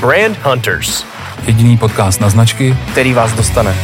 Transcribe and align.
Brand 0.00 0.36
Hunters, 0.36 1.04
Jediný 1.46 1.78
podcast 1.78 2.20
na 2.20 2.30
značky. 2.30 2.74
který 2.92 3.12
vás 3.12 3.36
dostane. 3.36 3.74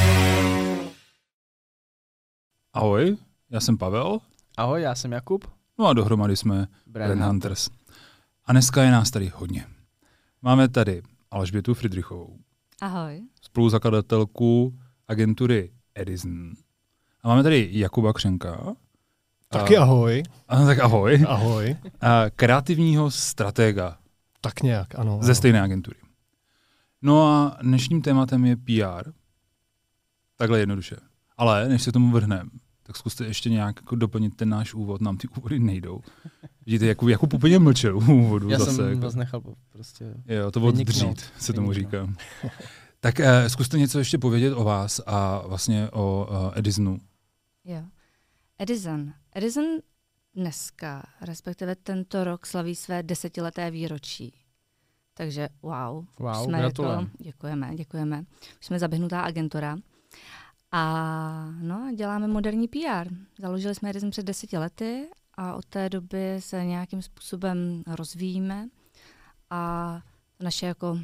Ahoj, 2.72 3.16
já 3.50 3.60
jsem 3.60 3.78
Pavel. 3.78 4.18
Ahoj, 4.56 4.82
já 4.82 4.94
jsem 4.94 5.12
Jakub. 5.12 5.44
No 5.78 5.86
a 5.86 5.92
dohromady 5.92 6.36
jsme 6.36 6.54
Brand 6.86 7.14
Brand 7.14 7.20
Hunters. 7.32 7.68
A 8.44 8.52
dneska 8.52 8.82
je 8.82 8.90
nás 8.90 9.10
tady 9.10 9.32
hodně. 9.34 9.66
Máme 10.42 10.68
tady 10.68 11.02
Alžbětu 11.30 11.74
Friedrichovou, 11.74 12.36
Ahoj. 12.80 13.22
spoluzakladatelku 13.42 14.78
agentury 15.08 15.70
Edison. 15.94 16.50
A 17.22 17.28
máme 17.28 17.42
tady 17.42 17.68
Jakuba 17.72 18.12
Křenka. 18.12 18.74
Taky 19.48 19.76
ahoj. 19.76 20.22
a, 20.48 20.64
tak 20.64 20.78
ahoj. 20.78 21.24
Ahoj. 21.28 21.76
A 22.00 22.22
kreativního 22.36 23.10
stratega 23.10 23.96
Tak 24.40 24.62
nějak, 24.62 24.98
ano. 24.98 25.18
ze 25.22 25.26
ano. 25.26 25.34
stejné 25.34 25.62
agentury. 25.62 25.96
No 27.04 27.22
a 27.28 27.58
dnešním 27.62 28.02
tématem 28.02 28.44
je 28.44 28.56
PR. 28.56 29.10
Takhle 30.36 30.58
jednoduše. 30.60 30.96
Ale 31.36 31.68
než 31.68 31.82
se 31.82 31.92
tomu 31.92 32.10
vrhneme, 32.12 32.50
tak 32.82 32.96
zkuste 32.96 33.24
ještě 33.26 33.50
nějak 33.50 33.76
jako 33.76 33.96
doplnit 33.96 34.36
ten 34.36 34.48
náš 34.48 34.74
úvod. 34.74 35.00
Nám 35.00 35.16
ty 35.16 35.28
úvody 35.28 35.58
nejdou. 35.58 36.00
Vidíte, 36.66 36.86
Jakub, 36.86 37.08
Jakub 37.08 37.32
úplně 37.32 37.58
mlčel 37.58 37.96
u 37.96 38.00
úvodu 38.00 38.50
Já 38.50 38.58
zase. 38.58 38.72
jsem 38.72 38.88
jako. 38.88 39.00
vás 39.00 39.14
nechal 39.14 39.40
po- 39.40 39.54
prostě. 39.72 40.14
Jo, 40.26 40.50
to 40.50 40.60
vyniknout. 40.60 41.08
oddřít, 41.10 41.32
se 41.38 41.52
tomu 41.52 41.70
Vyniknout. 41.70 42.08
říká. 42.08 42.22
tak 43.00 43.20
eh, 43.20 43.50
zkuste 43.50 43.78
něco 43.78 43.98
ještě 43.98 44.18
povědět 44.18 44.54
o 44.54 44.64
vás 44.64 45.00
a 45.06 45.46
vlastně 45.46 45.90
o 45.90 46.28
eh, 46.54 46.58
Edisonu. 46.58 47.00
Jo. 47.64 47.82
Edison. 48.58 49.12
Edison 49.34 49.64
dneska, 50.34 51.02
respektive 51.20 51.74
tento 51.76 52.24
rok, 52.24 52.46
slaví 52.46 52.74
své 52.74 53.02
desetileté 53.02 53.70
výročí. 53.70 54.32
Takže 55.14 55.48
wow. 55.62 56.04
Wow, 56.18 56.44
jsme 56.44 56.58
gratulujem. 56.58 56.98
Jako, 57.00 57.22
děkujeme, 57.24 57.74
děkujeme. 57.74 58.24
Už 58.60 58.66
jsme 58.66 58.78
zaběhnutá 58.78 59.20
agentura. 59.20 59.76
A 60.72 61.50
no, 61.60 61.92
děláme 61.96 62.28
moderní 62.28 62.68
PR. 62.68 63.08
Založili 63.38 63.74
jsme 63.74 63.90
Edison 63.90 64.10
před 64.10 64.26
deseti 64.26 64.58
lety 64.58 65.08
a 65.34 65.54
od 65.54 65.64
té 65.66 65.88
doby 65.88 66.36
se 66.38 66.64
nějakým 66.64 67.02
způsobem 67.02 67.82
rozvíjíme 67.86 68.68
a 69.50 70.00
naše 70.40 70.66
jako 70.66 70.98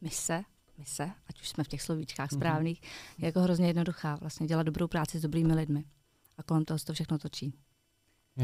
mise, 0.00 0.42
mise, 0.78 1.10
ať 1.28 1.40
už 1.40 1.48
jsme 1.48 1.64
v 1.64 1.68
těch 1.68 1.82
slovíčkách 1.82 2.30
Mhm. 2.32 2.40
správných, 2.40 2.82
je 3.18 3.26
jako 3.26 3.40
hrozně 3.40 3.66
jednoduchá. 3.66 4.16
Vlastně 4.16 4.46
dělat 4.46 4.62
dobrou 4.62 4.86
práci 4.88 5.18
s 5.18 5.22
dobrými 5.22 5.54
lidmi. 5.54 5.84
A 6.38 6.42
kolem 6.42 6.64
toho 6.64 6.78
se 6.78 6.84
to 6.84 6.92
všechno 6.92 7.18
točí. 7.18 7.54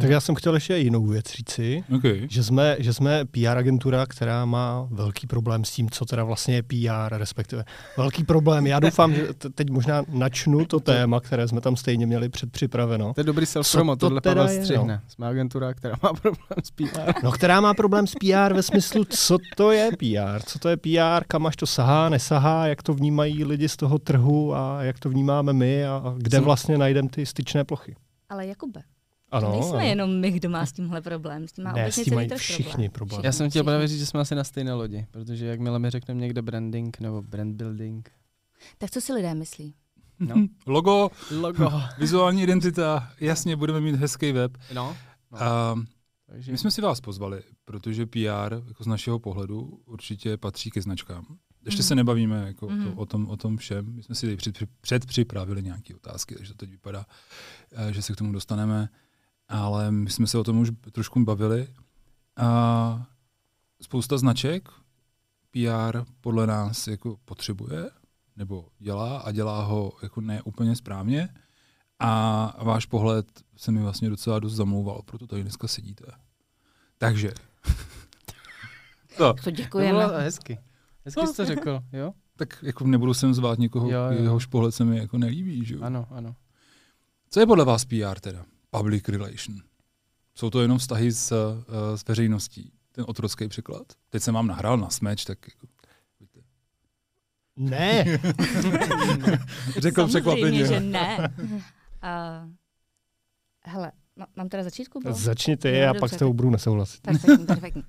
Tak 0.00 0.10
já 0.10 0.20
jsem 0.20 0.34
chtěl 0.34 0.54
ještě 0.54 0.76
jinou 0.76 1.06
věc 1.06 1.24
říci, 1.26 1.84
Okay. 1.96 2.26
že 2.30 2.44
jsme, 2.44 2.76
že 2.78 2.92
jsme 2.94 3.24
PR 3.24 3.58
agentura, 3.58 4.06
která 4.06 4.44
má 4.44 4.88
velký 4.90 5.26
problém 5.26 5.64
s 5.64 5.70
tím, 5.70 5.90
co 5.90 6.04
teda 6.04 6.24
vlastně 6.24 6.54
je 6.54 6.62
PR, 6.62 7.16
respektive 7.18 7.64
velký 7.96 8.24
problém. 8.24 8.66
Já 8.66 8.80
doufám, 8.80 9.14
že 9.14 9.28
teď 9.54 9.70
možná 9.70 10.02
načnu 10.08 10.64
to 10.64 10.80
téma, 10.80 11.20
které 11.20 11.48
jsme 11.48 11.60
tam 11.60 11.76
stejně 11.76 12.06
měli 12.06 12.28
předpřipraveno. 12.28 13.14
To 13.14 13.20
je 13.20 13.24
dobrý 13.24 13.46
self-promo, 13.46 13.92
to 13.92 13.96
tohle 13.96 14.20
teda 14.20 14.34
Pavel 14.34 14.52
je, 14.52 14.58
no? 14.58 14.64
střihne. 14.64 15.00
Jsme 15.08 15.26
agentura, 15.28 15.74
která 15.74 15.94
má 16.02 16.12
problém 16.22 16.58
s 16.64 16.70
PR. 16.70 17.12
No, 17.24 17.32
která 17.32 17.60
má 17.60 17.74
problém 17.74 18.06
s 18.06 18.14
PR 18.14 18.54
ve 18.54 18.62
smyslu, 18.62 19.04
co 19.04 19.38
to 19.56 19.70
je 19.72 19.90
PR, 19.98 20.42
co 20.46 20.58
to 20.58 20.68
je 20.68 20.76
PR, 20.76 21.24
kam 21.28 21.46
až 21.46 21.56
to 21.56 21.66
sahá, 21.66 22.08
nesahá, 22.08 22.66
jak 22.66 22.82
to 22.82 22.94
vnímají 22.94 23.44
lidi 23.44 23.68
z 23.68 23.76
toho 23.76 23.98
trhu 23.98 24.54
a 24.54 24.82
jak 24.82 24.98
to 24.98 25.08
vnímáme 25.10 25.52
my 25.52 25.86
a 25.86 26.14
kde 26.18 26.40
vlastně 26.40 26.78
najdeme 26.78 27.08
ty 27.08 27.26
styčné 27.26 27.64
plochy. 27.64 27.96
Ale 28.28 28.46
Jakube, 28.46 28.80
Ano, 29.30 29.50
nejsme 29.52 29.78
ano. 29.78 29.86
jenom 29.88 30.20
my, 30.20 30.30
kdo 30.30 30.48
má 30.50 30.66
s 30.66 30.72
tímhle 30.72 31.00
problém. 31.02 31.48
S 31.48 31.52
tím 31.52 31.64
má 31.64 31.72
Ne, 31.72 31.82
obecně 31.82 32.02
s 32.02 32.04
tím 32.04 32.14
mají 32.14 32.28
všichni 32.36 32.64
problém. 32.72 32.90
problém. 32.90 33.20
Já 33.24 33.32
jsem 33.32 33.50
chtěl 33.50 33.64
právě 33.64 33.88
říct, 33.88 33.98
že 33.98 34.06
jsme 34.06 34.20
asi 34.20 34.34
na 34.34 34.44
stejné 34.44 34.72
lodi, 34.74 35.06
protože 35.10 35.46
jakmile 35.46 35.78
mi 35.78 35.90
řekneme 35.90 36.20
někde 36.20 36.42
branding 36.42 37.00
nebo 37.00 37.22
brand 37.22 37.56
building, 37.56 38.10
Tak 38.78 38.90
co 38.90 39.00
si 39.00 39.12
lidé 39.12 39.34
myslí? 39.34 39.74
no, 40.20 40.34
Logo, 40.66 41.10
logo, 41.40 41.72
vizuální 41.98 42.42
identita, 42.42 43.10
jasně, 43.20 43.56
budeme 43.56 43.80
mít 43.80 43.94
hezký 43.94 44.32
web. 44.32 44.58
no, 44.74 44.96
no. 45.32 45.42
A 45.42 45.74
takže 46.26 46.52
my 46.52 46.58
jsme 46.58 46.70
si 46.70 46.80
vás 46.82 47.00
pozvali, 47.00 47.42
protože 47.64 48.06
PR 48.06 48.54
jako 48.68 48.84
z 48.84 48.86
našeho 48.86 49.18
pohledu 49.18 49.80
určitě 49.86 50.36
patří 50.36 50.70
ke 50.70 50.82
značkám. 50.82 51.26
Ještě 51.64 51.80
Mhm. 51.82 51.86
se 51.88 51.94
nebavíme 51.94 52.44
jako 52.46 52.68
Mhm. 52.68 52.84
to, 52.84 52.92
o, 53.00 53.06
tom, 53.06 53.28
o 53.28 53.36
tom 53.36 53.56
všem. 53.56 53.94
My 53.94 54.02
jsme 54.02 54.14
si 54.14 54.26
tady 54.26 54.36
před, 54.36 54.58
předpřipravili 54.80 55.62
nějaké 55.62 55.94
otázky, 55.94 56.34
takže 56.34 56.52
to 56.52 56.56
teď 56.58 56.70
vypadá, 56.70 57.06
eh, 57.72 57.92
že 57.92 58.02
se 58.02 58.12
k 58.12 58.16
tomu 58.16 58.32
dostaneme. 58.32 58.88
Ale 59.48 59.90
my 59.90 60.10
jsme 60.10 60.26
se 60.26 60.38
o 60.38 60.44
tom 60.44 60.58
už 60.58 60.70
trošku 60.92 61.24
bavili. 61.24 61.68
A 62.36 63.06
spousta 63.82 64.18
značek 64.18 64.68
PR 65.50 65.98
podle 66.20 66.46
nás 66.46 66.86
jako 66.88 67.16
potřebuje, 67.24 67.90
nebo 68.36 68.68
dělá 68.78 69.18
a 69.18 69.32
dělá 69.32 69.62
ho 69.64 69.92
jako 70.02 70.20
ne 70.20 70.42
úplně 70.42 70.76
správně. 70.76 71.28
A 71.98 72.64
váš 72.64 72.86
pohled 72.86 73.26
se 73.56 73.72
mi 73.72 73.82
vlastně 73.82 74.10
docela 74.10 74.38
dost 74.38 74.54
zamlouval, 74.54 75.02
proto 75.04 75.26
tady 75.26 75.42
dneska 75.42 75.68
sedíte. 75.68 76.04
Takže. 76.98 77.30
No, 79.20 79.34
To 79.34 79.42
to 79.42 79.50
děkujeme. 79.50 79.98
bylo 80.06 80.18
hezky. 80.18 80.58
Hezky 81.04 81.26
jsi 81.26 81.36
to 81.36 81.44
řekl, 81.44 81.80
jo? 81.92 82.12
tak 82.36 82.58
jako 82.62 82.86
nebudu 82.86 83.14
sem 83.14 83.34
zvát 83.34 83.58
někoho, 83.58 83.90
Jo, 83.90 84.00
jo. 84.10 84.22
jehož 84.22 84.46
pohled 84.46 84.74
se 84.74 84.84
mi 84.84 84.98
jako 84.98 85.18
nelíbí. 85.18 85.64
Že? 85.64 85.74
jo? 85.74 85.82
Ano, 85.82 86.06
ano. 86.10 86.36
Co 87.30 87.40
je 87.40 87.46
podle 87.46 87.64
vás 87.64 87.84
PR 87.84 88.20
teda? 88.20 88.44
Public 88.70 89.08
relation. 89.08 89.56
Jsou 90.34 90.50
to 90.50 90.62
jenom 90.62 90.78
vztahy 90.78 91.12
s, 91.12 91.32
uh, 91.32 91.96
s 91.96 92.06
veřejností? 92.08 92.72
Ten 92.92 93.04
otrocký 93.08 93.48
překlad? 93.48 93.86
Teď 94.10 94.22
jsem 94.22 94.34
vám 94.34 94.46
nahrál 94.46 94.76
na 94.76 94.90
smeč, 94.90 95.24
tak 95.24 95.38
jako, 95.48 95.66
Ne, 97.60 98.04
řekl 99.78 100.06
překvapeně. 100.06 100.66
že 100.66 100.80
ne. 100.80 101.18
Uh, 101.18 102.52
hele, 103.64 103.92
ma- 104.20 104.26
mám 104.36 104.48
teda 104.48 104.62
začít, 104.64 104.88
Kubo? 104.88 105.12
začni 105.12 105.56
ty 105.56 105.78
Jo, 105.78 105.90
a 105.90 105.94
pak 106.00 106.10
s 106.12 106.16
tebou 106.16 106.30
tak- 106.30 106.36
budu 106.36 106.50
nesouhlasit. 106.50 107.00
Perfektní, 107.02 107.46
perfektní. 107.46 107.82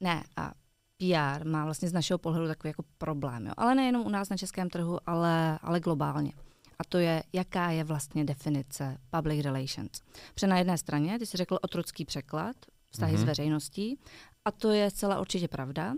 Ne, 0.00 0.24
a 0.36 0.52
PR 0.98 1.46
má 1.46 1.64
vlastně 1.64 1.88
z 1.88 1.92
našeho 1.92 2.18
pohledu 2.18 2.46
takový 2.46 2.68
jako 2.68 2.84
problém, 2.98 3.46
jo? 3.46 3.52
ale 3.56 3.74
nejenom 3.74 4.06
u 4.06 4.08
nás 4.08 4.28
na 4.28 4.36
českém 4.36 4.70
trhu, 4.70 4.98
ale, 5.06 5.58
ale 5.62 5.80
globálně. 5.80 6.32
A 6.80 6.84
to 6.84 6.98
je, 6.98 7.22
jaká 7.32 7.70
je 7.70 7.84
vlastně 7.84 8.24
definice 8.24 8.98
public 9.10 9.44
relations. 9.44 10.00
Protože 10.34 10.46
na 10.46 10.58
jedné 10.58 10.78
straně, 10.78 11.18
ty 11.18 11.26
jsi 11.26 11.36
řekl 11.36 11.58
otrocký 11.62 12.04
překlad, 12.04 12.56
vztahy 12.90 13.12
mm-hmm. 13.12 13.16
s 13.16 13.20
Mhm. 13.20 13.26
veřejností, 13.26 13.98
a 14.44 14.50
to 14.50 14.70
je 14.70 14.90
celá 14.90 15.20
určitě 15.20 15.48
pravda. 15.48 15.94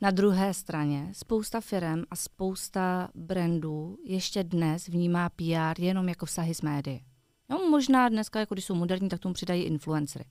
Na 0.00 0.10
druhé 0.10 0.54
straně 0.54 1.08
spousta 1.12 1.60
firm 1.60 2.02
a 2.10 2.16
spousta 2.16 3.08
brandů 3.14 3.98
ještě 4.04 4.44
dnes 4.44 4.88
vnímá 4.88 5.28
PR 5.28 5.80
jenom 5.80 6.08
jako 6.08 6.26
vztahy 6.26 6.54
s 6.54 6.62
médií. 6.62 7.04
No, 7.48 7.58
možná 7.58 8.08
dneska, 8.08 8.40
jako 8.40 8.54
když 8.54 8.64
jsou 8.64 8.74
moderní, 8.74 9.08
tak 9.08 9.20
tomu 9.20 9.34
přidají 9.34 9.62
influencery. 9.62 10.24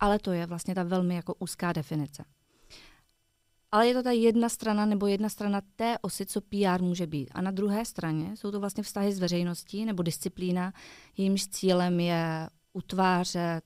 Ale 0.00 0.18
to 0.18 0.32
je 0.32 0.46
vlastně 0.46 0.74
ta 0.74 0.82
velmi 0.82 1.14
jako 1.14 1.34
úzká 1.38 1.72
definice. 1.72 2.24
Ale 3.72 3.86
je 3.86 3.94
to 3.94 4.02
ta 4.02 4.10
jedna 4.10 4.48
strana 4.48 4.86
nebo 4.86 5.06
jedna 5.06 5.28
strana 5.28 5.60
té 5.76 5.98
osy, 6.02 6.26
co 6.26 6.40
PR 6.40 6.82
může 6.82 7.06
být. 7.06 7.30
A 7.34 7.40
na 7.40 7.50
druhé 7.50 7.84
straně 7.84 8.36
jsou 8.36 8.50
to 8.50 8.60
vlastně 8.60 8.82
vztahy 8.82 9.12
s 9.12 9.18
veřejností 9.18 9.84
nebo 9.84 10.02
disciplína, 10.02 10.72
jejímž 11.16 11.46
cílem 11.46 12.00
je 12.00 12.48
utvářet, 12.72 13.64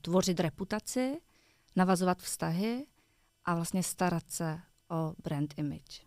tvořit 0.00 0.40
reputaci, 0.40 1.20
navazovat 1.76 2.18
vztahy 2.18 2.86
a 3.44 3.54
vlastně 3.54 3.82
starat 3.82 4.22
se 4.26 4.58
o 4.90 5.14
brand 5.24 5.54
image. 5.56 6.02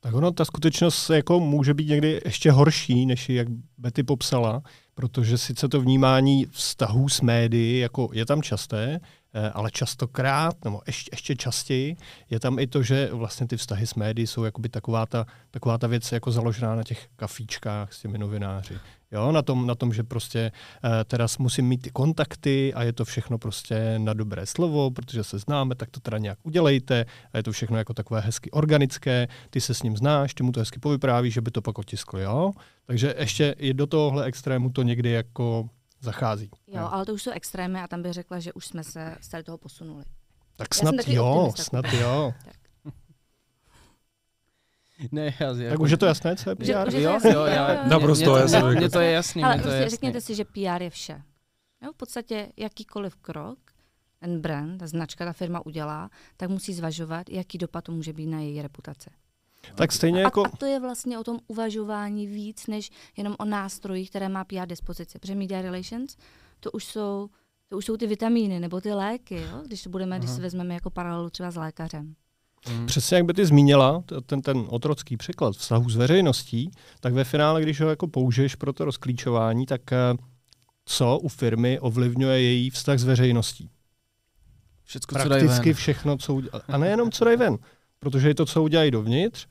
Tak 0.00 0.14
ono, 0.14 0.32
ta 0.32 0.44
skutečnost 0.44 1.10
jako 1.10 1.40
může 1.40 1.74
být 1.74 1.88
někdy 1.88 2.20
ještě 2.24 2.50
horší, 2.50 3.06
než 3.06 3.28
jak 3.28 3.48
Betty 3.78 4.02
popsala, 4.02 4.62
protože 4.94 5.38
sice 5.38 5.68
to 5.68 5.80
vnímání 5.80 6.46
vztahů 6.46 7.08
s 7.08 7.20
médií 7.20 7.78
jako 7.78 8.08
je 8.12 8.26
tam 8.26 8.42
časté, 8.42 9.00
ale 9.54 9.70
častokrát, 9.70 10.64
nebo 10.64 10.80
ještě, 10.86 11.10
ještě 11.12 11.36
častěji, 11.36 11.96
je 12.30 12.40
tam 12.40 12.58
i 12.58 12.66
to, 12.66 12.82
že 12.82 13.08
vlastně 13.12 13.46
ty 13.46 13.56
vztahy 13.56 13.86
s 13.86 13.94
médií 13.94 14.26
jsou 14.26 14.44
jakoby 14.44 14.68
taková 14.68 15.06
ta, 15.06 15.26
taková 15.50 15.78
ta 15.78 15.86
věc 15.86 16.12
jako 16.12 16.30
založená 16.30 16.74
na 16.74 16.82
těch 16.82 17.08
kafíčkách 17.16 17.92
s 17.92 18.00
těmi 18.00 18.18
novináři. 18.18 18.74
Jo, 19.12 19.32
na 19.32 19.42
tom, 19.42 19.66
na 19.66 19.74
tom, 19.74 19.92
že 19.92 20.02
prostě 20.02 20.52
eh, 20.84 21.04
teda 21.04 21.26
musím 21.38 21.66
mít 21.68 21.82
ty 21.82 21.90
kontakty 21.90 22.74
a 22.74 22.82
je 22.82 22.92
to 22.92 23.04
všechno 23.04 23.38
prostě 23.38 23.98
na 23.98 24.12
dobré 24.12 24.46
slovo, 24.46 24.90
protože 24.90 25.24
se 25.24 25.38
známe, 25.38 25.74
tak 25.74 25.90
to 25.90 26.00
teda 26.00 26.18
nějak 26.18 26.38
udělejte 26.42 27.06
a 27.32 27.36
je 27.36 27.42
to 27.42 27.52
všechno 27.52 27.78
jako 27.78 27.94
takové 27.94 28.20
hezky 28.20 28.50
organické, 28.50 29.28
ty 29.50 29.60
se 29.60 29.74
s 29.74 29.82
ním 29.82 29.96
znáš, 29.96 30.34
ty 30.34 30.42
mu 30.42 30.52
to 30.52 30.60
hezky 30.60 30.78
povyprávíš, 30.80 31.34
že 31.34 31.40
by 31.40 31.50
to 31.50 31.62
pak 31.62 31.78
otiskl, 31.78 32.18
jo. 32.18 32.52
Takže 32.86 33.14
ještě 33.18 33.54
i 33.58 33.74
do 33.74 33.86
tohohle 33.86 34.24
extrému 34.24 34.70
to 34.70 34.82
někdy 34.82 35.10
jako 35.10 35.68
zachází. 36.04 36.50
Jo, 36.66 36.88
ale 36.90 37.06
to 37.06 37.14
už 37.14 37.22
jsou 37.22 37.30
extrémy 37.30 37.80
a 37.80 37.88
tam 37.88 38.02
bych 38.02 38.12
řekla, 38.12 38.38
že 38.40 38.52
už 38.52 38.66
jsme 38.66 38.84
se 38.84 39.16
z 39.20 39.28
tady 39.28 39.44
toho 39.44 39.58
posunuli. 39.58 40.04
Tak 40.56 40.68
Já 40.74 40.78
snad 40.78 41.08
jo, 41.08 41.26
optimista. 41.26 41.62
snad 41.64 41.84
jo. 41.92 42.32
Ne, 45.12 45.34
já, 45.40 45.70
Tak 45.70 45.80
už 45.80 45.90
je 45.90 45.96
to 45.96 46.06
jasné, 46.06 46.36
co 46.36 46.50
je 46.50 46.56
Že- 46.60 46.74
PR? 46.74 46.90
že- 46.90 47.02
Jo, 47.02 47.12
jasný, 47.12 47.30
jo, 47.30 47.40
jo, 47.40 47.46
já, 47.46 47.72
jo. 47.72 47.80
Naprosto 47.88 48.30
mě, 48.32 48.40
jasný. 48.40 48.62
Mně 48.76 48.90
to 48.90 49.00
je 49.00 49.10
jasný, 49.10 49.42
Ale 49.44 49.54
to 49.56 49.62
prostě 49.62 49.76
jasný. 49.76 49.90
řekněte 49.90 50.20
si, 50.20 50.34
že 50.34 50.44
PR 50.44 50.82
je 50.82 50.90
vše. 50.90 51.22
Jo, 51.82 51.92
v 51.92 51.96
podstatě 51.96 52.52
jakýkoliv 52.56 53.16
krok, 53.16 53.58
ten 54.20 54.40
brand, 54.40 54.78
ta 54.78 54.86
značka, 54.86 55.24
ta 55.24 55.32
firma 55.32 55.66
udělá, 55.66 56.10
tak 56.36 56.50
musí 56.50 56.74
zvažovat, 56.74 57.30
jaký 57.30 57.58
dopad 57.58 57.84
to 57.84 57.92
může 57.92 58.12
být 58.12 58.26
na 58.26 58.40
její 58.40 58.62
reputaci. 58.62 59.10
Tak 59.74 59.92
stejně 59.92 60.18
A, 60.18 60.24
jako... 60.24 60.46
a 60.46 60.48
to 60.58 60.66
je 60.66 60.80
vlastně 60.80 61.18
o 61.18 61.24
tom 61.24 61.38
uvažování 61.46 62.26
víc, 62.26 62.66
než 62.66 62.90
jenom 63.16 63.36
o 63.38 63.44
nástrojích, 63.44 64.10
které 64.10 64.28
má 64.28 64.44
PR 64.44 64.66
dispozici. 64.66 65.18
Protože 65.18 65.34
media 65.34 65.62
relations, 65.62 66.16
to 66.60 66.70
už 66.70 66.84
jsou, 66.84 67.28
to 67.68 67.76
už 67.76 67.84
jsou 67.84 67.96
ty 67.96 68.06
vitamíny 68.06 68.60
nebo 68.60 68.80
ty 68.80 68.92
léky, 68.92 69.36
jo? 69.36 69.62
když 69.66 69.82
to 69.82 69.90
budeme, 69.90 70.18
když 70.18 70.30
si 70.30 70.40
vezmeme 70.40 70.74
jako 70.74 70.90
paralelu 70.90 71.30
třeba 71.30 71.50
s 71.50 71.56
lékařem. 71.56 72.14
Mm. 72.70 72.86
Přesně 72.86 73.16
jak 73.16 73.26
by 73.26 73.34
ty 73.34 73.46
zmínila, 73.46 74.02
ten, 74.26 74.42
ten 74.42 74.64
otrocký 74.68 75.16
překlad 75.16 75.56
vztahu 75.56 75.90
s 75.90 75.96
veřejností, 75.96 76.70
tak 77.00 77.12
ve 77.12 77.24
finále, 77.24 77.62
když 77.62 77.80
ho 77.80 77.88
jako 77.88 78.08
použiješ 78.08 78.54
pro 78.54 78.72
to 78.72 78.84
rozklíčování, 78.84 79.66
tak 79.66 79.92
eh, 79.92 79.96
co 80.84 81.18
u 81.18 81.28
firmy 81.28 81.80
ovlivňuje 81.80 82.42
její 82.42 82.70
vztah 82.70 82.98
s 82.98 83.04
veřejností? 83.04 83.70
Všecko, 84.84 85.14
co 85.14 85.28
dají 85.28 85.42
Prakticky 85.42 85.68
ven. 85.68 85.74
všechno, 85.74 86.16
co 86.16 86.34
udělají. 86.34 86.62
A 86.68 86.78
nejenom 86.78 87.10
co 87.10 87.24
dají 87.24 87.36
ven, 87.36 87.58
protože 87.98 88.28
je 88.28 88.34
to, 88.34 88.46
co 88.46 88.62
udělají 88.62 88.90
dovnitř, 88.90 89.46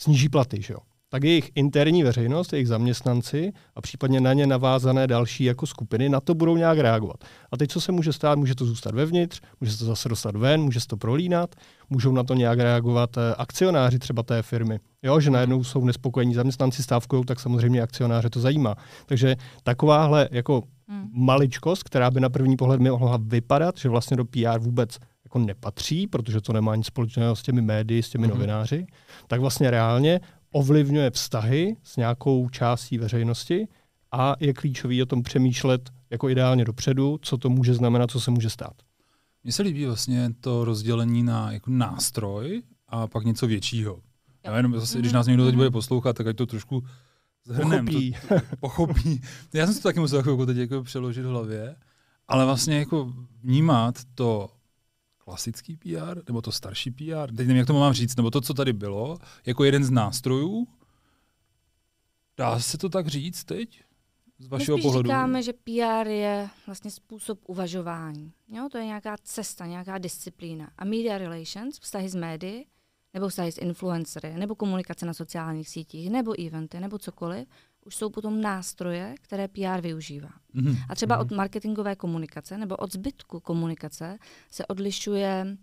sníží 0.00 0.28
platy, 0.28 0.62
že 0.62 0.72
jo? 0.72 0.78
Tak 1.12 1.24
jejich 1.24 1.50
interní 1.54 2.02
veřejnost, 2.02 2.52
jejich 2.52 2.68
zaměstnanci 2.68 3.52
a 3.74 3.80
případně 3.80 4.20
na 4.20 4.32
ně 4.32 4.46
navázané 4.46 5.06
další 5.06 5.44
jako 5.44 5.66
skupiny 5.66 6.08
na 6.08 6.20
to 6.20 6.34
budou 6.34 6.56
nějak 6.56 6.78
reagovat. 6.78 7.16
A 7.52 7.56
teď, 7.56 7.70
co 7.70 7.80
se 7.80 7.92
může 7.92 8.12
stát? 8.12 8.38
Může 8.38 8.54
to 8.54 8.64
zůstat 8.64 8.94
vevnitř, 8.94 9.40
může 9.60 9.72
se 9.72 9.78
to 9.78 9.84
zase 9.84 10.08
dostat 10.08 10.36
ven, 10.36 10.62
může 10.62 10.80
se 10.80 10.86
to 10.86 10.96
prolínat, 10.96 11.54
můžou 11.90 12.12
na 12.12 12.22
to 12.22 12.34
nějak 12.34 12.58
reagovat 12.58 13.16
eh, 13.16 13.34
akcionáři 13.38 13.98
třeba 13.98 14.22
té 14.22 14.42
firmy. 14.42 14.80
Jo, 15.02 15.20
že 15.20 15.30
najednou 15.30 15.64
jsou 15.64 15.84
nespokojení 15.84 16.34
zaměstnanci 16.34 16.82
stávkují, 16.82 17.24
tak 17.24 17.40
samozřejmě 17.40 17.82
akcionáře 17.82 18.30
to 18.30 18.40
zajímá. 18.40 18.74
Takže 19.06 19.36
takováhle 19.62 20.28
jako 20.30 20.62
Hmm. 20.90 21.08
maličkost, 21.12 21.82
která 21.82 22.10
by 22.10 22.20
na 22.20 22.28
první 22.28 22.56
pohled 22.56 22.80
mohla 22.80 23.18
vypadat, 23.22 23.78
že 23.78 23.88
vlastně 23.88 24.16
do 24.16 24.24
PR 24.24 24.58
vůbec 24.58 24.98
jako 25.30 25.38
nepatří, 25.38 26.06
protože 26.06 26.40
to 26.40 26.52
nemá 26.52 26.76
nic 26.76 26.86
společného 26.86 27.36
s 27.36 27.42
těmi 27.42 27.62
médii, 27.62 28.02
s 28.02 28.10
těmi 28.10 28.22
Mhm. 28.26 28.30
mm-hmm. 28.30 28.38
novináři, 28.38 28.86
tak 29.26 29.40
vlastně 29.40 29.70
reálně 29.70 30.20
ovlivňuje 30.52 31.10
vztahy 31.10 31.76
s 31.82 31.96
nějakou 31.96 32.48
částí 32.48 32.98
veřejnosti 32.98 33.68
a 34.12 34.34
je 34.40 34.52
klíčový 34.54 35.02
o 35.02 35.06
tom 35.06 35.22
přemýšlet 35.22 35.90
jako 36.10 36.28
ideálně 36.28 36.64
dopředu, 36.64 37.18
co 37.22 37.38
to 37.38 37.50
může 37.50 37.74
znamenat, 37.74 38.10
co 38.10 38.20
se 38.20 38.30
může 38.30 38.50
stát. 38.50 38.72
Mně 39.44 39.52
se 39.52 39.62
líbí 39.62 39.84
vlastně 39.86 40.30
to 40.40 40.64
rozdělení 40.64 41.22
na 41.22 41.52
jako 41.52 41.70
nástroj 41.70 42.62
a 42.88 43.06
pak 43.06 43.24
něco 43.24 43.46
většího. 43.46 44.00
Já 44.44 44.56
jenom 44.56 44.80
zase, 44.80 44.98
když 44.98 45.12
nás 45.12 45.26
někdo 45.26 45.44
teď 45.44 45.52
Mhm. 45.54 45.58
bude 45.58 45.70
poslouchat, 45.70 46.16
tak 46.16 46.26
ať 46.26 46.36
to 46.36 46.46
trošku 46.46 46.82
zhrnem. 47.44 47.86
Pochopí. 47.86 48.12
To, 48.28 48.34
to, 48.34 48.56
pochopí. 48.60 49.20
Já 49.54 49.66
jsem 49.66 49.74
si 49.74 49.82
to 49.82 49.88
taky 49.88 50.00
musel 50.00 50.22
chvilku 50.22 50.46
teď 50.46 50.56
jako 50.56 50.82
přeložit 50.82 51.22
v 51.24 51.28
hlavě, 51.28 51.76
ale 52.28 52.44
vlastně 52.44 52.78
jako 52.78 53.12
vnímat 53.42 53.94
to 54.14 54.48
klasický 55.30 55.76
PR, 55.76 56.22
nebo 56.26 56.42
to 56.42 56.52
starší 56.52 56.90
PR, 56.90 57.26
teď 57.26 57.46
nevím, 57.46 57.56
jak 57.56 57.66
to 57.66 57.72
mám 57.72 57.92
říct, 57.92 58.16
nebo 58.16 58.30
to, 58.30 58.40
co 58.40 58.54
tady 58.54 58.72
bylo, 58.72 59.18
jako 59.46 59.64
jeden 59.64 59.84
z 59.84 59.90
nástrojů. 59.90 60.66
Dá 62.36 62.60
se 62.60 62.78
to 62.78 62.88
tak 62.88 63.06
říct 63.08 63.44
teď? 63.44 63.82
Z 64.38 64.44
My 64.44 64.48
vašeho 64.48 64.78
spíš 64.78 64.82
pohledu? 64.82 65.08
říkáme, 65.08 65.42
že 65.42 65.52
PR 65.52 66.06
je 66.08 66.48
vlastně 66.66 66.90
způsob 66.90 67.38
uvažování. 67.46 68.32
Jo? 68.48 68.68
To 68.72 68.78
je 68.78 68.84
nějaká 68.84 69.16
cesta, 69.22 69.66
nějaká 69.66 69.98
disciplína. 69.98 70.70
A 70.78 70.84
media 70.84 71.18
relations, 71.18 71.78
vztahy 71.78 72.08
s 72.08 72.14
médií, 72.14 72.66
nebo 73.14 73.28
vztahy 73.28 73.52
s 73.52 73.58
influencery, 73.58 74.34
nebo 74.34 74.54
komunikace 74.54 75.06
na 75.06 75.14
sociálních 75.14 75.68
sítích, 75.68 76.10
nebo 76.10 76.46
eventy, 76.46 76.80
nebo 76.80 76.98
cokoliv, 76.98 77.48
už 77.86 77.96
jsou 77.96 78.10
potom 78.10 78.40
nástroje, 78.40 79.14
které 79.20 79.48
PR 79.48 79.80
využívá. 79.80 80.30
Mhm. 80.52 80.76
A 80.88 80.94
třeba 80.94 81.18
od 81.18 81.30
marketingové 81.30 81.96
komunikace 81.96 82.58
nebo 82.58 82.76
od 82.76 82.92
zbytku 82.92 83.40
komunikace 83.40 84.18
se 84.50 84.66
odlišuje 84.66 85.56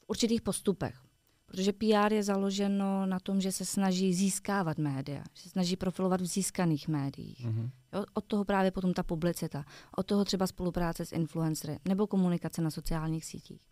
v 0.00 0.04
určitých 0.06 0.42
postupech. 0.42 1.00
Protože 1.46 1.72
PR 1.72 2.12
je 2.12 2.22
založeno 2.22 3.06
na 3.06 3.20
tom, 3.20 3.40
že 3.40 3.52
se 3.52 3.64
snaží 3.64 4.14
získávat 4.14 4.78
média, 4.78 5.24
že 5.34 5.42
se 5.42 5.48
snaží 5.48 5.76
profilovat 5.76 6.20
v 6.20 6.26
získaných 6.26 6.88
médiích. 6.88 7.44
Mhm. 7.44 7.70
Jo, 7.92 8.04
od 8.14 8.24
toho 8.24 8.44
právě 8.44 8.70
potom 8.70 8.94
ta 8.94 9.02
publicita, 9.02 9.64
od 9.96 10.06
toho 10.06 10.24
třeba 10.24 10.46
spolupráce 10.46 11.06
s 11.06 11.12
influencery 11.12 11.78
nebo 11.88 12.06
komunikace 12.06 12.62
na 12.62 12.70
sociálních 12.70 13.24
sítích. 13.24 13.62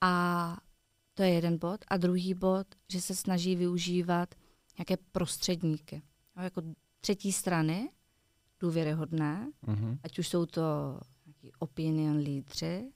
A 0.00 0.56
to 1.14 1.22
je 1.22 1.28
jeden 1.28 1.58
bod. 1.58 1.80
A 1.88 1.96
druhý 1.96 2.34
bod, 2.34 2.66
že 2.88 3.00
se 3.00 3.14
snaží 3.14 3.56
využívat 3.56 4.34
nějaké 4.78 4.96
prostředníky. 5.12 6.02
Jo, 6.36 6.42
jako 6.42 6.62
třetí 7.06 7.32
strany, 7.32 7.88
důvěryhodné, 8.60 9.52
Mhm. 9.66 9.98
ať 10.04 10.18
už 10.18 10.28
jsou 10.28 10.46
to 10.46 10.62
opinion 11.58 12.16
lídři, 12.16 12.90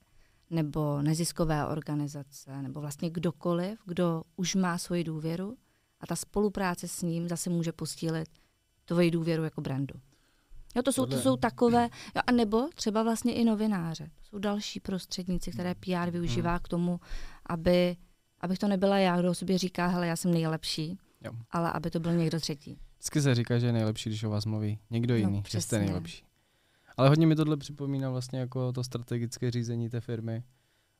nebo 0.49 1.01
neziskové 1.01 1.67
organizace, 1.67 2.61
nebo 2.61 2.81
vlastně 2.81 3.09
kdokoliv, 3.09 3.79
kdo 3.85 4.23
už 4.35 4.55
má 4.55 4.77
svoji 4.77 5.03
důvěru 5.03 5.57
a 5.99 6.07
ta 6.07 6.15
spolupráce 6.15 6.87
s 6.87 7.01
ním 7.01 7.27
zase 7.27 7.49
může 7.49 7.71
postílit 7.71 8.29
tvoji 8.85 9.11
důvěru 9.11 9.43
jako 9.43 9.61
brandu. 9.61 9.95
Jo, 10.75 10.81
to 10.83 10.91
jsou, 10.93 11.05
to 11.05 11.19
jsou 11.21 11.37
takové, 11.37 11.89
jo, 12.15 12.21
a 12.27 12.31
nebo 12.31 12.69
třeba 12.75 13.03
vlastně 13.03 13.33
i 13.33 13.43
novináře. 13.43 14.09
To 14.15 14.23
jsou 14.23 14.39
další 14.39 14.79
prostředníci, 14.79 15.51
které 15.51 15.75
PR 15.75 16.09
využívá 16.09 16.59
k 16.59 16.67
tomu, 16.67 16.99
aby, 17.45 17.97
abych 18.41 18.59
to 18.59 18.67
nebyla 18.67 18.97
já, 18.97 19.19
kdo 19.19 19.31
o 19.31 19.35
sobě 19.35 19.57
říká, 19.57 19.87
hele, 19.87 20.07
já 20.07 20.15
jsem 20.15 20.31
nejlepší, 20.31 20.97
Jo. 21.21 21.31
ale 21.51 21.71
aby 21.71 21.91
to 21.91 21.99
byl 21.99 22.13
někdo 22.13 22.39
třetí. 22.39 22.77
Vždycky 23.01 23.21
se 23.21 23.35
říká, 23.35 23.59
že 23.59 23.65
je 23.65 23.73
nejlepší, 23.73 24.09
když 24.09 24.23
o 24.23 24.29
vás 24.29 24.45
mluví 24.45 24.79
někdo 24.89 25.15
jiný, 25.15 25.35
že 25.35 25.41
jste 25.41 25.57
přesně. 25.57 25.79
nejlepší. 25.79 26.23
Ale 26.97 27.09
hodně 27.09 27.27
mi 27.27 27.35
tohle 27.35 27.57
připomíná 27.57 28.09
vlastně 28.09 28.39
jako 28.39 28.71
to 28.73 28.83
strategické 28.83 29.51
řízení 29.51 29.89
té 29.89 30.01
firmy, 30.01 30.43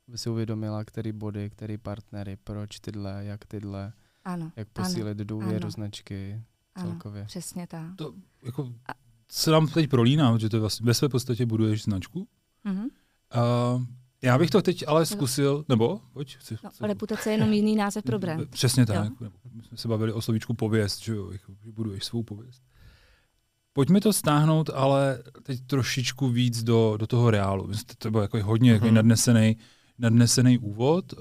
aby 0.08 0.18
si 0.18 0.30
uvědomila, 0.30 0.84
který 0.84 1.12
body, 1.12 1.50
který 1.50 1.78
partnery, 1.78 2.36
proč 2.44 2.80
tyhle, 2.80 3.24
jak 3.24 3.44
tyhle, 3.46 3.92
Ano, 4.24 4.52
jak 4.56 4.68
ano, 4.74 4.86
posílit 4.86 5.18
důvěru 5.18 5.64
ano. 5.64 5.70
značky 5.70 6.42
ano, 6.74 6.90
celkově. 6.90 7.24
přesně 7.24 7.66
tak. 7.66 7.96
To 7.96 8.14
jako 8.42 8.72
se 9.30 9.50
nám 9.50 9.66
teď 9.68 9.90
prolíná, 9.90 10.38
že 10.38 10.48
to 10.48 10.60
vlastně, 10.60 10.86
ve 10.86 10.94
své 10.94 11.08
podstatě 11.08 11.46
buduješ 11.46 11.82
značku. 11.82 12.28
Mhm. 12.64 12.84
Uh, 12.84 13.84
já 14.22 14.38
bych 14.38 14.50
to 14.50 14.62
teď 14.62 14.84
ale 14.86 15.06
zkusil, 15.06 15.64
nebo? 15.68 16.00
Pojď, 16.12 16.36
chci, 16.36 16.56
No, 16.64 16.70
chci- 16.70 16.86
reputace 16.86 17.30
je 17.30 17.34
jenom 17.34 17.52
jiný 17.52 17.76
název 17.76 18.04
pro 18.04 18.18
brand. 18.18 18.50
Přesně 18.50 18.86
tak. 18.86 18.96
Jo. 19.04 19.10
Nebo 19.20 19.36
My 19.54 19.62
jsme 19.62 19.76
se 19.76 19.88
bavili 19.88 20.12
o 20.12 20.22
slovíčku 20.22 20.54
pověst, 20.54 21.00
že 21.02 21.14
jo, 21.14 21.30
jako, 21.32 21.52
že 21.64 21.72
buduješ 21.72 22.04
svou 22.04 22.22
pověst. 22.22 22.62
Pojďme 23.72 24.00
to 24.00 24.12
stáhnout, 24.12 24.70
ale 24.74 25.22
teď 25.42 25.60
trošičku 25.66 26.28
víc 26.28 26.62
do, 26.62 26.96
do 26.96 27.06
toho 27.06 27.30
reálu. 27.30 27.66
Myslím, 27.66 27.84
to 27.98 28.10
bylo 28.10 28.22
jako 28.22 28.42
hodně 28.44 28.72
jako 28.72 28.84
Mhm. 28.86 28.94
nadnesený, 28.94 29.56
nadnesený 29.98 30.58
úvod. 30.58 31.12
Uh, 31.12 31.20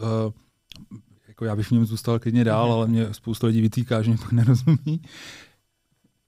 jako 1.28 1.46
já 1.46 1.56
bych 1.56 1.68
v 1.68 1.72
něm 1.72 1.86
zůstal 1.86 2.20
klidně 2.20 2.44
dál, 2.44 2.66
Mhm. 2.66 2.74
ale 2.74 2.88
mě 2.88 3.14
spousta 3.14 3.48
lidí 3.48 3.62
vytýká, 3.62 4.02
že 4.02 4.10
mě 4.10 4.18
pak 4.18 4.32
nerozumí. 4.32 5.02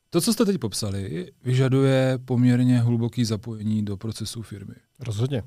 To, 0.10 0.22
co 0.22 0.34
jste 0.34 0.46
teď 0.46 0.58
popsali, 0.58 1.32
vyžaduje 1.44 2.20
poměrně 2.26 2.80
hluboký 2.80 3.26
zapojení 3.26 3.86
do 3.86 3.98
procesu 3.98 4.42
firmy. 4.42 4.76
Rozhodně. 5.00 5.44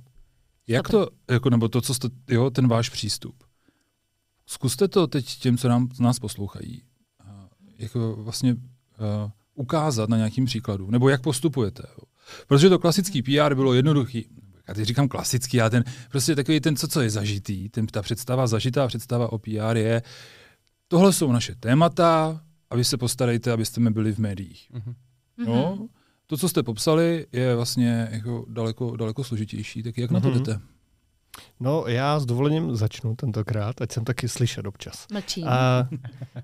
Jak 0.67 0.89
to, 0.89 1.09
jako, 1.31 1.51
nebo 1.51 1.69
to, 1.69 1.81
co 1.81 1.95
jste, 1.95 2.09
jo, 2.31 2.51
ten 2.51 2.69
váš 2.69 2.89
přístup. 2.89 3.45
Zkuste 4.47 4.89
to 4.89 5.07
teď 5.07 5.39
těm, 5.39 5.59
co 5.59 5.69
nám, 5.69 5.89
co 5.89 6.03
nás 6.03 6.19
poslouchají, 6.19 6.83
a 7.21 7.49
jako 7.79 8.17
vlastně 8.17 8.55
uh, 8.55 8.61
ukázat 9.55 10.09
na 10.09 10.17
nějakým 10.17 10.45
příkladu, 10.45 10.91
nebo 10.91 11.09
jak 11.09 11.23
postupujete. 11.23 11.83
Jo. 11.89 12.05
Protože 12.47 12.69
to 12.69 12.79
klasický 12.79 13.23
PR 13.23 13.55
bylo 13.55 13.75
jednoduchý. 13.75 14.29
Já 14.69 14.75
teď 14.75 14.85
říkám 14.85 15.09
klasický, 15.09 15.61
a 15.61 15.71
ten 15.71 15.85
prostě 16.11 16.35
takový 16.35 16.61
ten, 16.61 16.77
co, 16.77 16.89
co 16.89 17.01
je 17.01 17.11
zažitý, 17.11 17.69
ten, 17.69 17.87
ta 17.87 18.03
představa, 18.03 18.47
zažitá 18.47 18.87
představa 18.87 19.33
o 19.33 19.39
PR 19.39 19.77
je, 19.77 20.03
tohle 20.89 21.13
jsou 21.13 21.33
naše 21.33 21.55
témata 21.55 22.41
a 22.71 22.77
vy 22.77 22.85
se 22.85 22.97
postarejte, 22.97 23.53
abyste 23.53 23.81
mi 23.81 23.91
byli 23.91 24.13
v 24.13 24.19
médiích. 24.19 24.71
Mhm. 24.73 24.95
No. 25.47 25.89
To, 26.27 26.37
co 26.37 26.49
jste 26.49 26.63
popsali, 26.63 27.27
je 27.33 27.57
vlastně 27.57 28.09
jako 28.11 28.45
daleko, 28.49 28.97
daleko 28.97 29.25
složitější. 29.25 29.83
Tak 29.83 29.99
jak 29.99 30.11
na 30.11 30.21
to 30.21 30.29
Mhm. 30.29 30.39
jdete? 30.39 30.61
No, 31.61 31.85
já 31.87 32.21
s 32.21 32.27
dovolením 32.27 32.77
začnu 32.77 33.17
tentokrát, 33.17 33.81
ať 33.83 33.93
jsem 33.93 34.05
taky 34.05 34.29
slyšet 34.29 34.67
občas. 34.67 35.07
Mlčím. 35.13 35.49
A 35.49 35.89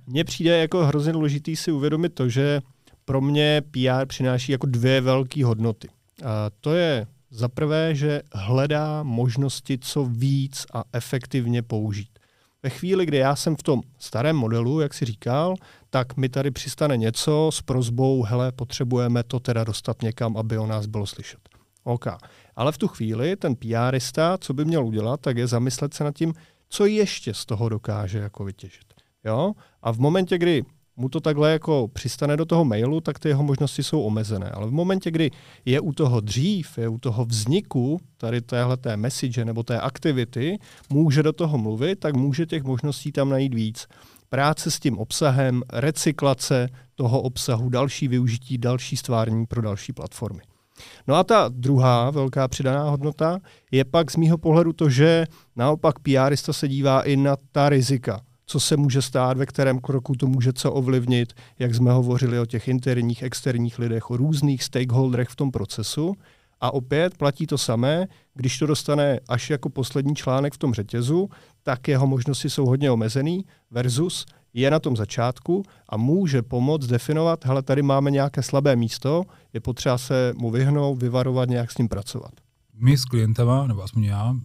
mně 0.07 0.25
přijde 0.25 0.59
jako 0.59 0.85
hrozně 0.87 1.13
důležitý 1.13 1.57
si 1.57 1.73
uvědomit 1.73 2.09
to, 2.15 2.29
že 2.29 2.61
pro 3.05 3.21
mě 3.21 3.63
PR 3.71 4.07
přináší 4.07 4.53
jako 4.53 4.67
dvě 4.67 5.01
velké 5.01 5.45
hodnoty. 5.45 5.89
A 6.25 6.51
to 6.61 6.75
je 6.75 7.07
za 7.31 7.49
prvé, 7.49 7.95
že 7.95 8.23
hledá 8.35 9.03
možnosti, 9.03 9.79
co 9.79 10.05
víc 10.05 10.67
a 10.75 10.85
efektivně 10.93 11.63
použít. 11.63 12.12
Ve 12.63 12.71
chvíli, 12.71 13.07
kdy 13.07 13.17
já 13.17 13.37
jsem 13.37 13.57
v 13.57 13.63
tom 13.63 13.83
starém 13.99 14.37
modelu, 14.37 14.81
jak 14.81 14.95
si 14.95 15.05
říkal, 15.05 15.55
tak 15.91 16.17
mi 16.17 16.29
tady 16.29 16.51
přistane 16.51 16.97
něco 16.97 17.51
s 17.53 17.63
prozbou, 17.63 18.23
hele, 18.23 18.53
potřebujeme 18.53 19.23
to 19.23 19.41
teda 19.41 19.65
dostat 19.65 20.03
někam, 20.03 20.37
aby 20.37 20.59
o 20.59 20.67
nás 20.67 20.87
bylo 20.87 21.07
slyšet. 21.07 21.49
OK. 21.85 22.07
Ale 22.57 22.73
v 22.73 22.79
tu 22.79 22.89
chvíli 22.89 23.37
ten 23.37 23.57
PRista, 23.57 24.39
co 24.39 24.55
by 24.55 24.65
měl 24.65 24.87
udělat, 24.87 25.21
tak 25.21 25.37
je 25.37 25.47
zamyslet 25.47 25.95
se 25.95 26.05
nad 26.05 26.15
tím, 26.15 26.35
co 26.69 26.87
ještě 26.87 27.35
z 27.35 27.47
toho 27.47 27.69
dokáže 27.69 28.19
jako 28.19 28.45
vytěžit. 28.45 28.95
Jo? 29.25 29.53
A 29.83 29.93
v 29.93 29.99
momentě, 29.99 30.39
kdy 30.39 30.65
mu 30.97 31.09
to 31.09 31.21
takhle 31.21 31.53
jako 31.53 31.89
přistane 31.93 32.37
do 32.37 32.45
toho 32.45 32.65
mailu, 32.65 33.01
tak 33.01 33.19
ty 33.19 33.29
jeho 33.29 33.43
možnosti 33.43 33.83
jsou 33.83 34.03
omezené. 34.03 34.51
Ale 34.51 34.67
v 34.67 34.73
momentě, 34.73 35.11
kdy 35.11 35.31
je 35.65 35.81
u 35.81 35.93
toho 35.93 36.21
dřív, 36.21 36.79
je 36.79 36.89
u 36.89 36.99
toho 36.99 37.25
vzniku 37.25 38.01
tady 38.17 38.41
téhle 38.41 38.77
té 38.77 38.97
message 38.97 39.45
nebo 39.45 39.63
té 39.63 39.81
aktivity, 39.81 40.59
může 40.91 41.23
do 41.23 41.33
toho 41.33 41.59
mluvit, 41.59 41.99
tak 41.99 42.17
může 42.17 42.47
těch 42.47 42.63
možností 42.63 43.13
tam 43.13 43.29
najít 43.29 43.55
víc. 43.55 43.87
Práce 44.29 44.71
s 44.71 44.81
tím 44.81 44.99
obsahem, 44.99 45.63
recyklace 45.73 46.69
toho 46.95 47.23
obsahu, 47.23 47.69
další 47.69 48.09
využití, 48.09 48.59
další 48.59 48.97
stvární 48.97 49.47
pro 49.47 49.63
další 49.63 49.93
platformy. 49.93 50.43
No 51.09 51.15
a 51.15 51.25
ta 51.25 51.49
druhá 51.49 52.11
velká 52.11 52.49
přidaná 52.49 52.91
hodnota 52.91 53.39
je 53.71 53.85
pak 53.85 54.11
z 54.11 54.17
mýho 54.17 54.39
pohledu 54.39 54.73
to, 54.73 54.91
že 54.91 55.27
naopak 55.57 55.99
PRista 55.99 56.53
se 56.53 56.69
dívá 56.69 57.03
i 57.03 57.17
na 57.17 57.37
ta 57.53 57.69
rizika 57.69 58.21
co 58.47 58.61
se 58.61 58.77
může 58.77 59.03
stát, 59.03 59.37
ve 59.37 59.47
kterém 59.47 59.79
kroku 59.79 60.15
to 60.15 60.27
může 60.27 60.53
co 60.53 60.73
ovlivnit, 60.73 61.33
jak 61.59 61.75
jsme 61.75 61.93
hovořili 61.93 62.39
o 62.39 62.47
těch 62.47 62.69
interních, 62.69 63.23
externích 63.23 63.79
lidech, 63.79 64.11
o 64.11 64.17
různých 64.17 64.63
stakeholderech 64.63 65.29
v 65.29 65.37
tom 65.37 65.51
procesu. 65.51 66.15
A 66.61 66.75
opět 66.75 67.19
platí 67.19 67.47
to 67.47 67.59
samé, 67.59 68.07
když 68.35 68.59
to 68.59 68.67
dostane 68.67 69.21
až 69.29 69.51
jako 69.51 69.69
poslední 69.69 70.15
článek 70.15 70.55
v 70.55 70.59
tom 70.59 70.75
řetězu, 70.75 71.29
tak 71.63 71.89
jeho 71.89 72.07
možnosti 72.07 72.51
jsou 72.51 72.67
hodně 72.67 72.91
omezený 72.91 73.45
versus 73.71 74.27
je 74.55 74.71
na 74.71 74.79
tom 74.79 74.97
začátku 74.97 75.63
a 75.89 75.97
může 75.97 76.43
pomoct 76.43 76.87
definovat, 76.87 77.45
hele, 77.45 77.63
tady 77.63 77.83
máme 77.83 78.11
nějaké 78.11 78.43
slabé 78.43 78.77
místo, 78.77 79.23
je 79.53 79.61
potřeba 79.61 79.99
se 79.99 80.33
mu 80.37 80.51
vyhnout, 80.51 81.03
vyvarovat, 81.03 81.49
nějak 81.49 81.73
s 81.73 81.79
ním 81.79 81.89
pracovat. 81.89 82.33
My 82.75 82.99
s 82.99 83.05
klientama, 83.05 83.67
nebo 83.67 83.83
aspoň 83.83 84.05
já, 84.05 84.37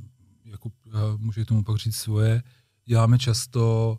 jako, 0.46 0.70
uh, 0.86 0.94
můžu 1.18 1.46
tomu 1.46 1.64
pak 1.64 1.78
říct 1.78 1.96
svoje, 1.96 2.42
děláme 2.88 3.20
často, 3.20 3.98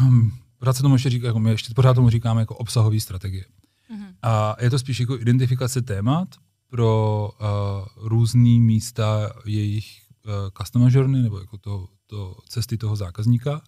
hm, 0.00 0.30
pořád 0.58 0.76
se 0.76 0.82
tomu 0.82 0.94
ještě 0.94 1.10
říká, 1.10 1.26
jako 1.26 1.40
my 1.40 1.50
ještě 1.50 1.74
pořád 1.74 1.94
tomu 1.94 2.10
říkáme 2.10 2.40
jako 2.40 2.56
obsahové 2.56 3.00
strategie. 3.00 3.44
Mm-hmm. 3.44 4.14
A 4.22 4.56
je 4.60 4.70
to 4.70 4.78
spíš 4.78 5.00
jako 5.00 5.18
identifikace 5.18 5.82
témat 5.82 6.28
pro 6.68 7.30
uh, 7.40 8.08
různé 8.08 8.58
místa 8.58 9.32
jejich 9.44 10.00
uh, 10.26 10.32
customer 10.58 10.96
journey, 10.96 11.22
nebo 11.22 11.38
jako 11.38 11.58
to, 11.58 11.88
to 12.06 12.36
cesty 12.48 12.78
toho 12.78 12.96
zákazníka. 12.96 13.62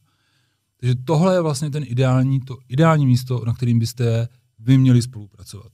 Takže 0.81 0.95
tohle 0.95 1.35
je 1.35 1.41
vlastně 1.41 1.71
ten 1.71 1.85
ideální, 1.87 2.41
to 2.41 2.59
ideální 2.69 3.07
místo, 3.07 3.43
na 3.47 3.55
kterým 3.55 3.79
byste 3.79 4.29
vy 4.59 4.79
měli 4.79 5.03
spolupracovat. 5.03 5.73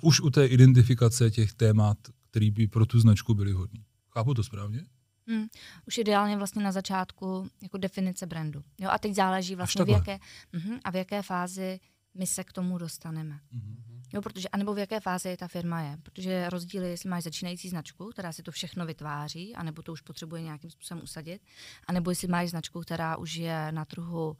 Už 0.00 0.20
u 0.20 0.30
té 0.30 0.46
identifikace 0.46 1.30
těch 1.30 1.52
témat, 1.52 1.98
které 2.30 2.50
by 2.50 2.66
pro 2.66 2.86
tu 2.86 3.00
značku 3.00 3.34
byly 3.34 3.52
hodný. 3.52 3.84
Chápu 4.10 4.34
to 4.34 4.42
správně? 4.42 4.84
Hmm. 5.30 5.46
Už 5.86 5.98
ideálně 5.98 6.36
vlastně 6.36 6.62
na 6.62 6.72
začátku 6.72 7.50
jako 7.62 7.78
definice 7.78 8.26
brandu. 8.26 8.62
Jo, 8.78 8.90
a 8.90 8.98
teď 8.98 9.14
záleží 9.14 9.54
vlastně 9.54 9.84
v 9.84 9.88
jaké, 9.88 10.18
uh-huh, 10.54 10.80
a 10.84 10.90
v 10.90 10.96
jaké 10.96 11.22
fázi 11.22 11.80
my 12.14 12.26
se 12.26 12.44
k 12.44 12.52
tomu 12.52 12.78
dostaneme. 12.78 13.40
Uh-huh. 13.56 13.76
Jo, 14.14 14.22
protože, 14.22 14.48
anebo 14.48 14.74
v 14.74 14.78
jaké 14.78 15.00
fázi 15.00 15.36
ta 15.36 15.48
firma 15.48 15.80
je. 15.80 15.96
Protože 16.02 16.50
rozdíl 16.50 16.82
je, 16.82 16.88
jestli 16.88 17.08
máš 17.08 17.24
začínající 17.24 17.68
značku, 17.68 18.10
která 18.12 18.32
si 18.32 18.42
to 18.42 18.52
všechno 18.52 18.86
vytváří, 18.86 19.54
anebo 19.54 19.82
to 19.82 19.92
už 19.92 20.00
potřebuje 20.00 20.42
nějakým 20.42 20.70
způsobem 20.70 21.04
usadit, 21.04 21.42
anebo 21.86 22.10
jestli 22.10 22.28
máš 22.28 22.50
značku, 22.50 22.80
která 22.80 23.16
už 23.16 23.34
je 23.34 23.72
na 23.72 23.84
trhu 23.84 24.36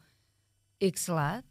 x 0.80 1.08
let, 1.08 1.44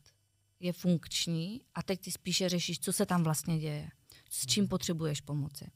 je 0.60 0.74
funkční 0.74 1.62
a 1.76 1.84
teď 1.84 2.02
ty 2.02 2.12
spíše 2.12 2.50
řešíš, 2.50 2.80
co 2.80 2.94
se 2.94 3.06
tam 3.06 3.24
vlastně 3.24 3.60
děje, 3.60 3.90
s 4.30 4.46
čím 4.46 4.68
potřebuješ 4.68 5.22
pomoci. 5.22 5.72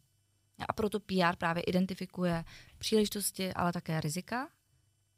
A 0.68 0.74
proto 0.74 1.00
PR 1.00 1.36
právě 1.38 1.64
identifikuje 1.64 2.44
příležitosti, 2.78 3.54
ale 3.54 3.74
také 3.74 4.02
rizika 4.02 4.48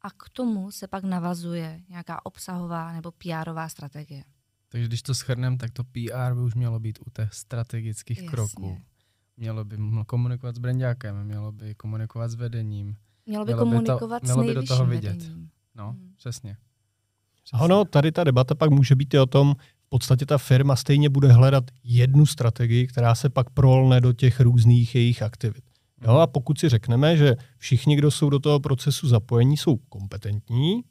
a 0.02 0.10
k 0.10 0.30
tomu 0.30 0.72
se 0.72 0.88
pak 0.88 1.04
navazuje 1.04 1.82
nějaká 1.90 2.26
obsahová 2.26 2.94
nebo 2.94 3.12
PRová 3.12 3.70
strategie. 3.70 4.24
Takže 4.70 4.88
když 4.88 5.02
to 5.02 5.16
schrneme, 5.16 5.58
tak 5.58 5.72
to 5.72 5.84
PR 5.84 6.34
by 6.34 6.42
už 6.42 6.56
mělo 6.56 6.80
být 6.80 7.00
u 7.06 7.10
těch 7.10 7.34
strategických 7.34 8.18
Jasně. 8.18 8.30
kroků. 8.30 8.82
Mělo 9.38 9.66
by 9.66 9.78
komunikovat 10.06 10.56
s 10.56 10.60
brandákem, 10.60 11.24
mělo 11.24 11.52
by 11.52 11.76
komunikovat 11.76 12.28
s 12.28 12.36
vedením. 12.36 12.96
Mělo 13.26 13.46
by 13.46 13.54
mělo 13.54 13.66
komunikovat 13.66 14.22
by 14.22 14.28
to, 14.28 14.34
mělo 14.34 14.48
by 14.48 14.54
do 14.54 14.64
toho 14.64 14.86
vidět. 14.86 15.16
Vedením. 15.16 15.50
No, 15.76 15.92
hmm. 15.92 16.14
přesně. 16.16 16.58
přesně. 17.44 17.60
Ano, 17.66 17.86
tady 17.86 18.12
ta 18.12 18.24
debata 18.24 18.56
pak 18.56 18.70
může 18.70 18.96
být 18.96 19.14
i 19.14 19.20
o 19.20 19.26
tom, 19.26 19.56
podstatě 19.96 20.26
ta 20.26 20.38
firma 20.38 20.76
stejně 20.76 21.10
bude 21.10 21.32
hledat 21.32 21.64
jednu 21.84 22.26
strategii, 22.26 22.88
která 22.88 23.16
se 23.16 23.30
pak 23.30 23.50
prolne 23.50 24.02
do 24.02 24.14
těch 24.14 24.40
různých 24.40 24.96
jejich 24.96 25.22
aktivit. 25.22 25.64
Jo, 26.08 26.12
a 26.12 26.28
pokud 26.28 26.60
si 26.60 26.70
řekneme, 26.70 27.18
že 27.18 27.36
všichni, 27.58 27.96
kdo 27.96 28.12
jsou 28.12 28.30
do 28.30 28.40
toho 28.40 28.60
procesu 28.60 29.08
zapojení, 29.08 29.58
jsou 29.58 29.78
kompetentní, 29.78 30.82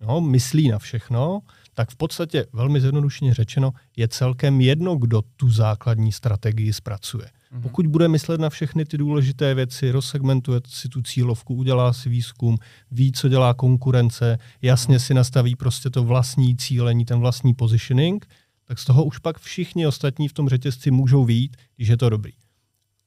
jo, 0.00 0.20
myslí 0.20 0.68
na 0.68 0.78
všechno, 0.78 1.40
tak 1.78 1.90
v 1.90 1.96
podstatě 1.96 2.46
velmi 2.52 2.80
zjednodušeně 2.80 3.34
řečeno 3.34 3.72
je 3.96 4.08
celkem 4.08 4.60
jedno, 4.60 4.96
kdo 4.96 5.22
tu 5.36 5.50
základní 5.50 6.12
strategii 6.12 6.72
zpracuje. 6.72 7.26
Mm-hmm. 7.26 7.60
Pokud 7.60 7.86
bude 7.86 8.08
myslet 8.08 8.40
na 8.40 8.50
všechny 8.50 8.84
ty 8.84 8.98
důležité 8.98 9.54
věci, 9.54 9.90
rozsegmentuje 9.90 10.60
si 10.66 10.88
tu 10.88 11.02
cílovku, 11.02 11.54
udělá 11.54 11.92
si 11.92 12.08
výzkum, 12.08 12.58
ví, 12.90 13.12
co 13.12 13.28
dělá 13.28 13.54
konkurence, 13.54 14.38
jasně 14.62 14.96
mm-hmm. 14.96 15.06
si 15.06 15.14
nastaví 15.14 15.56
prostě 15.56 15.90
to 15.90 16.04
vlastní 16.04 16.56
cílení, 16.56 17.04
ten 17.04 17.18
vlastní 17.18 17.54
positioning, 17.54 18.26
tak 18.64 18.78
z 18.78 18.84
toho 18.84 19.04
už 19.04 19.18
pak 19.18 19.38
všichni 19.38 19.86
ostatní 19.86 20.28
v 20.28 20.32
tom 20.32 20.48
řetězci 20.48 20.90
můžou 20.90 21.24
vít, 21.24 21.56
když 21.76 21.88
je 21.88 21.96
to 21.96 22.10
dobrý. 22.10 22.32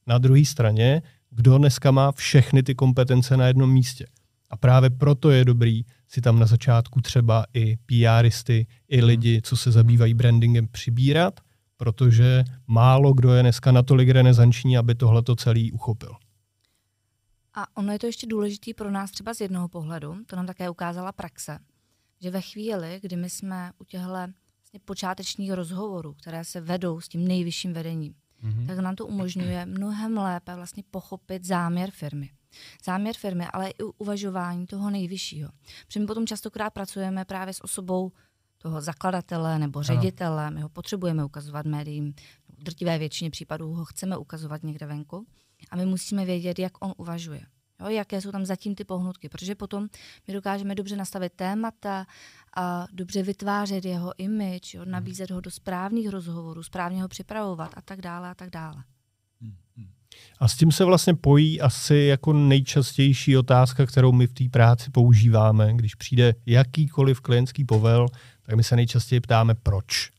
Na 0.06 0.18
druhé 0.18 0.44
straně, 0.44 1.02
kdo 1.30 1.58
dneska 1.58 1.90
má 1.90 2.12
všechny 2.12 2.62
ty 2.62 2.74
kompetence 2.74 3.36
na 3.36 3.46
jednom 3.46 3.72
místě. 3.72 4.06
A 4.50 4.56
právě 4.56 4.90
proto 4.90 5.30
je 5.30 5.44
dobrý 5.44 5.84
si 6.10 6.20
tam 6.20 6.38
na 6.38 6.46
začátku 6.46 7.00
třeba 7.00 7.44
i 7.54 7.76
PRisty, 7.76 8.66
i 8.88 8.96
mhm. 8.96 9.06
lidi, 9.06 9.40
co 9.44 9.56
se 9.56 9.72
zabývají 9.72 10.14
brandingem, 10.14 10.68
přibírat, 10.68 11.40
protože 11.76 12.44
málo 12.66 13.12
kdo 13.12 13.34
je 13.34 13.42
dneska 13.42 13.72
natolik 13.72 14.08
renesanční, 14.08 14.78
aby 14.78 14.94
tohle 14.94 15.22
to 15.22 15.36
celý 15.36 15.72
uchopil. 15.72 16.16
A 17.54 17.76
ono 17.76 17.92
je 17.92 17.98
to 17.98 18.06
ještě 18.06 18.26
důležité 18.26 18.74
pro 18.74 18.90
nás 18.90 19.10
třeba 19.10 19.34
z 19.34 19.40
jednoho 19.40 19.68
pohledu, 19.68 20.16
to 20.26 20.36
nám 20.36 20.46
také 20.46 20.70
ukázala 20.70 21.12
praxe, 21.12 21.58
že 22.20 22.30
ve 22.30 22.40
chvíli, 22.40 22.98
kdy 23.02 23.16
my 23.16 23.30
jsme 23.30 23.72
u 23.78 23.84
těchto 23.84 24.08
vlastně 24.08 24.80
počátečních 24.84 25.52
rozhovorů, 25.52 26.14
které 26.14 26.44
se 26.44 26.60
vedou 26.60 27.00
s 27.00 27.08
tím 27.08 27.28
nejvyšším 27.28 27.72
vedením, 27.72 28.14
mm-hmm. 28.44 28.66
tak 28.66 28.78
nám 28.78 28.96
to 28.96 29.06
umožňuje 29.06 29.66
mnohem 29.66 30.18
lépe 30.18 30.54
vlastně 30.54 30.82
pochopit 30.90 31.44
záměr 31.44 31.90
firmy. 31.90 32.30
Záměr 32.84 33.14
firmy, 33.16 33.46
ale 33.52 33.70
i 33.70 33.82
uvažování 33.98 34.66
toho 34.66 34.90
nejvyššího. 34.90 35.50
Protože 35.86 36.00
my 36.00 36.06
potom 36.06 36.26
častokrát 36.26 36.72
pracujeme 36.72 37.24
právě 37.24 37.54
s 37.54 37.64
osobou 37.64 38.12
toho 38.58 38.80
zakladatele 38.80 39.58
nebo 39.58 39.82
ředitele, 39.82 40.46
ano. 40.46 40.54
my 40.54 40.60
ho 40.60 40.68
potřebujeme 40.68 41.24
ukazovat 41.24 41.66
médiím, 41.66 42.14
v 42.58 42.62
drtivé 42.62 42.98
většině 42.98 43.30
případů 43.30 43.72
ho 43.72 43.84
chceme 43.84 44.16
ukazovat 44.16 44.62
někde 44.62 44.86
venku 44.86 45.26
a 45.70 45.76
my 45.76 45.86
musíme 45.86 46.24
vědět, 46.24 46.58
jak 46.58 46.84
on 46.84 46.94
uvažuje. 46.96 47.40
Jo, 47.80 47.88
jaké 47.88 48.20
jsou 48.20 48.32
tam 48.32 48.46
zatím 48.46 48.74
ty 48.74 48.84
pohnutky, 48.84 49.28
protože 49.28 49.54
potom 49.54 49.88
my 50.26 50.34
dokážeme 50.34 50.74
dobře 50.74 50.96
nastavit 50.96 51.32
témata 51.32 52.06
a 52.56 52.86
dobře 52.92 53.22
vytvářet 53.22 53.84
jeho 53.84 54.12
image, 54.18 54.74
jo, 54.74 54.84
nabízet 54.84 55.30
ho 55.30 55.40
do 55.40 55.50
správných 55.50 56.08
rozhovorů, 56.08 56.62
správně 56.62 57.02
ho 57.02 57.08
připravovat 57.08 57.72
a 57.76 57.82
tak 57.82 58.00
dále 58.00 58.30
a 58.30 58.34
tak 58.34 58.50
dále. 58.50 58.84
A 60.38 60.48
s 60.48 60.56
tím 60.56 60.72
se 60.72 60.84
vlastně 60.84 61.14
pojí 61.14 61.60
asi 61.60 61.96
jako 61.96 62.32
nejčastější 62.32 63.36
otázka, 63.36 63.86
kterou 63.86 64.12
my 64.12 64.26
v 64.26 64.32
té 64.32 64.44
práci 64.50 64.90
používáme, 64.90 65.74
když 65.74 65.94
přijde 65.94 66.34
jakýkoliv 66.46 67.20
klientský 67.20 67.64
povel, 67.64 68.08
tak 68.42 68.54
my 68.54 68.64
se 68.64 68.76
nejčastěji 68.76 69.20
ptáme 69.20 69.54
proč. 69.54 70.10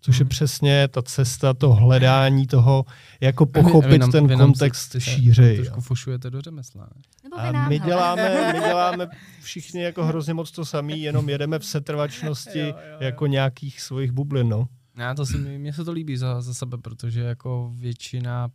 Což 0.00 0.18
je 0.18 0.24
hmm. 0.24 0.28
přesně 0.28 0.88
ta 0.88 1.02
cesta, 1.02 1.54
to 1.54 1.72
hledání 1.72 2.46
toho, 2.46 2.84
jako 3.20 3.46
pochopit 3.46 3.86
vy, 3.86 3.92
vy 3.92 3.98
nám, 3.98 4.12
ten 4.12 4.26
vy 4.26 4.36
kontext 4.36 4.92
se, 4.92 5.00
šířej. 5.00 5.56
Trošku 5.56 5.80
fušujete 5.80 6.30
do 6.30 6.40
řemesla. 6.40 6.88
A 7.36 7.68
my 7.68 7.78
děláme, 7.78 8.52
my 8.52 8.60
děláme 8.68 9.08
všichni 9.42 9.82
jako 9.82 10.04
hrozně 10.04 10.34
moc 10.34 10.50
to 10.50 10.64
samý, 10.64 11.02
jenom 11.02 11.28
jedeme 11.28 11.58
v 11.58 11.64
setrvačnosti 11.64 12.58
jo, 12.58 12.66
jo, 12.66 12.74
jo. 12.90 12.96
jako 13.00 13.26
nějakých 13.26 13.80
svých 13.80 14.12
bublin. 14.12 14.48
No. 14.48 14.68
Já 14.98 15.14
to 15.14 15.26
si, 15.26 15.38
mně 15.38 15.72
se 15.72 15.84
to 15.84 15.92
líbí 15.92 16.16
za, 16.16 16.40
za 16.40 16.54
sebe, 16.54 16.78
protože 16.78 17.20
jako 17.20 17.72
většina 17.74 18.48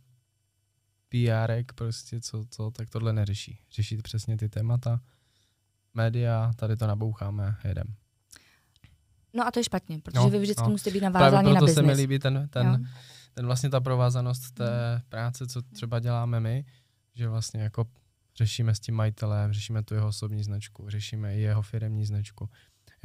PRek 1.12 1.72
prostě, 1.72 2.20
co, 2.20 2.44
co, 2.50 2.70
tak 2.70 2.90
tohle 2.90 3.12
neřeší. 3.12 3.58
Řeší 3.72 3.96
přesně 3.96 4.36
ty 4.36 4.48
témata, 4.48 5.00
média, 5.94 6.50
tady 6.56 6.76
to 6.76 6.86
naboucháme, 6.86 7.56
jedem. 7.64 7.94
No 9.34 9.46
a 9.46 9.50
to 9.50 9.60
je 9.60 9.64
špatně, 9.64 9.98
protože 9.98 10.18
no, 10.18 10.30
vy 10.30 10.38
vždycky 10.38 10.62
no. 10.62 10.70
musíte 10.70 10.90
být 10.90 11.00
navázáni 11.00 11.52
na 11.52 11.60
biznis. 11.60 11.74
se 11.74 11.82
mi 11.82 11.92
líbí 11.92 12.18
ten, 12.18 12.48
ten, 12.50 12.88
ten 13.34 13.46
vlastně 13.46 13.70
ta 13.70 13.80
provázanost 13.80 14.54
té 14.54 14.94
mm. 14.96 15.02
práce, 15.08 15.46
co 15.46 15.62
třeba 15.62 15.98
děláme 15.98 16.40
my, 16.40 16.64
že 17.14 17.28
vlastně 17.28 17.62
jako 17.62 17.84
řešíme 18.36 18.74
s 18.74 18.80
tím 18.80 18.94
majitelem, 18.94 19.52
řešíme 19.52 19.82
tu 19.82 19.94
jeho 19.94 20.08
osobní 20.08 20.42
značku, 20.42 20.90
řešíme 20.90 21.36
i 21.36 21.40
jeho 21.40 21.62
firemní 21.62 22.06
značku. 22.06 22.48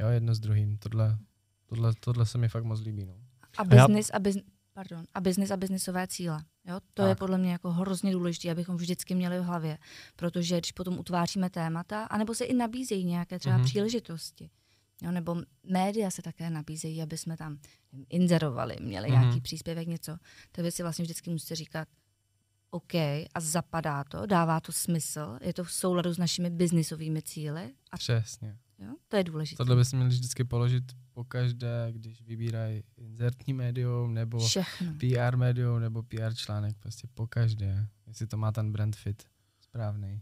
Jo, 0.00 0.08
jedno 0.08 0.34
s 0.34 0.40
druhým. 0.40 0.78
Tohle, 0.78 1.18
tohle, 1.66 1.92
tohle 2.00 2.26
se 2.26 2.38
mi 2.38 2.48
fakt 2.48 2.64
moc 2.64 2.80
líbí. 2.80 3.04
No. 3.04 3.14
A 3.58 3.64
biznis 3.64 4.10
a, 4.14 4.18
biznis, 4.18 4.44
pardon, 4.78 5.04
a 5.14 5.20
biznis 5.20 5.50
a 5.50 5.56
biznisové 5.56 6.06
cíle. 6.06 6.44
Jo? 6.64 6.80
To 6.80 7.02
tak. 7.02 7.08
je 7.08 7.14
podle 7.14 7.38
mě 7.38 7.52
jako 7.52 7.70
hrozně 7.70 8.12
důležité, 8.12 8.50
abychom 8.50 8.76
vždycky 8.76 9.14
měli 9.14 9.38
v 9.38 9.42
hlavě, 9.42 9.78
protože 10.16 10.58
když 10.58 10.72
potom 10.72 10.98
utváříme 10.98 11.50
témata, 11.50 12.04
anebo 12.04 12.34
se 12.34 12.44
i 12.44 12.54
nabízejí 12.54 13.04
nějaké 13.04 13.38
třeba 13.38 13.58
mm-hmm. 13.58 13.64
příležitosti, 13.64 14.50
Jo, 15.02 15.10
nebo 15.10 15.42
média 15.62 16.10
se 16.10 16.22
také 16.22 16.50
nabízejí, 16.50 17.02
aby 17.02 17.18
jsme 17.18 17.36
tam 17.36 17.58
inzerovali, 18.08 18.76
měli 18.80 19.08
mm-hmm. 19.08 19.20
nějaký 19.20 19.40
příspěvek, 19.40 19.88
něco. 19.88 20.16
To 20.52 20.62
věci 20.62 20.82
vlastně 20.82 21.02
vždycky 21.02 21.30
musíte 21.30 21.54
říkat, 21.54 21.88
OK, 22.70 22.94
a 23.34 23.40
zapadá 23.40 24.04
to, 24.04 24.26
dává 24.26 24.60
to 24.60 24.72
smysl, 24.72 25.38
je 25.40 25.54
to 25.54 25.64
v 25.64 25.72
souladu 25.72 26.14
s 26.14 26.18
našimi 26.18 26.50
biznisovými 26.50 27.22
cíly. 27.22 27.74
A 27.92 27.96
Přesně. 27.96 28.58
Jo, 28.78 28.94
to 29.08 29.16
je 29.16 29.24
důležité. 29.24 29.56
Tohle 29.56 29.76
by 29.76 29.84
si 29.84 29.96
měli 29.96 30.10
vždycky 30.10 30.44
položit 30.44 30.84
po 31.12 31.24
každé, 31.24 31.88
když 31.92 32.22
vybírají 32.22 32.82
inzertní 32.96 33.52
médium, 33.54 34.14
nebo 34.14 34.38
Všechno. 34.38 34.92
PR 35.00 35.36
médium, 35.36 35.80
nebo 35.80 36.02
PR 36.02 36.34
článek, 36.34 36.76
prostě 36.80 37.08
po 37.14 37.26
každé, 37.26 37.86
jestli 38.06 38.26
to 38.26 38.36
má 38.36 38.52
ten 38.52 38.72
brand 38.72 38.96
fit 38.96 39.22
správný. 39.60 40.20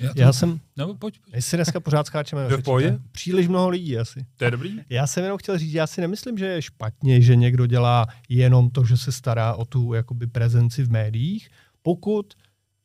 Já, 0.00 0.14
to, 0.14 0.20
Já 0.20 0.32
jsem, 0.32 0.60
Nebo 0.76 0.94
pojď, 0.94 1.18
pojď. 1.20 1.34
jestli 1.34 1.56
dneska 1.58 1.80
pořád 1.80 2.06
skáčeme. 2.06 2.42
Jde 2.42 2.48
v 2.48 2.52
určitě. 2.52 2.64
pohodě? 2.64 2.98
Příliš 3.12 3.48
mnoho 3.48 3.68
lidí 3.68 3.98
asi. 3.98 4.26
To 4.36 4.44
je 4.44 4.50
dobrý? 4.50 4.80
Já 4.88 5.06
jsem 5.06 5.24
jenom 5.24 5.38
chtěl 5.38 5.58
říct, 5.58 5.72
já 5.74 5.86
si 5.86 6.00
nemyslím, 6.00 6.38
že 6.38 6.46
je 6.46 6.62
špatně, 6.62 7.20
že 7.20 7.36
někdo 7.36 7.66
dělá 7.66 8.06
jenom 8.28 8.70
to, 8.70 8.84
že 8.84 8.96
se 8.96 9.12
stará 9.12 9.54
o 9.54 9.64
tu 9.64 9.92
jakoby 9.92 10.26
prezenci 10.26 10.82
v 10.84 10.90
médiích, 10.90 11.48
pokud 11.82 12.34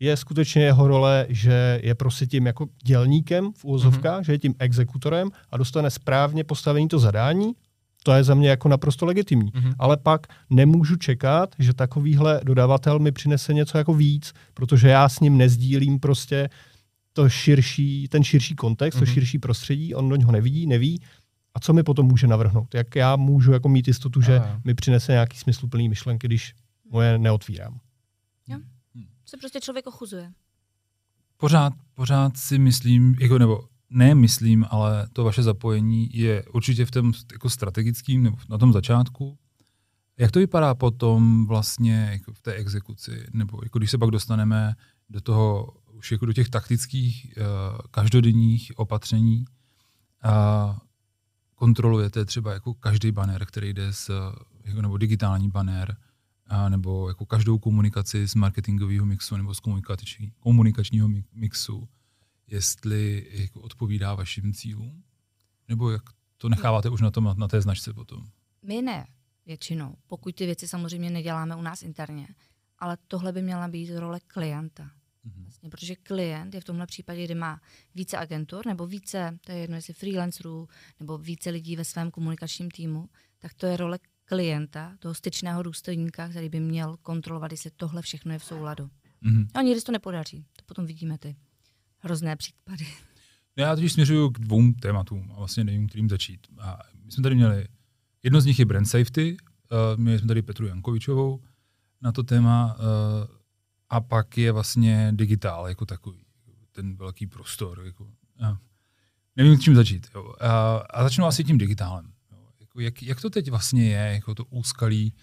je 0.02 0.18
skutečně 0.18 0.64
jeho 0.64 0.88
role, 0.88 1.26
že 1.30 1.80
je 1.84 1.96
prostě 1.96 2.28
tím 2.28 2.46
jako 2.46 2.68
dělníkem 2.84 3.52
v 3.58 3.66
úvozovkách, 3.66 4.22
mm-hmm. 4.22 4.26
že 4.26 4.32
je 4.32 4.40
tím 4.40 4.56
exekutorem 4.60 5.30
a 5.52 5.58
dostane 5.58 5.90
správně 5.90 6.44
postavení 6.44 6.88
to 6.88 7.00
zadání, 7.00 7.54
to 8.04 8.14
je 8.14 8.24
za 8.24 8.36
mě 8.36 8.50
jako 8.50 8.68
naprosto 8.70 9.06
legitimní. 9.06 9.52
Mhm. 9.56 9.74
Ale 9.80 9.98
pak 9.98 10.28
nemůžu 10.50 10.96
čekat, 10.96 11.56
že 11.60 11.74
takovýhle 11.74 12.42
dodavatel 12.44 13.00
mi 13.00 13.12
přinese 13.12 13.54
něco 13.54 13.78
jako 13.78 13.94
víc, 13.94 14.34
protože 14.54 14.88
já 14.88 15.10
s 15.10 15.20
ním 15.20 15.38
nezdílím 15.38 16.00
prostě 16.00 16.50
to 17.14 17.30
širší, 17.30 18.08
ten 18.08 18.24
širší 18.24 18.56
kontext, 18.56 18.98
mm-hmm. 18.98 19.00
to 19.02 19.06
Mhm. 19.06 19.14
širší 19.14 19.40
prostředí, 19.40 19.96
on 19.96 20.10
do 20.10 20.16
něho 20.16 20.32
nevidí, 20.32 20.68
neví. 20.68 21.02
A 21.54 21.60
co 21.60 21.74
mi 21.74 21.84
potom 21.84 22.06
může 22.06 22.28
navrhnout? 22.28 22.76
Jak 22.76 22.96
já 22.96 23.16
můžu 23.16 23.52
jako 23.52 23.70
mít 23.70 23.88
jistotu, 23.88 24.22
že 24.22 24.40
Aha. 24.40 24.62
mi 24.66 24.74
přinese 24.74 25.12
nějaký 25.12 25.38
smysluplný 25.38 25.90
myšlenky, 25.90 26.28
když 26.28 26.54
moje 26.92 27.18
neotvírám? 27.18 27.80
Se 29.26 29.38
prostě 29.38 29.62
člověk 29.62 29.88
ochuzuje. 29.88 30.34
Pořád, 31.38 31.74
pořád 31.94 32.38
si 32.38 32.60
myslím, 32.60 33.16
jako 33.20 33.38
nebo 33.38 33.68
ne 33.90 34.16
myslím, 34.16 34.66
ale 34.70 35.08
to 35.14 35.24
vaše 35.24 35.44
zapojení 35.44 36.10
je 36.14 36.44
určitě 36.44 36.86
v 36.86 36.92
tom 36.92 37.14
jako 37.32 37.50
strategickým 37.50 38.24
nebo 38.24 38.38
na 38.50 38.58
tom 38.58 38.74
začátku. 38.74 39.38
Jak 40.18 40.32
to 40.32 40.40
vypadá 40.40 40.76
potom 40.76 41.48
vlastně 41.48 42.10
jako 42.12 42.34
v 42.34 42.42
té 42.42 42.54
exekuci, 42.54 43.28
nebo 43.34 43.60
jako 43.64 43.80
když 43.80 43.92
se 43.92 43.98
pak 43.98 44.12
dostaneme 44.12 44.76
do 45.10 45.22
toho, 45.22 45.74
už 45.92 46.12
jako 46.12 46.26
do 46.26 46.34
těch 46.34 46.50
taktických 46.50 47.34
uh, 47.38 47.44
každodenních 47.92 48.72
opatření, 48.76 49.46
a 50.24 50.78
kontrolujete 51.56 52.26
třeba 52.26 52.54
jako 52.54 52.74
každý 52.74 53.12
banner, 53.12 53.46
který 53.46 53.74
jde 53.74 53.94
z, 53.94 54.10
jako, 54.64 54.82
nebo 54.82 54.98
digitální 54.98 55.50
banner, 55.50 55.98
a 56.52 56.70
nebo 56.70 57.08
jako 57.08 57.26
každou 57.26 57.60
komunikaci 57.60 58.28
z 58.28 58.36
marketingového 58.36 59.06
mixu 59.06 59.38
nebo 59.38 59.56
z 59.56 59.60
komunikační, 59.60 60.32
komunikačního 60.40 61.08
mi- 61.08 61.24
mixu, 61.34 61.90
jestli 62.48 63.28
jako 63.32 63.62
odpovídá 63.62 64.16
vašim 64.16 64.54
cílům? 64.54 65.04
Nebo 65.68 65.92
jak 65.92 66.02
to 66.38 66.50
necháváte 66.50 66.90
už 66.90 67.02
na, 67.02 67.12
tom, 67.12 67.36
na, 67.38 67.48
té 67.48 67.62
značce 67.62 67.94
potom? 67.94 68.26
My 68.64 68.82
ne, 68.82 69.08
většinou, 69.46 69.96
pokud 70.08 70.36
ty 70.36 70.46
věci 70.46 70.68
samozřejmě 70.68 71.10
neděláme 71.10 71.56
u 71.56 71.62
nás 71.62 71.82
interně, 71.82 72.28
ale 72.80 72.98
tohle 73.08 73.32
by 73.32 73.42
měla 73.42 73.68
být 73.68 73.96
role 73.96 74.20
klienta. 74.20 74.92
Mhm. 75.24 75.44
Vlastně, 75.44 75.70
protože 75.70 75.96
klient 75.96 76.54
je 76.54 76.62
v 76.62 76.66
tomhle 76.66 76.86
případě, 76.86 77.26
kdy 77.26 77.36
má 77.36 77.62
více 77.96 78.18
agentur 78.18 78.66
nebo 78.66 78.88
více, 78.88 79.40
to 79.46 79.52
je 79.52 79.58
jedno, 79.58 79.76
jestli 79.76 79.94
freelancerů 79.94 80.68
nebo 81.00 81.18
více 81.18 81.50
lidí 81.50 81.76
ve 81.76 81.86
svém 81.86 82.12
komunikačním 82.12 82.72
týmu, 82.72 83.10
tak 83.40 83.54
to 83.54 83.66
je 83.66 83.78
role 83.78 84.00
klienta, 84.32 84.94
toho 85.00 85.14
styčného 85.14 85.64
důstojníka, 85.64 86.30
který 86.30 86.50
by 86.50 86.60
měl 86.60 86.98
kontrolovat, 87.02 87.52
jestli 87.52 87.72
tohle 87.72 88.02
všechno 88.02 88.34
je 88.34 88.40
v 88.40 88.44
souladu. 88.44 88.90
Mhm. 89.22 89.48
A 89.54 89.62
nikdy 89.62 89.80
se 89.80 89.86
to 89.86 89.92
nepodaří. 89.92 90.46
To 90.56 90.64
potom 90.66 90.86
vidíme 90.86 91.18
ty 91.18 91.36
hrozné 92.00 92.36
případy. 92.36 92.88
Já 93.56 93.76
totiž 93.76 93.94
směřuju 93.94 94.30
k 94.30 94.40
dvou 94.40 94.74
tématům 94.74 95.32
a 95.32 95.38
vlastně 95.38 95.64
nevím, 95.64 95.88
kterým 95.88 96.10
začít. 96.10 96.48
A 96.60 96.80
my 97.06 97.12
jsme 97.12 97.24
tady 97.24 97.36
měli, 97.36 97.68
jedno 98.24 98.42
z 98.42 98.46
nich 98.46 98.60
je 98.60 98.66
brand 98.66 98.88
safety, 98.88 99.38
uh, 99.38 100.00
měli 100.00 100.20
jsme 100.20 100.28
tady 100.28 100.42
Petru 100.42 100.68
Jankovičovou 100.68 101.44
na 102.02 102.12
to 102.12 102.24
téma 102.24 102.76
uh, 102.76 102.84
a 103.90 104.02
pak 104.02 104.38
je 104.38 104.52
vlastně 104.52 105.12
digitál 105.16 105.68
jako 105.68 105.86
takový, 105.86 106.26
ten 106.72 106.96
velký 106.96 107.28
prostor. 107.28 107.82
Jako, 107.86 108.04
uh, 108.04 108.58
nevím, 109.36 109.60
čím 109.60 109.76
začít. 109.76 110.08
Jo. 110.16 110.24
Uh, 110.24 110.34
a 110.90 111.04
začnu 111.04 111.26
asi 111.26 111.44
tím 111.44 111.58
digitálem. 111.58 112.14
Jako, 112.72 112.82
jak, 112.82 113.04
jak 113.04 113.22
to 113.22 113.30
teď 113.30 113.50
vlastně 113.50 113.88
je, 113.88 114.14
jako 114.14 114.36
to 114.36 114.46
úskalí 114.46 115.14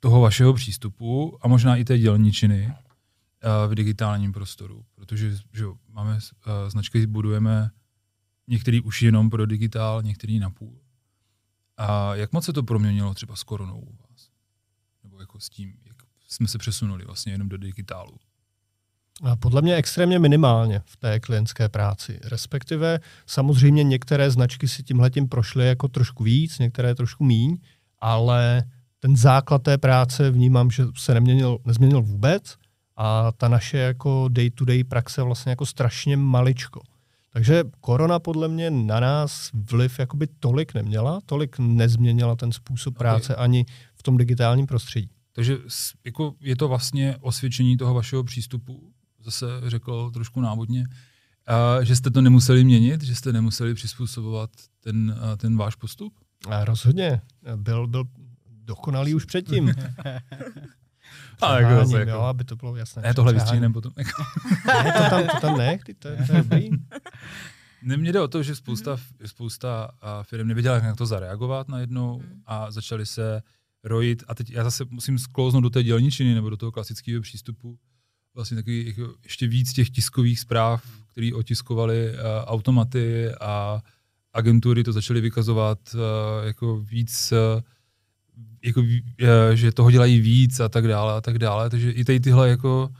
toho 0.00 0.20
vašeho 0.20 0.54
přístupu 0.54 1.38
a 1.40 1.48
možná 1.48 1.76
i 1.76 1.84
té 1.84 1.98
dělničiny 1.98 2.66
uh, 2.66 3.70
v 3.72 3.74
digitálním 3.74 4.32
prostoru, 4.32 4.84
protože 4.94 5.36
že 5.52 5.64
máme 5.88 6.14
uh, 6.14 6.20
značky, 6.68 7.06
budujeme 7.06 7.70
některý 8.48 8.80
už 8.80 9.02
jenom 9.02 9.30
pro 9.30 9.46
digitál, 9.46 10.02
některý 10.02 10.38
na 10.38 10.50
půl. 10.50 10.80
A 11.76 12.14
jak 12.14 12.32
moc 12.32 12.44
se 12.44 12.52
to 12.52 12.62
proměnilo 12.62 13.14
třeba 13.14 13.36
s 13.36 13.42
koronou 13.42 13.80
u 13.80 13.96
vás? 13.96 14.30
Nebo 15.02 15.20
jako 15.20 15.40
s 15.40 15.48
tím, 15.48 15.74
jak 15.84 15.96
jsme 16.28 16.48
se 16.48 16.58
přesunuli 16.58 17.04
vlastně 17.04 17.32
jenom 17.32 17.48
do 17.48 17.56
digitálu? 17.56 18.18
Podle 19.40 19.62
mě 19.62 19.74
extrémně 19.74 20.18
minimálně 20.18 20.80
v 20.84 20.96
té 20.96 21.20
klientské 21.20 21.68
práci. 21.68 22.20
Respektive 22.24 23.00
samozřejmě 23.26 23.82
některé 23.84 24.30
značky 24.30 24.68
si 24.68 24.82
tímhletím 24.82 25.28
prošly 25.28 25.66
jako 25.66 25.88
trošku 25.88 26.24
víc, 26.24 26.58
některé 26.58 26.94
trošku 26.94 27.24
míň, 27.24 27.58
ale 27.98 28.64
ten 29.00 29.16
základ 29.16 29.62
té 29.62 29.78
práce 29.78 30.30
vnímám, 30.30 30.70
že 30.70 30.84
se 30.96 31.14
neměnil, 31.14 31.58
nezměnil 31.64 32.02
vůbec 32.02 32.56
a 32.96 33.32
ta 33.32 33.48
naše 33.48 33.78
jako 33.78 34.28
day-to-day 34.28 34.84
praxe 34.84 35.22
vlastně 35.22 35.50
jako 35.50 35.66
strašně 35.66 36.16
maličko. 36.16 36.80
Takže 37.32 37.64
korona 37.80 38.18
podle 38.18 38.48
mě 38.48 38.70
na 38.70 39.00
nás 39.00 39.50
vliv 39.52 39.98
jakoby 39.98 40.26
tolik 40.40 40.74
neměla, 40.74 41.20
tolik 41.26 41.58
nezměnila 41.58 42.36
ten 42.36 42.52
způsob 42.52 42.98
práce 42.98 43.36
ani 43.36 43.66
v 43.94 44.02
tom 44.02 44.16
digitálním 44.16 44.66
prostředí. 44.66 45.10
Takže 45.32 45.56
jako 46.04 46.34
je 46.40 46.56
to 46.56 46.68
vlastně 46.68 47.16
osvědčení 47.20 47.76
toho 47.76 47.94
vašeho 47.94 48.24
přístupu, 48.24 48.92
zase 49.24 49.46
řekl 49.66 50.10
trošku 50.10 50.40
návodně, 50.40 50.86
a 51.46 51.82
že 51.84 51.96
jste 51.96 52.10
to 52.10 52.20
nemuseli 52.20 52.64
měnit, 52.64 53.02
že 53.02 53.14
jste 53.14 53.32
nemuseli 53.32 53.74
přizpůsobovat 53.74 54.50
ten, 54.80 55.16
ten 55.36 55.56
váš 55.56 55.74
postup? 55.74 56.14
A 56.48 56.64
rozhodně. 56.64 57.20
Byl, 57.56 57.86
byl 57.86 58.04
dokonalý 58.64 59.14
už 59.14 59.24
předtím. 59.24 59.74
A 61.40 61.58
jako 61.60 61.84
zase 61.84 61.98
jako- 61.98 62.10
jo, 62.10 62.20
aby 62.20 62.44
to 62.44 62.56
bylo 62.56 62.76
jasné. 62.76 63.02
Ne, 63.02 63.14
tohle 63.14 63.32
Přeháním. 63.32 63.44
vystříhneme 63.44 63.72
potom. 63.72 63.92
Ne, 64.84 64.92
to 64.92 65.10
tam, 65.10 65.26
to 65.26 65.40
tam 65.40 65.58
ne, 65.58 65.78
ty, 65.86 65.94
to, 65.94 66.08
je- 66.08 66.16
to 66.26 66.32
je 66.32 66.42
dobrý. 66.42 66.70
Ne, 67.82 67.96
mně 67.96 68.12
jde 68.12 68.20
o 68.20 68.28
to, 68.28 68.42
že 68.42 68.54
spousta, 68.54 68.96
spousta 69.26 69.90
a, 70.02 70.22
firm 70.22 70.48
nevěděla, 70.48 70.74
jak 70.74 70.84
na 70.84 70.94
to 70.94 71.06
zareagovat 71.06 71.68
najednou 71.68 72.22
a 72.46 72.70
začali 72.70 73.06
se 73.06 73.42
rojit. 73.84 74.24
A 74.28 74.34
teď 74.34 74.50
já 74.50 74.64
zase 74.64 74.84
musím 74.90 75.18
sklouznout 75.18 75.62
do 75.62 75.70
té 75.70 75.82
dělničiny 75.82 76.34
nebo 76.34 76.50
do 76.50 76.56
toho 76.56 76.72
klasického 76.72 77.22
přístupu. 77.22 77.78
Vlastně 78.34 78.56
takový 78.56 78.86
jako 78.86 79.14
ještě 79.24 79.48
víc 79.48 79.72
těch 79.72 79.90
tiskových 79.90 80.40
zpráv, 80.40 80.84
které 81.12 81.30
otiskovaly 81.34 82.10
uh, 82.10 82.18
automaty 82.44 83.30
a 83.40 83.82
agentury 84.32 84.84
to 84.84 84.92
začaly 84.92 85.20
vykazovat 85.20 85.78
uh, 85.94 86.00
jako 86.46 86.76
víc, 86.76 87.32
uh, 87.32 87.62
jako, 88.64 88.80
uh, 88.80 88.86
že 89.54 89.72
toho 89.72 89.90
dělají 89.90 90.20
víc 90.20 90.60
a 90.60 90.68
tak 90.68 90.88
dále 90.88 91.14
a 91.14 91.20
tak 91.20 91.38
dále. 91.38 91.70
Takže 91.70 91.90
i 91.90 92.04
tady 92.04 92.20
tyhle 92.20 92.48
jako 92.48 92.90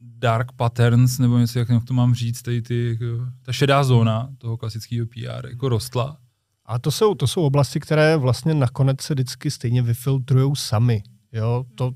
dark 0.00 0.52
patterns, 0.52 1.18
nebo 1.18 1.38
něco, 1.38 1.58
jak 1.58 1.68
to 1.84 1.94
mám 1.94 2.14
říct, 2.14 2.42
tady 2.42 2.62
ty, 2.62 2.88
jako, 2.88 3.26
ta 3.42 3.52
šedá 3.52 3.84
zóna 3.84 4.28
toho 4.38 4.56
klasického 4.56 5.06
PR 5.06 5.48
jako 5.48 5.68
rostla. 5.68 6.16
A 6.64 6.78
to 6.78 6.90
jsou, 6.90 7.14
to 7.14 7.26
jsou 7.26 7.42
oblasti, 7.42 7.80
které 7.80 8.16
vlastně 8.16 8.54
nakonec 8.54 9.00
se 9.00 9.14
vždycky 9.14 9.50
stejně 9.50 9.82
vyfiltrují 9.82 10.52
sami. 10.56 11.02
Jo, 11.32 11.64
to 11.74 11.92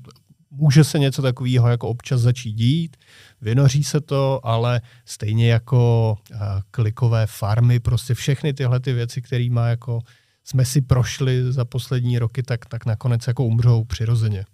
může 0.51 0.83
se 0.83 0.99
něco 0.99 1.21
takového 1.21 1.69
jako 1.69 1.87
občas 1.87 2.21
začít 2.21 2.53
dít, 2.53 2.97
vynoří 3.41 3.83
se 3.83 4.01
to, 4.01 4.45
ale 4.45 4.81
stejně 5.05 5.51
jako 5.51 6.15
uh, 6.31 6.37
klikové 6.71 7.27
farmy, 7.27 7.79
prostě 7.79 8.13
všechny 8.13 8.53
tyhle 8.53 8.79
ty 8.79 8.93
věci, 8.93 9.21
které 9.21 9.49
má 9.49 9.67
jako 9.67 9.99
jsme 10.43 10.65
si 10.65 10.81
prošli 10.81 11.53
za 11.53 11.65
poslední 11.65 12.19
roky, 12.19 12.43
tak, 12.43 12.65
tak 12.65 12.85
nakonec 12.85 13.27
jako 13.27 13.45
umřou 13.45 13.83
přirozeně. 13.83 14.45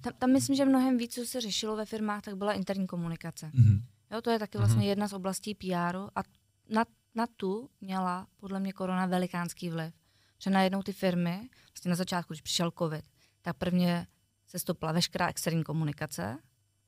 Tam, 0.00 0.12
tam 0.18 0.32
myslím, 0.32 0.56
že 0.56 0.64
mnohem 0.64 0.98
víc, 0.98 1.14
co 1.14 1.24
se 1.26 1.40
řešilo 1.40 1.76
ve 1.76 1.84
firmách, 1.84 2.22
tak 2.22 2.36
byla 2.36 2.52
interní 2.52 2.86
komunikace. 2.86 3.50
Mhm. 3.54 3.84
Jo, 4.12 4.20
to 4.20 4.30
je 4.30 4.38
taky 4.38 4.58
vlastně 4.58 4.86
jedna 4.86 5.08
z 5.08 5.12
oblastí 5.12 5.54
PR 5.54 5.96
a 5.96 6.22
na, 6.70 6.84
na 7.14 7.26
tu 7.36 7.70
měla 7.80 8.26
podle 8.36 8.60
mě 8.60 8.72
korona 8.72 9.06
velikánský 9.06 9.70
vliv. 9.70 9.94
Že 10.42 10.50
najednou 10.50 10.82
ty 10.82 10.92
firmy, 10.92 11.48
vlastně 11.72 11.88
na 11.88 11.94
začátku, 11.94 12.32
když 12.32 12.42
přišel 12.42 12.72
covid, 12.78 13.04
tak 13.42 13.56
prvně 13.56 14.06
se 14.54 14.58
stopla 14.58 14.92
veškerá 14.92 15.28
externí 15.28 15.64
komunikace, 15.64 16.38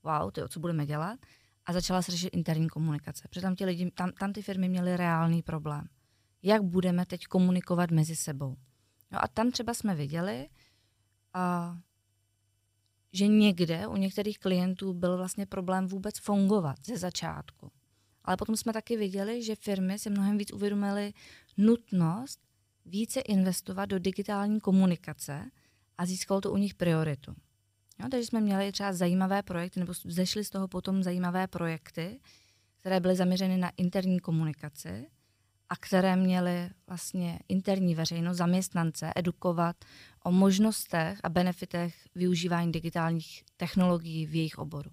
wow, 0.03 0.31
tyjo, 0.31 0.47
co 0.47 0.59
budeme 0.59 0.85
dělat, 0.85 1.19
a 1.65 1.73
začala 1.73 2.01
se 2.01 2.11
řešit 2.11 2.27
interní 2.27 2.69
komunikace. 2.69 3.27
Protože 3.27 3.41
tam, 3.41 3.55
ti 3.55 3.65
lidi, 3.65 3.91
tam, 3.91 4.11
tam 4.11 4.33
ty 4.33 4.41
firmy 4.41 4.69
měly 4.69 4.97
reálný 4.97 5.41
problém. 5.41 5.87
jak 6.43 6.63
budeme 6.63 7.05
teď 7.05 7.25
komunikovat 7.25 7.91
mezi 7.91 8.15
sebou. 8.15 8.55
No 9.11 9.23
a 9.23 9.27
tam 9.27 9.51
třeba 9.51 9.73
jsme 9.73 9.95
viděli, 9.95 10.49
a, 11.33 11.77
že 13.13 13.27
někde 13.27 13.87
u 13.87 13.95
některých 13.95 14.39
klientů 14.39 14.93
byl 14.93 15.17
vlastně 15.17 15.45
problém 15.45 15.87
vůbec 15.87 16.19
fungovat 16.19 16.75
ze 16.85 16.97
začátku. 16.97 17.71
Ale 18.23 18.37
potom 18.37 18.55
jsme 18.57 18.73
taky 18.73 18.97
viděli, 18.97 19.43
že 19.43 19.55
firmy 19.55 19.99
si 19.99 20.09
mnohem 20.09 20.37
víc 20.37 20.53
uvědomily 20.53 21.13
nutnost 21.57 22.39
více 22.85 23.19
investovat 23.19 23.85
do 23.85 23.99
digitální 23.99 24.59
komunikace 24.59 25.51
a 25.97 26.05
získalo 26.05 26.41
to 26.41 26.51
u 26.51 26.57
nich 26.57 26.75
prioritu. 26.75 27.35
Jo, 27.99 28.07
takže 28.11 28.25
jsme 28.25 28.41
měli 28.41 28.71
třeba 28.71 28.93
zajímavé 28.93 29.43
projekty, 29.43 29.79
nebo 29.79 29.93
zešly 30.05 30.43
z 30.43 30.49
toho 30.49 30.67
potom 30.67 31.03
zajímavé 31.03 31.47
projekty, 31.47 32.19
které 32.79 32.99
byly 32.99 33.15
zaměřeny 33.15 33.57
na 33.57 33.71
interní 33.77 34.19
komunikaci 34.19 35.07
a 35.69 35.75
které 35.75 36.15
měly 36.15 36.69
vlastně 36.87 37.39
interní 37.49 37.95
veřejnost, 37.95 38.37
zaměstnance 38.37 39.11
edukovat 39.15 39.75
o 40.23 40.31
možnostech 40.31 41.19
a 41.23 41.29
benefitech 41.29 41.95
využívání 42.15 42.71
digitálních 42.71 43.43
technologií 43.57 44.25
v 44.25 44.35
jejich 44.35 44.57
oboru. 44.57 44.91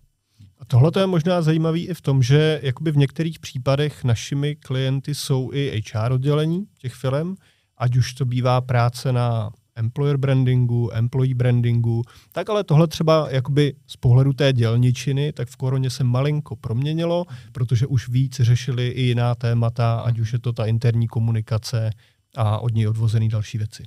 A 0.58 0.64
tohle 0.64 0.90
je 0.98 1.06
možná 1.06 1.42
zajímavý 1.42 1.88
i 1.88 1.94
v 1.94 2.00
tom, 2.00 2.22
že 2.22 2.60
jakoby 2.62 2.90
v 2.90 2.96
některých 2.96 3.38
případech 3.38 4.04
našimi 4.04 4.56
klienty 4.56 5.14
jsou 5.14 5.50
i 5.52 5.82
HR 5.92 6.12
oddělení 6.12 6.66
těch 6.78 6.94
firm, 6.94 7.34
ať 7.78 7.96
už 7.96 8.14
to 8.14 8.24
bývá 8.24 8.60
práce 8.60 9.12
na 9.12 9.50
employer 9.76 10.16
brandingu, 10.16 10.90
employee 10.92 11.34
brandingu, 11.34 12.02
tak 12.32 12.50
ale 12.50 12.64
tohle 12.64 12.87
třeba 12.87 13.30
jakoby 13.30 13.76
z 13.87 13.96
pohledu 13.96 14.32
té 14.32 14.52
dělničiny, 14.52 15.32
tak 15.32 15.48
v 15.48 15.56
koroně 15.56 15.90
se 15.90 16.04
malinko 16.04 16.56
proměnilo, 16.56 17.26
protože 17.52 17.87
už 17.87 18.08
víc 18.08 18.40
řešili 18.40 18.88
i 18.88 19.02
jiná 19.02 19.34
témata, 19.34 20.00
ať 20.00 20.18
už 20.18 20.32
je 20.32 20.38
to 20.38 20.52
ta 20.52 20.66
interní 20.66 21.08
komunikace 21.08 21.90
a 22.37 22.58
od 22.58 22.74
něj 22.74 22.88
odvozený 22.88 23.28
další 23.28 23.58
věci. 23.58 23.84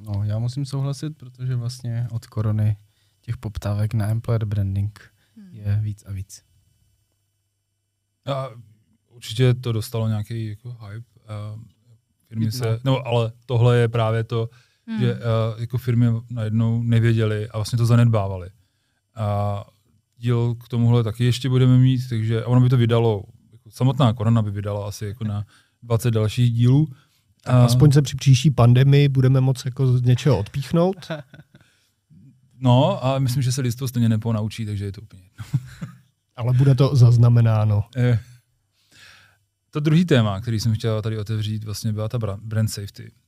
No, 0.00 0.24
já 0.24 0.38
musím 0.38 0.66
souhlasit, 0.66 1.16
protože 1.16 1.56
vlastně 1.56 2.08
od 2.10 2.26
korony 2.26 2.76
těch 3.20 3.36
poptávek 3.36 3.94
na 3.94 4.08
employer 4.08 4.44
branding 4.44 5.10
hmm. 5.36 5.48
je 5.52 5.80
víc 5.82 6.04
a 6.06 6.12
víc. 6.12 6.42
A 8.26 8.48
určitě 9.08 9.54
to 9.54 9.72
dostalo 9.72 10.08
nějaký 10.08 10.46
jako 10.46 10.70
hype. 10.70 11.06
Uh, 11.54 11.62
firmy 12.28 12.52
se, 12.52 12.80
no, 12.84 13.06
ale 13.06 13.32
tohle 13.46 13.78
je 13.78 13.88
právě 13.88 14.24
to, 14.24 14.48
hmm. 14.86 15.00
že 15.00 15.14
uh, 15.14 15.20
jako 15.60 15.78
firmy 15.78 16.06
najednou 16.30 16.82
nevěděly 16.82 17.48
a 17.48 17.58
vlastně 17.58 17.78
to 17.78 17.86
zanedbávali. 17.86 18.48
A 19.14 19.64
díl 20.18 20.54
k 20.54 20.68
tomuhle 20.68 21.04
taky 21.04 21.24
ještě 21.24 21.48
budeme 21.48 21.78
mít, 21.78 22.08
takže 22.08 22.44
ono 22.44 22.60
by 22.60 22.68
to 22.68 22.76
vydalo, 22.76 23.24
jako 23.52 23.70
samotná 23.70 24.12
korona 24.12 24.42
by 24.42 24.50
vydala 24.50 24.88
asi 24.88 25.06
jako 25.06 25.24
na 25.24 25.44
20 25.82 26.10
dalších 26.10 26.52
dílů. 26.52 26.88
Tak 27.42 27.54
a... 27.54 27.64
aspoň 27.64 27.92
se 27.92 28.02
při 28.02 28.16
příští 28.16 28.50
pandemii 28.50 29.08
budeme 29.08 29.40
moc 29.40 29.64
jako 29.64 29.98
z 29.98 30.02
něčeho 30.02 30.38
odpíchnout. 30.38 30.96
No 32.60 33.04
a 33.04 33.18
myslím, 33.18 33.42
že 33.42 33.52
se 33.52 33.60
lidstvo 33.60 33.88
stejně 33.88 34.08
neponaučí, 34.08 34.66
takže 34.66 34.84
je 34.84 34.92
to 34.92 35.00
úplně 35.00 35.22
jedno. 35.22 35.60
Ale 36.36 36.52
bude 36.52 36.74
to 36.74 36.96
zaznamenáno. 36.96 37.84
Eh, 37.96 38.18
to 39.70 39.80
druhý 39.80 40.04
téma, 40.04 40.40
který 40.40 40.60
jsem 40.60 40.74
chtěl 40.74 41.02
tady 41.02 41.18
otevřít, 41.18 41.64
vlastně 41.64 41.92
byla 41.92 42.08
ta 42.08 42.18
brand 42.36 42.70
safety 42.70 43.12
a, 43.12 43.25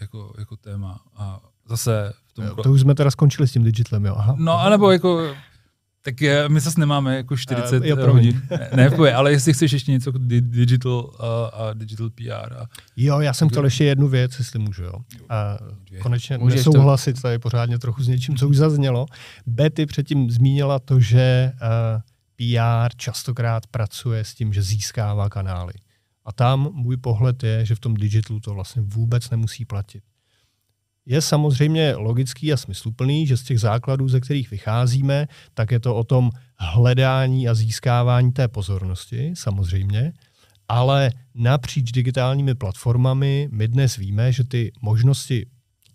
jako, 0.00 0.34
jako 0.38 0.56
téma. 0.56 1.00
A 1.16 1.40
zase 1.68 2.12
v 2.26 2.32
tom... 2.32 2.44
Jo, 2.44 2.54
to 2.62 2.72
už 2.72 2.80
jsme 2.80 2.94
teda 2.94 3.10
skončili 3.10 3.48
s 3.48 3.52
tím 3.52 3.64
digitalem, 3.64 4.04
jo? 4.04 4.14
Aha. 4.18 4.36
No, 4.38 4.60
anebo 4.60 4.90
jako 4.90 5.34
tak 6.04 6.20
je, 6.20 6.48
my 6.48 6.60
zase 6.60 6.80
nemáme 6.80 7.16
jako 7.16 7.36
40 7.36 7.80
uh, 7.80 7.86
jo, 7.86 8.12
hodin. 8.12 8.42
Ne, 8.76 8.90
ne, 8.98 9.14
ale 9.14 9.32
jestli 9.32 9.52
chceš 9.52 9.72
ještě 9.72 9.92
něco 9.92 10.12
digital 10.40 10.92
uh, 10.92 11.60
a 11.60 11.72
digital 11.72 12.10
PR. 12.10 12.54
A... 12.54 12.66
Jo, 12.96 13.20
já 13.20 13.32
jsem 13.32 13.48
chtěl 13.48 13.64
ještě 13.64 13.84
jednu 13.84 14.08
věc, 14.08 14.38
jestli 14.38 14.58
můžu. 14.58 14.82
Jo. 14.82 14.92
A 15.28 15.58
konečně 16.02 16.38
Můžeš 16.38 16.56
nesouhlasit 16.56 17.16
to. 17.16 17.22
tady 17.22 17.38
pořádně 17.38 17.78
trochu 17.78 18.02
s 18.02 18.08
něčím, 18.08 18.36
co 18.36 18.48
už 18.48 18.56
zaznělo. 18.56 19.06
Betty 19.46 19.86
předtím 19.86 20.30
zmínila 20.30 20.78
to, 20.78 21.00
že 21.00 21.52
uh, 21.52 22.00
PR 22.36 22.96
častokrát 22.96 23.66
pracuje 23.66 24.24
s 24.24 24.34
tím, 24.34 24.52
že 24.52 24.62
získává 24.62 25.28
kanály. 25.28 25.72
A 26.24 26.32
tam 26.32 26.68
můj 26.72 26.96
pohled 26.96 27.42
je, 27.42 27.66
že 27.66 27.74
v 27.74 27.80
tom 27.80 27.94
digitalu 27.94 28.40
to 28.40 28.54
vlastně 28.54 28.82
vůbec 28.82 29.30
nemusí 29.30 29.64
platit. 29.64 30.04
Je 31.06 31.20
samozřejmě 31.20 31.94
logický 31.94 32.52
a 32.52 32.56
smysluplný, 32.56 33.26
že 33.26 33.36
z 33.36 33.42
těch 33.42 33.60
základů, 33.60 34.08
ze 34.08 34.20
kterých 34.20 34.50
vycházíme, 34.50 35.28
tak 35.54 35.70
je 35.70 35.80
to 35.80 35.96
o 35.96 36.04
tom 36.04 36.30
hledání 36.56 37.48
a 37.48 37.54
získávání 37.54 38.32
té 38.32 38.48
pozornosti, 38.48 39.32
samozřejmě, 39.34 40.12
ale 40.68 41.10
napříč 41.34 41.92
digitálními 41.92 42.54
platformami 42.54 43.48
my 43.52 43.68
dnes 43.68 43.96
víme, 43.96 44.32
že 44.32 44.44
ty 44.44 44.72
možnosti 44.80 45.46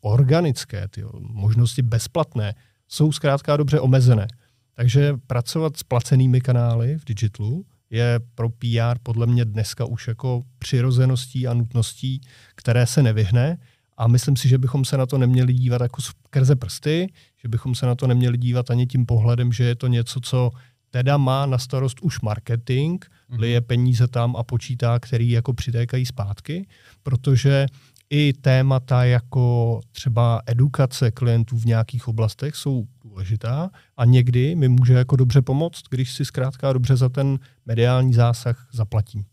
organické, 0.02 0.88
ty 0.88 1.04
možnosti 1.20 1.82
bezplatné, 1.82 2.56
jsou 2.88 3.12
zkrátka 3.12 3.58
dobře 3.58 3.80
omezené. 3.80 4.28
Takže 4.74 5.14
pracovat 5.28 5.78
s 5.78 5.84
placenými 5.84 6.42
kanály 6.42 6.98
v 6.98 7.06
digitalu 7.06 7.66
je 7.90 8.20
pro 8.36 8.50
PR 8.50 9.00
podle 9.04 9.28
mě 9.28 9.46
dneska 9.46 9.86
už 9.86 10.08
jako 10.08 10.44
přirozeností 10.60 11.48
a 11.48 11.54
nutností, 11.54 12.22
které 12.56 12.88
se 12.88 13.04
nevyhne. 13.04 13.58
A 13.98 14.08
myslím 14.08 14.36
si, 14.36 14.50
že 14.50 14.58
bychom 14.58 14.86
se 14.86 14.98
na 14.98 15.06
to 15.06 15.18
neměli 15.18 15.54
dívat 15.54 15.82
jako 15.82 16.02
skrze 16.02 16.56
prsty, 16.56 17.14
že 17.38 17.48
bychom 17.48 17.76
se 17.76 17.86
na 17.86 17.96
to 17.96 18.08
neměli 18.08 18.38
dívat 18.38 18.72
ani 18.72 18.88
tím 18.88 19.06
pohledem, 19.06 19.52
že 19.52 19.64
je 19.64 19.76
to 19.76 19.88
něco, 19.88 20.20
co 20.20 20.52
teda 20.90 21.18
má 21.18 21.46
na 21.46 21.58
starost 21.58 22.00
už 22.02 22.22
marketing, 22.22 23.04
mm-hmm. 23.04 23.40
lije 23.40 23.62
peníze 23.62 24.08
tam 24.08 24.36
a 24.36 24.44
počítá, 24.44 25.00
který 25.00 25.30
jako 25.30 25.54
přitékají 25.54 26.06
zpátky, 26.06 26.68
protože 27.04 27.66
i 28.10 28.34
témata 28.34 29.04
jako 29.04 29.80
třeba 29.92 30.42
edukace 30.46 31.12
klientů 31.12 31.58
v 31.58 31.66
nějakých 31.66 32.08
oblastech 32.08 32.56
jsou 32.56 32.86
důležitá 33.04 33.70
a 33.98 34.06
někdy 34.06 34.56
mi 34.56 34.70
může 34.70 34.94
jako 34.94 35.16
dobře 35.16 35.42
pomoct, 35.42 35.82
když 35.90 36.14
si 36.14 36.26
zkrátka 36.26 36.74
dobře 36.74 36.96
za 36.96 37.10
ten 37.10 37.40
mediální 37.66 38.14
zásah 38.14 38.68
zaplatím. 38.74 39.26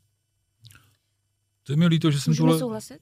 To 1.62 1.72
je 1.72 1.76
mi 1.76 1.86
líto, 1.86 2.10
že 2.10 2.20
jsem 2.20 2.30
Můžeme 2.30 2.46
tuhle... 2.46 2.58
souhlasit? 2.58 2.98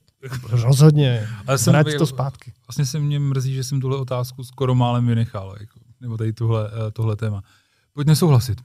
Rozhodně. 0.49 1.27
Ale 1.47 1.57
jsem, 1.57 1.73
Vrať 1.73 1.97
to 1.97 2.05
zpátky. 2.05 2.53
Vlastně 2.67 2.85
se 2.85 2.99
mě 2.99 3.19
mrzí, 3.19 3.53
že 3.53 3.63
jsem 3.63 3.81
tuhle 3.81 3.97
otázku 3.97 4.43
skoro 4.43 4.75
málem 4.75 5.07
vynechal, 5.07 5.55
jako, 5.59 5.79
nebo 6.01 6.17
tady 6.17 6.33
tuhle, 6.33 6.71
eh, 6.87 6.91
tohle 6.91 7.15
téma. 7.15 7.41
Pojď 7.93 8.07
nesouhlasit. 8.07 8.61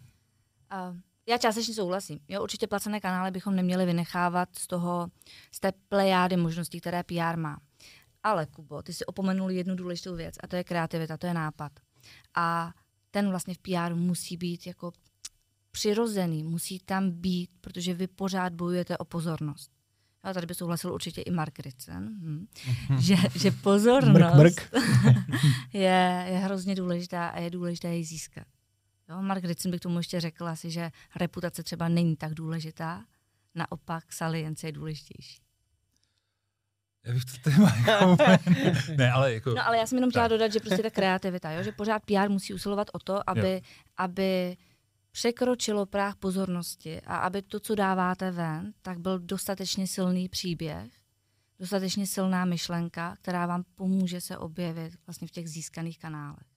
Uh, 0.91 0.97
já 1.31 1.39
částečně 1.39 1.75
souhlasím. 1.75 2.21
Jo, 2.29 2.43
určitě 2.43 2.67
placené 2.67 3.01
kanály 3.01 3.31
bychom 3.31 3.57
neměli 3.57 3.87
vynechávat 3.87 4.49
z 4.59 4.67
toho, 4.67 5.09
z 5.53 5.61
té 5.61 5.73
plejády 5.89 6.37
možností, 6.37 6.81
které 6.81 7.03
PR 7.03 7.37
má. 7.37 7.61
Ale 8.23 8.47
Kubo, 8.47 8.83
ty 8.83 8.93
si 8.93 9.07
opomenul 9.07 9.51
jednu 9.51 9.77
důležitou 9.77 10.17
věc 10.17 10.35
a 10.43 10.47
to 10.47 10.57
je 10.57 10.65
kreativita, 10.65 11.17
to 11.17 11.27
je 11.27 11.35
nápad. 11.35 11.73
A 12.35 12.73
ten 13.11 13.31
vlastně 13.31 13.55
v 13.55 13.59
PR 13.59 13.95
musí 13.95 14.37
být 14.37 14.67
jako 14.67 14.93
přirozený, 15.71 16.43
musí 16.43 16.79
tam 16.79 17.11
být, 17.11 17.51
protože 17.61 17.95
vy 17.95 18.07
pořád 18.07 18.53
bojujete 18.53 18.99
o 18.99 19.05
pozornost. 19.05 19.71
A 20.23 20.35
tady 20.35 20.47
by 20.47 20.55
souhlasil 20.55 20.93
určitě 20.93 21.23
i 21.23 21.31
Mark 21.31 21.59
Ritson, 21.59 22.05
hm. 22.05 22.47
že, 22.99 23.17
že 23.35 23.51
pozornost 23.51 24.35
mrk, 24.35 24.35
mrk. 24.35 24.71
je, 25.73 26.27
je 26.31 26.39
hrozně 26.39 26.75
důležitá 26.75 27.29
a 27.29 27.41
je 27.41 27.51
důležité 27.51 27.95
ji 27.95 28.05
získat. 28.05 28.47
Jo, 29.11 29.23
Mark 29.23 29.45
Ritson 29.45 29.71
by 29.71 29.79
k 29.79 29.83
tomu 29.83 29.99
ještě 29.99 30.21
řekl 30.21 30.49
asi, 30.49 30.71
že 30.71 30.91
reputace 31.17 31.63
třeba 31.63 31.89
není 31.89 32.17
tak 32.17 32.35
důležitá, 32.35 33.05
naopak 33.55 34.13
salience 34.13 34.69
je 34.69 34.73
důležitější. 34.73 35.43
Já 37.05 37.13
bych 37.13 37.25
to 37.25 37.51
téma 37.51 37.73
jako 37.77 38.17
ne, 38.97 39.13
ale 39.13 39.35
jako... 39.35 39.51
No 39.51 39.67
ale 39.67 39.79
já 39.79 39.87
jsem 39.87 39.99
jenom 39.99 40.11
chtěla 40.11 40.29
dodat, 40.29 40.53
že 40.53 40.61
prostě 40.61 40.83
ta 40.83 40.91
kreativita, 40.91 41.51
jo? 41.51 41.63
že 41.63 41.73
pořád 41.73 42.03
PR 42.05 42.29
musí 42.29 42.55
usilovat 42.55 42.89
o 42.93 42.99
to, 42.99 43.31
aby, 43.31 43.63
aby 43.97 44.57
překročilo 45.11 45.87
práh 45.87 46.17
pozornosti 46.17 47.01
a 47.01 47.17
aby 47.17 47.43
to, 47.43 47.61
co 47.61 47.75
dáváte 47.75 48.31
ven, 48.31 48.73
tak 48.83 48.99
byl 48.99 49.19
dostatečně 49.19 49.87
silný 49.87 50.29
příběh, 50.29 50.93
dostatečně 51.59 52.07
silná 52.07 52.45
myšlenka, 52.45 53.17
která 53.17 53.47
vám 53.47 53.65
pomůže 53.75 54.21
se 54.21 54.39
objevit 54.39 54.93
vlastně 55.07 55.29
v 55.29 55.31
těch 55.31 55.49
získaných 55.49 55.99
kanálech. 55.99 56.50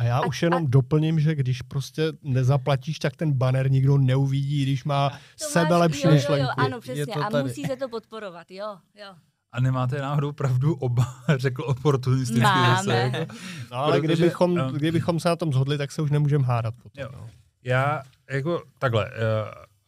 A 0.00 0.02
já 0.02 0.18
a, 0.18 0.26
už 0.26 0.42
jenom 0.42 0.64
a... 0.64 0.66
doplním, 0.68 1.20
že 1.20 1.34
když 1.34 1.62
prostě 1.62 2.12
nezaplatíš, 2.22 2.98
tak 2.98 3.16
ten 3.16 3.32
banner 3.32 3.70
nikdo 3.70 3.98
neuvidí, 3.98 4.62
když 4.62 4.84
má 4.84 5.18
sebe 5.36 5.76
lepší 5.76 6.08
myšlenky. 6.08 6.42
Jo, 6.42 6.48
jo, 6.58 6.64
ano, 6.64 6.80
přesně. 6.80 7.14
A 7.14 7.30
tady. 7.30 7.48
musí 7.48 7.64
se 7.64 7.76
to 7.76 7.88
podporovat, 7.88 8.50
jo, 8.50 8.76
jo. 9.00 9.14
A 9.52 9.60
nemáte 9.60 10.00
náhodou 10.00 10.32
pravdu 10.32 10.74
oba, 10.74 11.14
řekl 11.36 11.62
oportunisticky 11.62 12.42
Máme. 12.42 12.76
zase. 12.76 13.26
No 13.70 13.76
ale 13.76 14.00
Protože, 14.00 14.14
kdybychom, 14.14 14.54
no. 14.54 14.72
kdybychom 14.72 15.20
se 15.20 15.28
na 15.28 15.36
tom 15.36 15.52
zhodli, 15.52 15.78
tak 15.78 15.92
se 15.92 16.02
už 16.02 16.10
nemůžeme 16.10 16.44
hádat 16.44 16.74
potom. 16.82 17.02
Jo. 17.02 17.08
No. 17.12 17.28
Já 17.64 18.02
jako 18.30 18.62
takhle, 18.78 19.04
uh, 19.04 19.10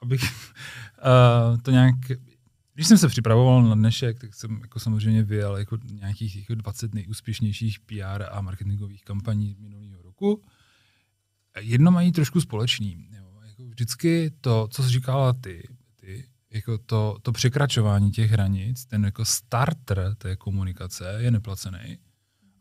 abych 0.02 0.22
uh, 0.22 1.58
to 1.62 1.70
nějak, 1.70 1.94
když 2.74 2.86
jsem 2.86 2.98
se 2.98 3.08
připravoval 3.08 3.62
na 3.62 3.74
dnešek, 3.74 4.18
tak 4.18 4.34
jsem 4.34 4.58
jako 4.62 4.80
samozřejmě 4.80 5.22
vyjel 5.22 5.56
jako 5.56 5.78
nějakých 5.92 6.36
jako 6.36 6.54
20 6.54 6.94
nejúspěšnějších 6.94 7.80
PR 7.80 8.24
a 8.30 8.40
marketingových 8.40 9.04
kampaní 9.04 9.56
minulého 9.58 10.01
roku. 10.22 10.42
Jedno 11.60 11.90
mají 11.90 12.12
trošku 12.12 12.40
společný. 12.40 13.08
Jo. 13.10 13.40
Jako 13.46 13.64
vždycky 13.64 14.32
to, 14.40 14.68
co 14.70 14.82
jsi 14.82 14.88
říkala 14.88 15.32
ty, 15.32 15.68
ty 15.96 16.28
jako 16.50 16.78
to, 16.78 17.16
to 17.22 17.32
překračování 17.32 18.10
těch 18.10 18.30
hranic, 18.30 18.86
ten 18.86 19.04
jako 19.04 19.24
starter 19.24 20.14
té 20.14 20.36
komunikace 20.36 21.16
je 21.18 21.30
neplacený 21.30 21.98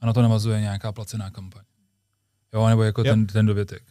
a 0.01 0.05
na 0.05 0.13
to 0.13 0.21
navazuje 0.21 0.61
nějaká 0.61 0.91
placená 0.91 1.29
kampaň. 1.29 1.63
Jo, 2.53 2.67
nebo 2.67 2.83
jako 2.83 3.03
ten, 3.03 3.27
ten 3.27 3.45
dovětek. 3.45 3.83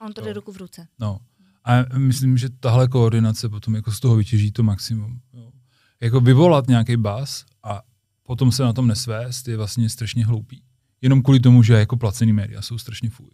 On 0.00 0.12
to 0.12 0.20
jde 0.20 0.32
ruku 0.32 0.52
v 0.52 0.56
ruce. 0.56 0.88
No. 0.98 1.20
A 1.64 1.98
myslím, 1.98 2.38
že 2.38 2.48
tahle 2.48 2.88
koordinace 2.88 3.48
potom 3.48 3.74
jako 3.74 3.92
z 3.92 4.00
toho 4.00 4.16
vytěží 4.16 4.52
to 4.52 4.62
maximum. 4.62 5.20
Jo. 5.32 5.52
Jako 6.00 6.20
vyvolat 6.20 6.68
nějaký 6.68 6.96
bas 6.96 7.44
a 7.62 7.82
potom 8.22 8.52
se 8.52 8.62
na 8.62 8.72
tom 8.72 8.86
nesvést 8.86 9.48
je 9.48 9.56
vlastně 9.56 9.90
strašně 9.90 10.26
hloupý. 10.26 10.62
Jenom 11.02 11.22
kvůli 11.22 11.40
tomu, 11.40 11.62
že 11.62 11.74
jako 11.74 11.96
placený 11.96 12.32
média 12.32 12.62
jsou 12.62 12.78
strašně 12.78 13.10
fuj. 13.10 13.30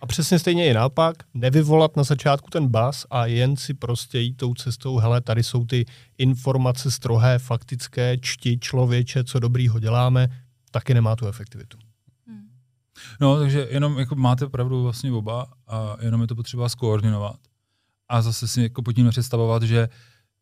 A 0.00 0.06
přesně 0.06 0.38
stejně 0.38 0.70
i 0.70 0.74
naopak, 0.74 1.16
nevyvolat 1.34 1.96
na 1.96 2.02
začátku 2.02 2.50
ten 2.50 2.68
bas 2.68 3.06
a 3.10 3.26
jen 3.26 3.56
si 3.56 3.74
prostě 3.74 4.18
jít 4.18 4.34
tou 4.34 4.54
cestou, 4.54 4.96
hele, 4.96 5.20
tady 5.20 5.42
jsou 5.42 5.64
ty 5.64 5.86
informace 6.18 6.90
strohé, 6.90 7.38
faktické, 7.38 8.18
čti 8.18 8.58
člověče, 8.58 9.24
co 9.24 9.38
dobrýho 9.38 9.78
děláme, 9.78 10.28
taky 10.70 10.94
nemá 10.94 11.16
tu 11.16 11.26
efektivitu. 11.26 11.78
No, 13.20 13.38
takže 13.38 13.66
jenom 13.70 13.98
jako 13.98 14.14
máte 14.14 14.48
pravdu 14.48 14.82
vlastně 14.82 15.12
oba 15.12 15.46
a 15.66 15.96
jenom 16.00 16.20
je 16.20 16.26
to 16.26 16.34
potřeba 16.34 16.68
skoordinovat. 16.68 17.36
A 18.08 18.22
zase 18.22 18.48
si 18.48 18.62
jako 18.62 18.82
pod 18.82 18.92
tím 18.92 19.10
představovat, 19.10 19.62
že 19.62 19.88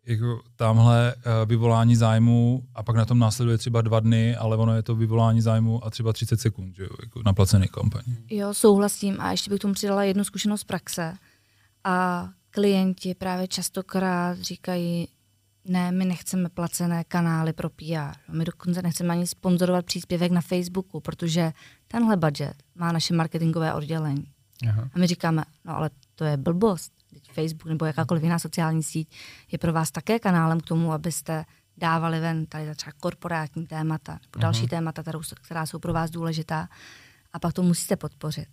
jako 0.06 0.40
tamhle 0.56 1.14
uh, 1.14 1.22
vyvolání 1.48 1.96
zájmu 1.96 2.62
a 2.74 2.82
pak 2.82 2.96
na 2.96 3.04
tom 3.04 3.18
následuje 3.18 3.58
třeba 3.58 3.80
dva 3.80 4.00
dny, 4.00 4.36
ale 4.36 4.56
ono 4.56 4.76
je 4.76 4.82
to 4.82 4.94
vyvolání 4.94 5.40
zájmu 5.40 5.84
a 5.84 5.90
třeba 5.90 6.12
30 6.12 6.40
sekund, 6.40 6.76
že 6.76 6.82
jo, 6.82 6.90
jako 7.02 7.22
na 7.24 7.32
placený 7.32 7.68
kampaň. 7.68 8.02
Jo, 8.30 8.54
souhlasím 8.54 9.20
a 9.20 9.30
ještě 9.30 9.50
bych 9.50 9.60
tomu 9.60 9.74
přidala 9.74 10.04
jednu 10.04 10.24
zkušenost 10.24 10.60
z 10.60 10.64
praxe. 10.64 11.14
A 11.84 12.28
klienti 12.50 13.14
právě 13.14 13.48
častokrát 13.48 14.38
říkají, 14.38 15.08
ne, 15.64 15.92
my 15.92 16.04
nechceme 16.04 16.48
placené 16.48 17.04
kanály 17.04 17.52
pro 17.52 17.70
PR. 17.70 18.32
My 18.32 18.44
dokonce 18.44 18.82
nechceme 18.82 19.12
ani 19.14 19.26
sponzorovat 19.26 19.86
příspěvek 19.86 20.32
na 20.32 20.40
Facebooku, 20.40 21.00
protože 21.00 21.52
tenhle 21.88 22.16
budget 22.16 22.54
má 22.74 22.92
naše 22.92 23.14
marketingové 23.14 23.74
oddělení. 23.74 24.26
Aha. 24.68 24.90
A 24.94 24.98
my 24.98 25.06
říkáme, 25.06 25.44
no 25.64 25.76
ale 25.76 25.90
to 26.14 26.24
je 26.24 26.36
blbost. 26.36 26.92
Facebook 27.32 27.64
nebo 27.64 27.84
jakákoliv 27.84 28.22
jiná 28.22 28.38
sociální 28.38 28.82
síť 28.82 29.08
je 29.52 29.58
pro 29.58 29.72
vás 29.72 29.90
také 29.90 30.18
kanálem 30.18 30.60
k 30.60 30.66
tomu, 30.66 30.92
abyste 30.92 31.44
dávali 31.76 32.20
ven 32.20 32.46
tady 32.46 32.74
třeba 32.74 32.92
korporátní 33.00 33.66
témata 33.66 34.12
nebo 34.12 34.42
další 34.42 34.66
témata, 34.66 35.02
která 35.42 35.66
jsou 35.66 35.78
pro 35.78 35.92
vás 35.92 36.10
důležitá 36.10 36.68
a 37.32 37.38
pak 37.38 37.52
to 37.52 37.62
musíte 37.62 37.96
podpořit, 37.96 38.48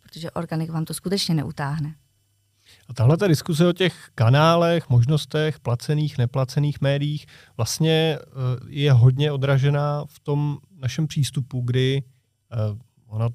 protože 0.00 0.30
organik 0.30 0.70
vám 0.70 0.84
to 0.84 0.94
skutečně 0.94 1.34
neutáhne. 1.34 1.94
A 2.88 2.94
tahle 2.94 3.16
ta 3.16 3.28
diskuse 3.28 3.66
o 3.66 3.72
těch 3.72 4.10
kanálech, 4.14 4.88
možnostech, 4.88 5.60
placených, 5.60 6.18
neplacených 6.18 6.80
médiích 6.80 7.26
vlastně 7.56 8.18
eh, 8.20 8.26
je 8.68 8.92
hodně 8.92 9.32
odražená 9.32 10.04
v 10.04 10.20
tom 10.20 10.58
našem 10.76 11.06
přístupu, 11.06 11.60
kdy 11.60 12.02
eh, 12.52 12.56
ona 13.06 13.28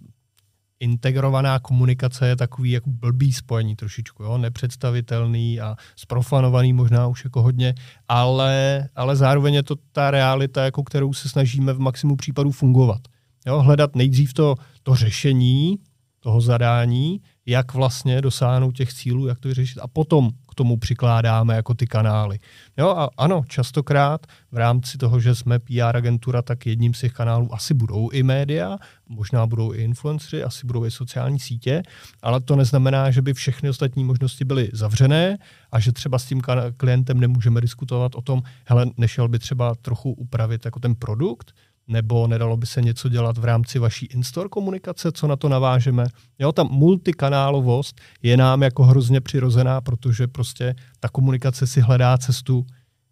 integrovaná 0.80 1.60
komunikace 1.60 2.28
je 2.28 2.36
takový 2.36 2.72
jako 2.72 2.90
blbý 2.90 3.34
spojení 3.34 3.76
trošičku, 3.76 4.24
jo? 4.24 4.38
nepředstavitelný 4.38 5.60
a 5.60 5.76
sprofanovaný 5.96 6.74
možná 6.74 7.08
už 7.08 7.24
jako 7.24 7.42
hodně, 7.42 7.76
ale, 8.08 8.90
ale 8.96 9.16
zároveň 9.16 9.54
je 9.54 9.64
to 9.64 9.76
ta 9.92 10.12
realita, 10.12 10.64
jako 10.64 10.84
kterou 10.84 11.14
se 11.14 11.30
snažíme 11.30 11.74
v 11.74 11.80
maximu 11.80 12.16
případů 12.16 12.52
fungovat. 12.52 13.02
Jo? 13.48 13.62
Hledat 13.62 13.96
nejdřív 13.96 14.34
to, 14.34 14.56
to 14.84 14.96
řešení 14.96 15.80
toho 16.20 16.42
zadání, 16.42 17.22
jak 17.46 17.74
vlastně 17.74 18.22
dosáhnout 18.22 18.72
těch 18.72 18.94
cílů, 18.94 19.28
jak 19.28 19.40
to 19.40 19.48
vyřešit 19.48 19.80
a 19.80 19.88
potom 19.88 20.30
k 20.54 20.56
tomu 20.56 20.78
přikládáme 20.78 21.56
jako 21.56 21.74
ty 21.74 21.88
kanály. 21.88 22.40
Jo 22.78 22.90
a 22.90 23.10
ano, 23.18 23.44
častokrát 23.48 24.28
v 24.52 24.58
rámci 24.58 24.98
toho, 24.98 25.20
že 25.20 25.36
jsme 25.36 25.60
PR 25.60 25.98
agentura, 25.98 26.42
tak 26.42 26.66
jedním 26.66 26.94
z 26.94 27.00
těch 27.00 27.14
kanálů 27.14 27.54
asi 27.54 27.74
budou 27.74 28.10
i 28.10 28.24
média, 28.24 28.78
možná 29.10 29.48
budou 29.48 29.74
i 29.74 29.78
influenceri, 29.78 30.44
asi 30.44 30.68
budou 30.68 30.86
i 30.86 30.92
sociální 30.92 31.40
sítě, 31.40 31.84
ale 32.22 32.42
to 32.42 32.56
neznamená, 32.56 33.12
že 33.12 33.22
by 33.22 33.34
všechny 33.34 33.70
ostatní 33.70 34.04
možnosti 34.04 34.46
byly 34.46 34.70
zavřené 34.74 35.38
a 35.72 35.80
že 35.80 35.92
třeba 35.92 36.20
s 36.20 36.26
tím 36.26 36.42
klientem 36.78 37.20
nemůžeme 37.20 37.62
diskutovat 37.62 38.16
o 38.16 38.22
tom, 38.22 38.42
hele, 38.66 38.86
nešel 38.98 39.28
by 39.28 39.40
třeba 39.40 39.76
trochu 39.76 40.12
upravit 40.12 40.66
jako 40.66 40.80
ten 40.80 40.96
produkt, 40.96 41.54
nebo 41.88 42.28
nedalo 42.28 42.58
by 42.58 42.66
se 42.66 42.82
něco 42.82 43.10
dělat 43.10 43.38
v 43.38 43.46
rámci 43.46 43.80
vaší 43.80 44.06
in-store 44.06 44.50
komunikace, 44.50 45.12
co 45.12 45.28
na 45.28 45.36
to 45.36 45.50
navážeme. 45.50 46.06
Jo, 46.40 46.52
ta 46.52 46.64
multikanálovost 46.64 48.02
je 48.22 48.38
nám 48.38 48.64
jako 48.64 48.84
hrozně 48.84 49.22
přirozená, 49.22 49.82
protože 49.82 50.28
prostě 50.28 50.76
ta 51.00 51.10
komunikace 51.10 51.68
si 51.68 51.82
hledá 51.82 52.18
cestu 52.18 52.66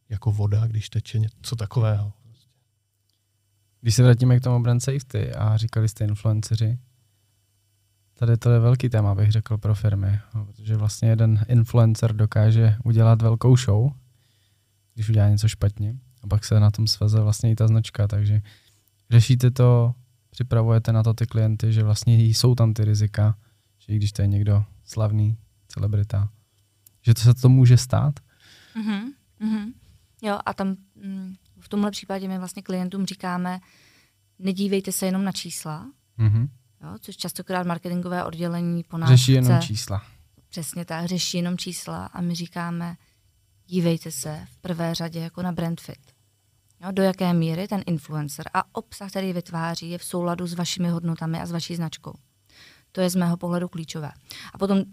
jako 0.09 0.31
voda, 0.31 0.67
když 0.67 0.89
teče 0.89 1.19
něco 1.19 1.55
takového. 1.55 2.13
Když 3.81 3.95
se 3.95 4.03
vrátíme 4.03 4.39
k 4.39 4.43
tomu 4.43 4.63
brand 4.63 4.83
safety 4.83 5.33
a 5.33 5.57
říkali 5.57 5.89
jste 5.89 6.05
influenceři, 6.05 6.77
tady 8.13 8.37
to 8.37 8.49
je 8.49 8.59
velký 8.59 8.89
téma, 8.89 9.15
bych 9.15 9.31
řekl, 9.31 9.57
pro 9.57 9.75
firmy, 9.75 10.19
protože 10.31 10.77
vlastně 10.77 11.09
jeden 11.09 11.45
influencer 11.47 12.13
dokáže 12.13 12.75
udělat 12.83 13.21
velkou 13.21 13.57
show, 13.57 13.91
když 14.93 15.09
udělá 15.09 15.29
něco 15.29 15.47
špatně, 15.47 15.95
a 16.23 16.27
pak 16.27 16.45
se 16.45 16.59
na 16.59 16.71
tom 16.71 16.87
sveze 16.87 17.21
vlastně 17.21 17.51
i 17.51 17.55
ta 17.55 17.67
značka, 17.67 18.07
takže 18.07 18.41
řešíte 19.09 19.51
to, 19.51 19.93
připravujete 20.29 20.93
na 20.93 21.03
to 21.03 21.13
ty 21.13 21.27
klienty, 21.27 21.73
že 21.73 21.83
vlastně 21.83 22.15
jsou 22.15 22.55
tam 22.55 22.73
ty 22.73 22.85
rizika, 22.85 23.35
že 23.79 23.93
i 23.93 23.95
když 23.95 24.11
to 24.11 24.21
je 24.21 24.27
někdo 24.27 24.63
slavný, 24.85 25.37
celebrita, 25.67 26.29
že 27.01 27.13
to 27.13 27.21
se 27.21 27.33
to 27.33 27.49
může 27.49 27.77
stát? 27.77 28.19
Mm-hmm, 28.75 29.01
mm-hmm. 29.41 29.73
Jo, 30.21 30.39
a 30.45 30.53
tam 30.53 30.75
mm, 30.95 31.35
v 31.59 31.69
tomhle 31.69 31.91
případě 31.91 32.27
my 32.27 32.37
vlastně 32.37 32.61
klientům 32.61 33.05
říkáme, 33.05 33.59
nedívejte 34.39 34.91
se 34.91 35.05
jenom 35.05 35.23
na 35.23 35.31
čísla, 35.31 35.91
mm-hmm. 36.19 36.49
jo, 36.83 36.97
což 36.99 37.17
častokrát 37.17 37.67
marketingové 37.67 38.23
oddělení 38.23 38.83
po 38.83 38.97
nás 38.97 39.09
Řeší 39.09 39.31
jenom 39.31 39.57
chce, 39.57 39.67
čísla. 39.67 40.01
Přesně 40.49 40.85
tak, 40.85 41.05
řeší 41.05 41.37
jenom 41.37 41.57
čísla 41.57 42.05
a 42.05 42.21
my 42.21 42.35
říkáme, 42.35 42.97
dívejte 43.71 44.11
se 44.11 44.47
v 44.51 44.57
prvé 44.57 44.95
řadě 44.95 45.19
jako 45.19 45.41
na 45.41 45.51
brand 45.51 45.81
fit. 45.81 46.11
Jo, 46.83 46.91
do 46.91 47.03
jaké 47.03 47.33
míry 47.33 47.67
ten 47.67 47.83
influencer 47.85 48.45
a 48.53 48.75
obsah, 48.75 49.09
který 49.09 49.33
vytváří, 49.33 49.89
je 49.89 49.97
v 49.97 50.03
souladu 50.03 50.47
s 50.47 50.53
vašimi 50.53 50.89
hodnotami 50.89 51.39
a 51.39 51.45
s 51.45 51.51
vaší 51.51 51.75
značkou. 51.75 52.13
To 52.91 53.01
je 53.01 53.09
z 53.09 53.15
mého 53.15 53.37
pohledu 53.37 53.69
klíčové. 53.69 54.11
A 54.53 54.57
potom 54.57 54.83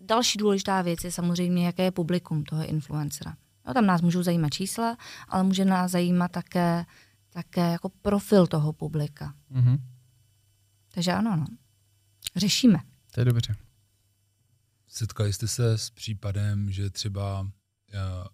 další 0.00 0.38
důležitá 0.38 0.82
věc 0.82 1.04
je 1.04 1.12
samozřejmě, 1.12 1.66
jaké 1.66 1.82
je 1.82 1.90
publikum 1.90 2.44
toho 2.44 2.66
influencera. 2.66 3.36
Jo, 3.66 3.74
tam 3.74 3.86
nás 3.86 4.02
můžou 4.02 4.22
zajímat 4.22 4.50
čísla, 4.52 4.96
ale 5.28 5.42
může 5.44 5.64
nás 5.64 5.90
zajímat 5.90 6.30
také, 6.30 6.84
také 7.30 7.72
jako 7.72 7.88
profil 7.88 8.46
toho 8.46 8.72
publika. 8.72 9.34
Mm-hmm. 9.52 9.78
Takže 10.94 11.12
ano, 11.12 11.36
no. 11.36 11.46
Řešíme. 12.36 12.78
To 13.14 13.20
je 13.20 13.24
dobře. 13.24 13.56
Setkali 14.88 15.32
jste 15.32 15.48
se 15.48 15.78
s 15.78 15.90
případem, 15.90 16.70
že 16.70 16.90
třeba 16.90 17.46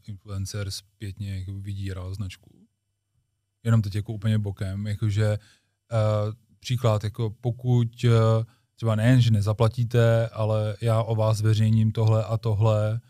influencer 0.06 0.70
zpětně 0.70 1.38
jako 1.38 1.52
vydíral 1.52 2.14
značku? 2.14 2.64
jenom 3.64 3.82
teď 3.82 3.94
jako 3.94 4.12
úplně 4.12 4.38
bokem, 4.38 4.86
jakože 4.86 5.38
uh, 5.92 6.34
příklad, 6.60 7.04
jako 7.04 7.30
pokud 7.30 8.04
uh, 8.04 8.10
třeba 8.74 8.94
nejen, 8.94 9.20
že 9.20 9.30
nezaplatíte, 9.30 10.28
ale 10.28 10.76
já 10.80 11.02
o 11.02 11.14
vás 11.14 11.38
zveřejním 11.38 11.92
tohle 11.92 12.24
a 12.24 12.38
tohle, 12.38 13.00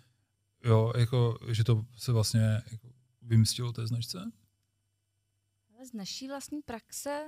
jo, 0.64 0.92
jako, 0.96 1.38
že 1.50 1.64
to 1.64 1.86
se 1.96 2.12
vlastně 2.12 2.62
jako 2.70 2.88
vymstilo 3.22 3.72
té 3.72 3.86
značce? 3.86 4.18
Ale 5.74 5.86
z 5.86 5.92
naší 5.92 6.28
vlastní 6.28 6.62
praxe 6.62 7.24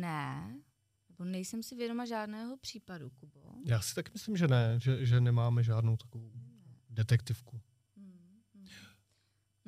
ne, 0.00 0.60
nebo 1.08 1.24
nejsem 1.24 1.62
si 1.62 1.74
vědoma 1.74 2.04
žádného 2.04 2.56
případu, 2.56 3.10
Kubo. 3.10 3.54
Já 3.64 3.80
si 3.80 3.94
tak 3.94 4.12
myslím, 4.12 4.36
že 4.36 4.48
ne, 4.48 4.74
že, 4.82 5.06
že 5.06 5.20
nemáme 5.20 5.62
žádnou 5.62 5.96
takovou 5.96 6.32
detektivku. 6.90 7.60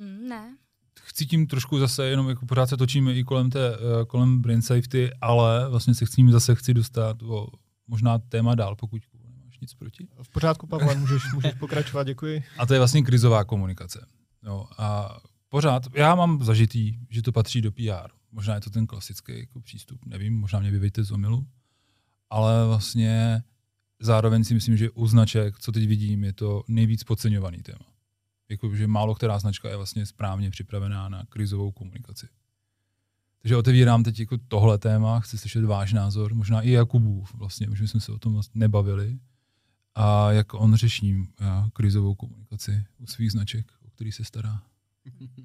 Hmm, 0.01 0.27
ne, 0.27 0.57
chci 0.99 1.25
tím 1.25 1.47
trošku 1.47 1.79
zase, 1.79 2.05
jenom 2.05 2.29
jako 2.29 2.45
pořád 2.45 2.67
se 2.67 2.77
točíme 2.77 3.13
i 3.13 3.23
kolem, 3.23 3.49
té, 3.49 3.59
eh, 3.75 4.05
kolem 4.05 4.41
brain 4.41 4.61
safety, 4.61 5.11
ale 5.21 5.69
vlastně 5.69 5.95
se 5.95 6.05
tím 6.05 6.31
zase 6.31 6.55
chci 6.55 6.73
dostat 6.73 7.23
o 7.23 7.47
možná 7.87 8.19
téma 8.19 8.55
dál, 8.55 8.75
pokud 8.75 9.01
nemáš 9.23 9.59
nic 9.59 9.73
proti. 9.73 10.07
V 10.21 10.29
pořádku, 10.29 10.67
Pavle, 10.67 10.95
můžeš, 10.95 11.23
můžeš 11.33 11.53
pokračovat, 11.53 12.03
děkuji. 12.03 12.43
A 12.57 12.65
to 12.65 12.73
je 12.73 12.79
vlastně 12.79 13.03
krizová 13.03 13.43
komunikace. 13.43 14.05
No, 14.43 14.67
a 14.77 15.19
pořád, 15.49 15.83
já 15.95 16.15
mám 16.15 16.43
zažitý, 16.43 16.97
že 17.09 17.21
to 17.21 17.31
patří 17.31 17.61
do 17.61 17.71
PR. 17.71 18.11
Možná 18.31 18.55
je 18.55 18.61
to 18.61 18.69
ten 18.69 18.87
klasický 18.87 19.39
jako 19.39 19.61
přístup, 19.61 20.05
nevím, 20.05 20.39
možná 20.39 20.59
mě 20.59 20.71
vyvejte 20.71 21.03
z 21.03 21.11
omilu, 21.11 21.47
ale 22.29 22.67
vlastně 22.67 23.43
zároveň 23.99 24.43
si 24.43 24.53
myslím, 24.53 24.77
že 24.77 24.89
u 24.89 25.07
značek, 25.07 25.59
co 25.59 25.71
teď 25.71 25.87
vidím, 25.87 26.23
je 26.23 26.33
to 26.33 26.63
nejvíc 26.67 27.03
podceňovaný 27.03 27.57
téma 27.57 27.90
jako, 28.51 28.75
že 28.75 28.87
málo 28.87 29.15
která 29.15 29.39
značka 29.39 29.69
je 29.69 29.75
vlastně 29.75 30.05
správně 30.05 30.51
připravená 30.51 31.09
na 31.09 31.25
krizovou 31.29 31.71
komunikaci. 31.71 32.27
Takže 33.41 33.57
otevírám 33.57 34.03
teď 34.03 34.19
jako 34.19 34.37
tohle 34.47 34.77
téma, 34.77 35.19
chci 35.19 35.37
slyšet 35.37 35.65
váš 35.65 35.93
názor, 35.93 36.33
možná 36.33 36.61
i 36.61 36.71
Jakubův, 36.71 37.33
vlastně, 37.33 37.69
už 37.69 37.79
jsme 37.79 37.99
se 37.99 38.11
o 38.11 38.19
tom 38.19 38.33
vlastně 38.33 38.59
nebavili. 38.59 39.19
A 39.95 40.31
jak 40.31 40.53
on 40.53 40.75
řeší 40.75 41.15
uh, 41.15 41.25
krizovou 41.73 42.15
komunikaci 42.15 42.85
u 42.97 43.07
svých 43.07 43.31
značek, 43.31 43.71
o 43.85 43.89
který 43.89 44.11
se 44.11 44.23
stará? 44.23 44.61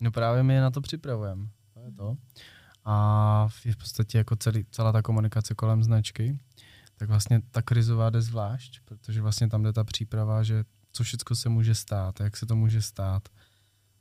No 0.00 0.10
právě 0.10 0.42
my 0.42 0.54
je 0.54 0.60
na 0.60 0.70
to 0.70 0.80
připravujeme. 0.80 1.46
To 1.74 1.80
je 1.80 1.92
to. 1.92 2.16
A 2.84 3.48
v 3.48 3.76
podstatě 3.76 4.18
jako 4.18 4.36
celý, 4.36 4.64
celá 4.70 4.92
ta 4.92 5.02
komunikace 5.02 5.54
kolem 5.54 5.82
značky, 5.82 6.38
tak 6.96 7.08
vlastně 7.08 7.42
ta 7.50 7.62
krizová 7.62 8.10
jde 8.10 8.22
zvlášť, 8.22 8.80
protože 8.84 9.22
vlastně 9.22 9.48
tam 9.48 9.62
jde 9.62 9.72
ta 9.72 9.84
příprava, 9.84 10.42
že 10.42 10.64
co 10.96 11.04
všechno 11.04 11.36
se 11.36 11.48
může 11.48 11.74
stát, 11.74 12.20
jak 12.20 12.36
se 12.36 12.46
to 12.46 12.56
může 12.56 12.82
stát, 12.82 13.28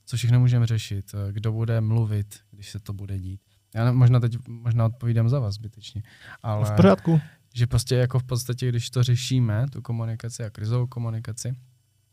co 0.05 0.17
všechno 0.17 0.39
můžeme 0.39 0.65
řešit, 0.65 1.15
kdo 1.31 1.51
bude 1.51 1.81
mluvit, 1.81 2.39
když 2.51 2.69
se 2.69 2.79
to 2.79 2.93
bude 2.93 3.19
dít. 3.19 3.41
Já 3.75 3.91
možná 3.91 4.19
teď 4.19 4.47
možná 4.47 4.86
odpovídám 4.86 5.29
za 5.29 5.39
vás 5.39 5.55
zbytečně, 5.55 6.03
ale 6.43 6.65
v 6.65 6.75
pořádku. 6.75 7.21
že 7.53 7.67
prostě 7.67 7.95
jako 7.95 8.19
v 8.19 8.23
podstatě, 8.23 8.69
když 8.69 8.89
to 8.89 9.03
řešíme, 9.03 9.65
tu 9.71 9.81
komunikaci 9.81 10.43
a 10.43 10.49
krizovou 10.49 10.88
komunikaci, 10.88 11.55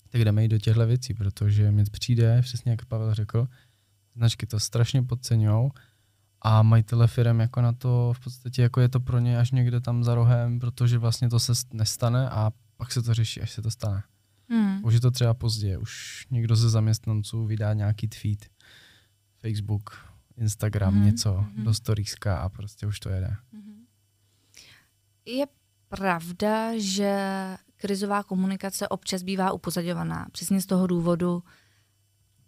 tak 0.09 0.21
jdeme 0.21 0.45
i 0.45 0.49
do 0.49 0.59
těchto 0.59 0.87
věcí, 0.87 1.15
protože 1.15 1.71
mi 1.71 1.85
přijde, 1.85 2.43
přesně 2.43 2.71
jak 2.71 2.85
Pavel 2.85 3.15
řekl, 3.15 3.49
značky 4.17 4.47
to 4.47 4.61
strašně 4.61 5.03
podceňují 5.03 5.71
a 6.43 6.63
majitele 6.63 7.07
firm 7.07 7.41
jako 7.41 7.61
na 7.61 7.73
to 7.73 8.13
v 8.17 8.21
podstatě 8.21 8.63
jako 8.63 8.81
je 8.81 8.89
to 8.89 9.01
pro 9.01 9.19
ně 9.19 9.39
až 9.39 9.51
někde 9.51 9.81
tam 9.81 10.05
za 10.05 10.15
rohem, 10.15 10.61
protože 10.61 10.99
vlastně 10.99 11.29
to 11.29 11.41
se 11.41 11.53
nestane 11.73 12.31
a 12.31 12.53
pak 12.77 12.93
se 12.93 13.03
to 13.03 13.15
řeší, 13.15 13.41
až 13.41 13.51
se 13.51 13.63
to 13.63 13.71
stane. 13.71 14.03
Hmm. 14.53 14.85
Už 14.85 14.95
je 14.95 15.01
to 15.01 15.11
třeba 15.11 15.35
pozdě, 15.35 15.79
už 15.79 16.27
někdo 16.31 16.57
ze 16.57 16.71
zaměstnanců 16.71 17.45
vydá 17.45 17.73
nějaký 17.73 18.09
tweet, 18.09 18.47
Facebook, 19.39 20.13
Instagram, 20.37 20.95
hmm. 20.95 21.05
něco 21.05 21.33
hmm. 21.33 21.65
do 21.65 21.75
storieska 21.75 22.39
a 22.39 22.49
prostě 22.49 22.87
už 22.87 23.01
to 23.01 23.09
jede. 23.09 23.37
Hmm. 23.53 23.85
Je 25.25 25.47
pravda, 25.89 26.79
že 26.79 27.17
krizová 27.77 28.23
komunikace 28.23 28.89
občas 28.89 29.23
bývá 29.23 29.53
upozadovaná. 29.53 30.27
Přesně 30.33 30.61
z 30.61 30.67
toho 30.67 30.87
důvodu, 30.87 31.43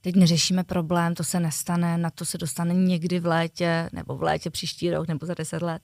teď 0.00 0.16
neřešíme 0.16 0.64
problém, 0.64 1.14
to 1.14 1.24
se 1.24 1.40
nestane, 1.40 1.98
na 1.98 2.10
to 2.10 2.24
se 2.24 2.38
dostane 2.38 2.74
někdy 2.74 3.20
v 3.20 3.26
létě, 3.26 3.90
nebo 3.92 4.16
v 4.16 4.22
létě 4.22 4.50
příští 4.50 4.90
rok, 4.90 5.08
nebo 5.08 5.26
za 5.26 5.34
deset 5.34 5.62
let. 5.62 5.82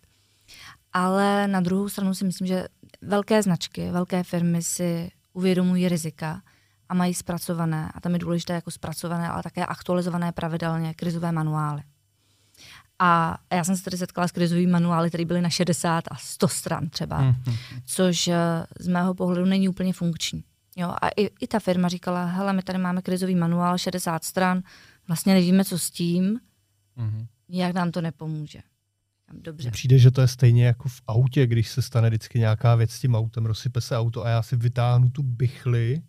Ale 0.92 1.48
na 1.48 1.61
druhou 1.61 1.88
stranu 1.88 2.14
si 2.14 2.24
myslím, 2.24 2.46
že 2.46 2.68
velké 3.02 3.42
značky, 3.42 3.90
velké 3.90 4.22
firmy 4.22 4.62
si 4.62 5.11
uvědomují 5.32 5.88
rizika 5.88 6.42
a 6.88 6.94
mají 6.94 7.14
zpracované, 7.14 7.92
a 7.94 8.00
tam 8.00 8.12
je 8.12 8.18
důležité 8.18 8.52
jako 8.52 8.70
zpracované, 8.70 9.28
ale 9.28 9.42
také 9.42 9.66
aktualizované 9.66 10.32
pravidelně 10.32 10.94
krizové 10.94 11.32
manuály. 11.32 11.82
A 12.98 13.38
já 13.52 13.64
jsem 13.64 13.76
se 13.76 13.84
tady 13.84 13.96
setkala 13.96 14.28
s 14.28 14.32
krizovými 14.32 14.72
manuály, 14.72 15.08
které 15.08 15.24
byly 15.24 15.40
na 15.40 15.50
60 15.50 16.04
a 16.10 16.16
100 16.16 16.48
stran 16.48 16.88
třeba, 16.88 17.22
mm-hmm. 17.22 17.56
což 17.84 18.28
eh, 18.28 18.36
z 18.80 18.88
mého 18.88 19.14
pohledu 19.14 19.44
není 19.44 19.68
úplně 19.68 19.92
funkční. 19.92 20.44
Jo, 20.76 20.94
a 21.02 21.08
i, 21.08 21.30
i 21.40 21.46
ta 21.46 21.58
firma 21.58 21.88
říkala, 21.88 22.24
hele, 22.24 22.52
my 22.52 22.62
tady 22.62 22.78
máme 22.78 23.02
krizový 23.02 23.34
manuál, 23.34 23.78
60 23.78 24.24
stran, 24.24 24.62
vlastně 25.08 25.34
nevíme, 25.34 25.64
co 25.64 25.78
s 25.78 25.90
tím, 25.90 26.40
mm-hmm. 26.98 27.26
nijak 27.48 27.74
nám 27.74 27.90
to 27.90 28.00
nepomůže. 28.00 28.60
Dobře. 29.34 29.64
Mně 29.64 29.70
přijde, 29.70 29.98
že 29.98 30.10
to 30.10 30.20
je 30.20 30.28
stejně 30.28 30.66
jako 30.66 30.88
v 30.88 31.02
autě, 31.06 31.46
když 31.46 31.68
se 31.68 31.82
stane 31.82 32.08
vždycky 32.08 32.38
nějaká 32.38 32.74
věc 32.74 32.90
s 32.90 33.00
tím 33.00 33.14
autem, 33.14 33.46
rozsype 33.46 33.80
se 33.80 33.98
auto 33.98 34.24
a 34.24 34.28
já 34.28 34.42
si 34.42 34.56
vytáhnu 34.56 35.10
tu 35.10 35.22
bychli 35.22 36.02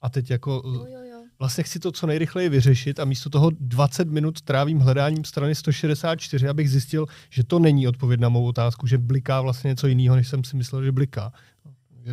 a 0.00 0.08
teď 0.08 0.30
jako 0.30 0.62
jo, 0.64 0.86
jo, 0.86 1.02
jo. 1.10 1.22
vlastně 1.38 1.64
chci 1.64 1.78
to 1.78 1.92
co 1.92 2.06
nejrychleji 2.06 2.48
vyřešit 2.48 3.00
a 3.00 3.04
místo 3.04 3.30
toho 3.30 3.50
20 3.60 4.08
minut 4.08 4.40
trávím 4.40 4.78
hledáním 4.78 5.24
strany 5.24 5.54
164, 5.54 6.48
abych 6.48 6.70
zjistil, 6.70 7.06
že 7.30 7.44
to 7.44 7.58
není 7.58 7.88
odpověď 7.88 8.20
na 8.20 8.28
mou 8.28 8.44
otázku, 8.44 8.86
že 8.86 8.98
bliká 8.98 9.40
vlastně 9.40 9.68
něco 9.68 9.86
jiného, 9.86 10.16
než 10.16 10.28
jsem 10.28 10.44
si 10.44 10.56
myslel, 10.56 10.84
že 10.84 10.92
bliká. 10.92 11.32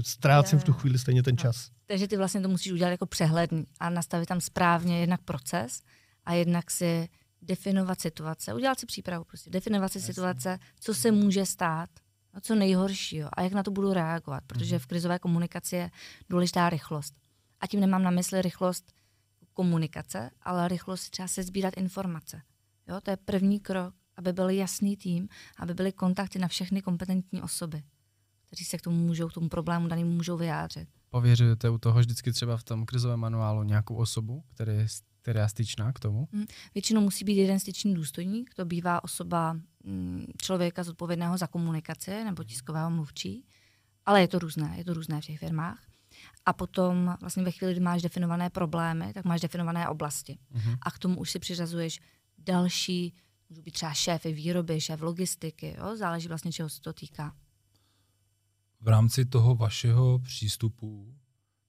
Ztrácím 0.02 0.60
v 0.60 0.63
tu 0.63 0.73
chvíli 0.73 0.99
stejně 0.99 1.23
ten 1.23 1.38
čas. 1.38 1.69
No. 1.69 1.78
Takže 1.86 2.08
ty 2.08 2.17
vlastně 2.17 2.41
to 2.41 2.49
musíš 2.49 2.71
udělat 2.71 2.89
jako 2.89 3.06
přehledný 3.06 3.65
a 3.80 3.89
nastavit 3.89 4.26
tam 4.26 4.41
správně 4.41 4.99
jednak 4.99 5.21
proces 5.21 5.82
a 6.26 6.34
jednak 6.34 6.71
si 6.71 7.08
definovat 7.44 8.02
situace, 8.02 8.54
udělat 8.54 8.80
si 8.80 8.86
přípravu, 8.86 9.24
prostě 9.24 9.50
definovat 9.50 9.92
si 9.92 9.98
Jasně. 9.98 10.14
situace, 10.14 10.60
co 10.80 10.94
se 10.94 11.12
může 11.12 11.46
stát, 11.46 11.90
a 12.34 12.42
co 12.42 12.56
nejhoršího 12.56 13.30
a 13.34 13.42
jak 13.42 13.54
na 13.54 13.64
to 13.64 13.72
budu 13.72 13.94
reagovat, 13.94 14.44
protože 14.48 14.76
mhm. 14.76 14.80
v 14.80 14.86
krizové 14.88 15.20
komunikaci 15.20 15.76
je 15.76 15.92
důležitá 16.30 16.70
rychlost. 16.70 17.14
A 17.60 17.68
tím 17.68 17.80
nemám 17.80 18.04
na 18.04 18.12
mysli 18.12 18.42
rychlost 18.42 18.94
komunikace, 19.54 20.30
ale 20.42 20.68
rychlost 20.68 21.10
třeba 21.10 21.28
se 21.28 21.44
sbírat 21.44 21.74
informace. 21.78 22.42
Jo, 22.88 23.02
to 23.02 23.12
je 23.12 23.18
první 23.18 23.60
krok, 23.60 23.96
aby 24.18 24.34
byl 24.34 24.50
jasný 24.50 24.98
tým, 24.98 25.30
aby 25.58 25.74
byly 25.74 25.92
kontakty 25.92 26.40
na 26.40 26.48
všechny 26.48 26.82
kompetentní 26.82 27.42
osoby, 27.42 27.84
kteří 28.48 28.66
se 28.66 28.78
k 28.78 28.82
tomu 28.82 28.98
můžou, 28.98 29.28
k 29.28 29.34
tomu 29.34 29.50
problému 29.50 29.88
danému 29.88 30.12
můžou 30.12 30.38
vyjádřit. 30.38 30.90
Pověřujete 31.10 31.70
u 31.70 31.78
toho 31.78 32.00
vždycky 32.00 32.32
třeba 32.32 32.58
v 32.58 32.64
tom 32.64 32.86
krizovém 32.86 33.20
manuálu 33.20 33.64
nějakou 33.64 33.96
osobu, 33.96 34.44
který 34.54 34.72
je, 34.72 34.88
která 35.24 35.42
je 35.42 35.50
styčná 35.50 35.92
k 35.92 36.00
tomu? 36.00 36.28
Hmm. 36.34 36.46
Většinou 36.74 37.02
musí 37.02 37.26
být 37.26 37.38
jeden 37.38 37.60
styčný 37.60 37.94
důstojník, 37.94 38.54
to 38.54 38.66
bývá 38.66 39.04
osoba 39.04 39.54
mm, 39.84 40.26
člověka 40.42 40.84
zodpovědného 40.84 41.38
za 41.38 41.48
komunikaci 41.48 42.24
nebo 42.24 42.44
tiskového 42.44 42.90
mluvčí, 42.90 43.46
ale 44.06 44.22
je 44.22 44.28
to 44.28 44.40
různé, 44.40 44.74
je 44.78 44.86
to 44.86 44.94
různé 44.94 45.22
v 45.22 45.26
těch 45.26 45.40
firmách. 45.40 45.80
A 46.46 46.54
potom 46.54 47.16
vlastně 47.22 47.44
ve 47.44 47.52
chvíli, 47.52 47.74
kdy 47.74 47.82
máš 47.82 48.02
definované 48.02 48.50
problémy, 48.50 49.14
tak 49.14 49.26
máš 49.26 49.42
definované 49.42 49.90
oblasti. 49.90 50.38
Mm-hmm. 50.56 50.78
A 50.82 50.92
k 50.92 51.00
tomu 51.00 51.20
už 51.20 51.32
si 51.32 51.40
přiřazuješ 51.40 52.00
další, 52.38 53.14
můžou 53.50 53.62
být 53.62 53.72
třeba 53.72 53.94
šéfy 53.94 54.34
výroby, 54.34 54.82
šéf 54.82 55.02
logistiky, 55.02 55.76
jo? 55.78 55.98
záleží 55.98 56.28
vlastně, 56.28 56.52
čeho 56.52 56.70
se 56.70 56.82
to 56.82 56.94
týká. 56.94 57.36
V 58.82 58.88
rámci 58.88 59.26
toho 59.26 59.56
vašeho 59.56 60.20
přístupu 60.20 61.16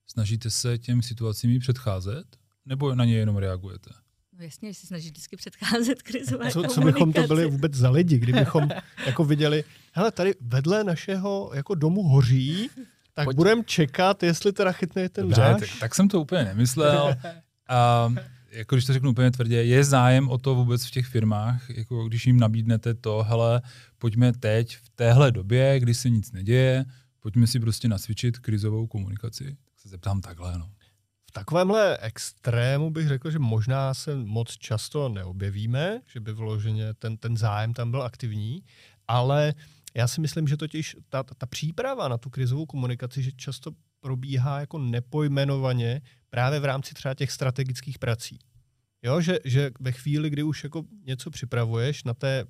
snažíte 0.07 0.51
se 0.51 0.79
těm 0.79 1.03
situacím 1.03 1.61
předcházet, 1.61 2.44
nebo 2.67 2.95
na 2.95 3.05
ně 3.05 3.17
jenom 3.17 3.37
reagujete? 3.37 3.91
No 4.39 4.45
jasně, 4.45 4.73
že 4.73 4.79
se 4.81 4.87
snaží 4.87 5.09
vždycky 5.09 5.37
předcházet 5.37 6.03
krizové 6.03 6.51
co, 6.51 6.63
co 6.63 6.81
bychom 6.81 7.13
to 7.13 7.23
byli 7.23 7.47
vůbec 7.47 7.75
za 7.75 7.91
lidi, 7.91 8.19
kdybychom 8.19 8.69
jako 9.07 9.25
viděli, 9.25 9.65
hele, 9.93 10.13
tady 10.13 10.35
vedle 10.41 10.85
našeho 10.85 11.51
jako 11.55 11.75
domu 11.75 12.03
hoří, 12.03 12.71
tak 13.13 13.25
Pojď. 13.25 13.37
budeme 13.37 13.65
čekat, 13.65 14.23
jestli 14.23 14.53
teda 14.53 14.73
chytne 14.73 15.09
ten 15.09 15.25
Dobře, 15.25 15.41
náš. 15.41 15.61
Tak, 15.61 15.81
tak 15.81 15.95
jsem 15.95 16.09
to 16.09 16.21
úplně 16.21 16.45
nemyslel. 16.45 17.17
A 17.69 18.09
jako 18.51 18.77
když 18.77 18.85
to 18.85 18.93
řeknu 18.93 19.11
úplně 19.11 19.31
tvrdě, 19.31 19.63
je 19.63 19.85
zájem 19.85 20.29
o 20.29 20.39
to 20.39 20.55
vůbec 20.55 20.87
v 20.87 20.91
těch 20.91 21.07
firmách, 21.07 21.71
jako 21.71 22.09
když 22.09 22.27
jim 22.27 22.41
nabídnete 22.41 22.95
to, 22.95 23.23
hele, 23.23 23.63
pojďme 23.99 24.33
teď 24.33 24.77
v 24.77 24.89
téhle 24.89 25.33
době, 25.33 25.81
kdy 25.81 25.95
se 25.95 26.11
nic 26.11 26.33
neděje, 26.33 26.85
pojďme 27.21 27.47
si 27.47 27.61
prostě 27.61 27.89
nasvědčit 27.89 28.39
krizovou 28.39 28.87
komunikaci. 28.87 29.45
Tak 29.45 29.81
se 29.81 29.89
zeptám 29.89 30.21
takhle, 30.21 30.59
no. 30.59 30.71
Takovémhle 31.37 31.99
extrému 31.99 32.91
bych 32.91 33.09
řekl, 33.09 33.31
že 33.31 33.39
možná 33.39 33.95
se 33.95 34.17
moc 34.17 34.53
často 34.53 35.09
neobjevíme, 35.09 36.01
že 36.07 36.21
by 36.21 36.33
vloženě 36.33 36.95
ten, 36.95 37.17
ten 37.17 37.37
zájem 37.37 37.75
tam 37.75 37.91
byl 37.91 38.03
aktivní, 38.03 38.63
ale 39.09 39.55
já 39.95 40.09
si 40.09 40.21
myslím, 40.21 40.49
že 40.49 40.57
totiž 40.57 40.97
ta, 41.09 41.23
ta 41.23 41.47
příprava 41.47 42.09
na 42.09 42.19
tu 42.19 42.31
krizovou 42.31 42.67
komunikaci, 42.67 43.23
že 43.23 43.33
často 43.33 43.71
probíhá 44.01 44.61
jako 44.61 44.79
nepojmenovaně 44.79 46.03
právě 46.31 46.61
v 46.61 46.65
rámci 46.65 46.95
třeba 46.95 47.15
těch 47.15 47.31
strategických 47.31 47.99
prací. 47.99 48.39
Jo, 49.03 49.21
že, 49.21 49.39
že 49.45 49.71
ve 49.81 49.93
chvíli, 49.93 50.31
kdy 50.31 50.43
už 50.43 50.65
jako 50.65 50.85
něco 51.07 51.31
připravuješ 51.31 52.05
na 52.05 52.15
té 52.15 52.45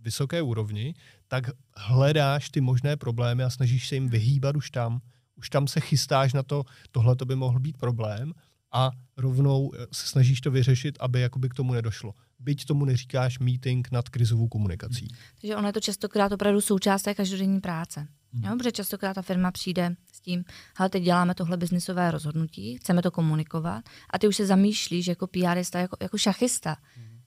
vysoké 0.00 0.42
úrovni, 0.42 0.94
tak 1.28 1.50
hledáš 1.76 2.50
ty 2.50 2.60
možné 2.60 2.96
problémy 2.96 3.44
a 3.44 3.50
snažíš 3.50 3.88
se 3.88 3.94
jim 3.94 4.08
vyhýbat 4.08 4.56
už 4.56 4.70
tam. 4.70 5.00
Už 5.38 5.50
tam 5.50 5.68
se 5.68 5.80
chystáš 5.80 6.32
na 6.32 6.42
to, 6.42 6.64
tohle 6.90 7.16
to 7.16 7.24
by 7.24 7.36
mohl 7.36 7.60
být 7.60 7.76
problém 7.76 8.32
a 8.72 8.90
rovnou 9.16 9.72
eh, 9.74 9.86
se 9.92 10.06
snažíš 10.06 10.40
to 10.40 10.50
vyřešit, 10.50 10.96
aby 11.00 11.20
jakoby 11.20 11.48
k 11.48 11.54
tomu 11.54 11.72
nedošlo. 11.72 12.14
Byť 12.38 12.64
tomu 12.64 12.84
neříkáš 12.84 13.38
meeting 13.38 13.88
nad 13.92 14.08
krizovou 14.08 14.48
komunikací. 14.48 15.08
Takže 15.40 15.56
ono 15.56 15.68
je 15.68 15.72
to 15.72 15.80
častokrát 15.80 16.32
opravdu 16.32 16.60
součást 16.60 17.02
té 17.02 17.14
každodenní 17.14 17.60
práce. 17.60 18.06
Hmm. 18.32 18.44
Jo, 18.44 18.56
protože 18.58 18.72
častokrát 18.72 19.14
ta 19.14 19.22
firma 19.22 19.50
přijde 19.50 19.96
s 20.12 20.20
tím, 20.20 20.44
ale 20.76 20.88
teď 20.88 21.02
děláme 21.02 21.34
tohle 21.34 21.56
biznisové 21.56 22.10
rozhodnutí, 22.10 22.76
chceme 22.76 23.02
to 23.02 23.10
komunikovat 23.10 23.84
a 24.10 24.18
ty 24.18 24.28
už 24.28 24.36
se 24.36 24.46
zamýšlíš 24.46 25.06
jako 25.06 25.26
PRista, 25.26 25.78
jako, 25.78 25.96
jako 26.00 26.18
šachista. 26.18 26.76
Hmm. 26.96 27.20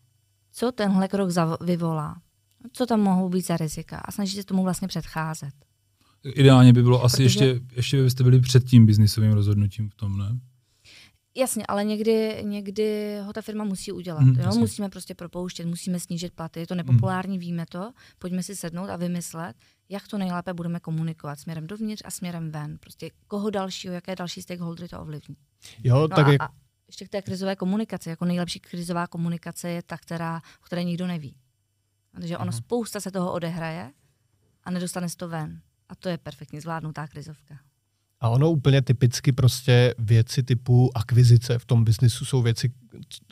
Co 0.51 0.71
tenhle 0.71 1.07
krok 1.07 1.29
vyvolá? 1.61 2.21
Co 2.71 2.85
tam 2.85 3.01
mohou 3.01 3.29
být 3.29 3.45
za 3.45 3.57
rizika? 3.57 3.97
A 3.97 4.11
snažíš 4.11 4.35
se 4.35 4.43
tomu 4.43 4.63
vlastně 4.63 4.87
předcházet. 4.87 5.53
Ideálně 6.23 6.73
by 6.73 6.83
bylo 6.83 7.03
asi 7.03 7.17
Protože... 7.17 7.25
ještě, 7.25 7.61
ještě 7.75 8.03
byste 8.03 8.23
byli 8.23 8.39
před 8.39 8.63
tím 8.63 8.85
biznisovým 8.85 9.31
rozhodnutím 9.31 9.89
v 9.89 9.95
tom, 9.95 10.17
ne? 10.17 10.39
Jasně, 11.35 11.65
ale 11.65 11.83
někdy, 11.83 12.37
někdy 12.41 13.17
ho 13.25 13.33
ta 13.33 13.41
firma 13.41 13.63
musí 13.63 13.91
udělat. 13.91 14.23
Hmm, 14.23 14.39
jo? 14.39 14.55
Musíme 14.59 14.89
prostě 14.89 15.15
propouštět, 15.15 15.65
musíme 15.65 15.99
snížit 15.99 16.33
platy, 16.33 16.59
je 16.59 16.67
to 16.67 16.75
nepopulární, 16.75 17.35
hmm. 17.35 17.39
víme 17.39 17.65
to. 17.69 17.91
Pojďme 18.19 18.43
si 18.43 18.55
sednout 18.55 18.89
a 18.89 18.95
vymyslet, 18.95 19.55
jak 19.89 20.07
to 20.07 20.17
nejlépe 20.17 20.53
budeme 20.53 20.79
komunikovat 20.79 21.39
směrem 21.39 21.67
dovnitř 21.67 22.01
a 22.05 22.11
směrem 22.11 22.51
ven. 22.51 22.77
Prostě 22.77 23.11
koho 23.27 23.49
dalšího, 23.49 23.93
jaké 23.93 24.15
další 24.15 24.41
stakeholdery 24.41 24.87
to 24.89 25.01
ovlivní. 25.01 25.35
Jo, 25.83 25.99
no 25.99 26.07
tak 26.07 26.27
a, 26.27 26.31
jak... 26.31 26.41
a 26.41 26.49
ještě 26.87 27.05
k 27.05 27.09
té 27.09 27.21
krizové 27.21 27.55
komunikaci. 27.55 28.09
Jako 28.09 28.25
nejlepší 28.25 28.59
krizová 28.59 29.07
komunikace 29.07 29.69
je 29.69 29.81
ta, 29.83 29.97
která, 29.97 30.37
o 30.37 30.65
které 30.65 30.83
nikdo 30.83 31.07
neví. 31.07 31.35
Takže 32.13 32.37
ono 32.37 32.51
spousta 32.51 32.99
se 32.99 33.11
toho 33.11 33.33
odehraje 33.33 33.91
a 34.63 34.71
nedostane 34.71 35.09
se 35.09 35.17
to 35.17 35.27
ven. 35.27 35.61
A 35.91 35.95
to 35.95 36.09
je 36.09 36.17
perfektně 36.17 36.61
zvládnutá 36.61 37.07
krizovka. 37.07 37.55
A 38.19 38.29
ono 38.29 38.51
úplně 38.51 38.81
typicky 38.81 39.31
prostě 39.31 39.95
věci 39.99 40.43
typu 40.43 40.91
akvizice 40.97 41.59
v 41.59 41.65
tom 41.65 41.83
biznisu 41.83 42.25
jsou 42.25 42.41
věci, 42.41 42.71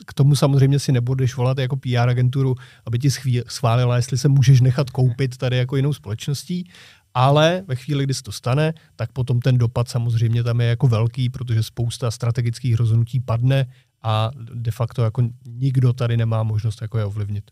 k 0.06 0.14
tomu 0.14 0.36
samozřejmě 0.36 0.78
si 0.78 0.92
nebudeš 0.92 1.36
volat 1.36 1.58
jako 1.58 1.76
PR 1.76 2.08
agenturu, 2.08 2.54
aby 2.86 2.98
ti 2.98 3.10
schválila, 3.46 3.96
jestli 3.96 4.18
se 4.18 4.28
můžeš 4.28 4.60
nechat 4.60 4.90
koupit 4.90 5.36
tady 5.36 5.56
jako 5.56 5.76
jinou 5.76 5.92
společností, 5.92 6.70
ale 7.14 7.64
ve 7.68 7.76
chvíli, 7.76 8.04
kdy 8.04 8.14
se 8.14 8.22
to 8.22 8.32
stane, 8.32 8.74
tak 8.96 9.12
potom 9.12 9.40
ten 9.40 9.58
dopad 9.58 9.88
samozřejmě 9.88 10.42
tam 10.42 10.60
je 10.60 10.66
jako 10.66 10.88
velký, 10.88 11.30
protože 11.30 11.62
spousta 11.62 12.10
strategických 12.10 12.74
rozhodnutí 12.74 13.20
padne 13.20 13.66
a 14.02 14.30
de 14.54 14.70
facto 14.70 15.04
jako 15.04 15.22
nikdo 15.46 15.92
tady 15.92 16.16
nemá 16.16 16.42
možnost 16.42 16.82
jako 16.82 16.98
je 16.98 17.04
ovlivnit. 17.04 17.50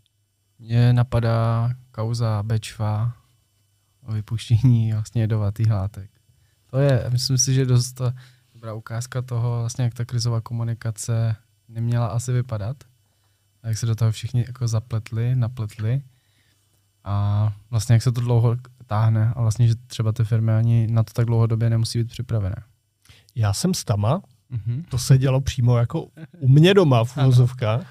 Mně 0.59 0.93
napadá 0.93 1.71
kauza 1.91 2.43
Bečva 2.43 3.18
o 4.09 4.13
vypuštění 4.13 4.93
vlastně 4.93 5.23
jedovatých 5.23 5.71
látek. 5.71 6.11
To 6.71 6.79
je, 6.79 7.07
myslím 7.11 7.39
si, 7.39 7.55
že 7.55 7.67
dost 7.67 8.01
dobrá 8.55 8.75
ukázka 8.75 9.23
toho, 9.23 9.61
vlastně 9.61 9.85
jak 9.85 9.95
ta 9.95 10.05
krizová 10.05 10.41
komunikace 10.41 11.37
neměla 11.69 12.07
asi 12.07 12.33
vypadat. 12.33 12.77
A 13.63 13.69
jak 13.69 13.79
se 13.79 13.87
do 13.87 13.95
toho 13.95 14.13
všichni 14.13 14.45
jako 14.47 14.69
zapletli, 14.69 15.37
napletli. 15.37 16.03
A 17.05 17.53
vlastně 17.71 17.93
jak 17.93 18.03
se 18.03 18.13
to 18.13 18.21
dlouho 18.21 18.57
táhne 18.87 19.33
a 19.37 19.43
vlastně, 19.43 19.69
že 19.69 19.75
třeba 19.87 20.13
ty 20.13 20.25
firmy 20.25 20.53
ani 20.53 20.87
na 20.91 21.03
to 21.03 21.13
tak 21.13 21.27
dlouhodobě 21.27 21.71
nemusí 21.71 21.99
být 21.99 22.09
připravené. 22.09 22.63
Já 23.35 23.53
jsem 23.53 23.75
s 23.75 23.85
Tama, 23.85 24.23
mm-hmm. 24.53 24.85
to 24.89 24.99
se 24.99 25.19
dělo 25.19 25.41
přímo 25.41 25.79
jako 25.79 26.07
u 26.39 26.49
mě 26.49 26.75
doma 26.75 27.05
v 27.05 27.17
úvozovkách. 27.17 27.87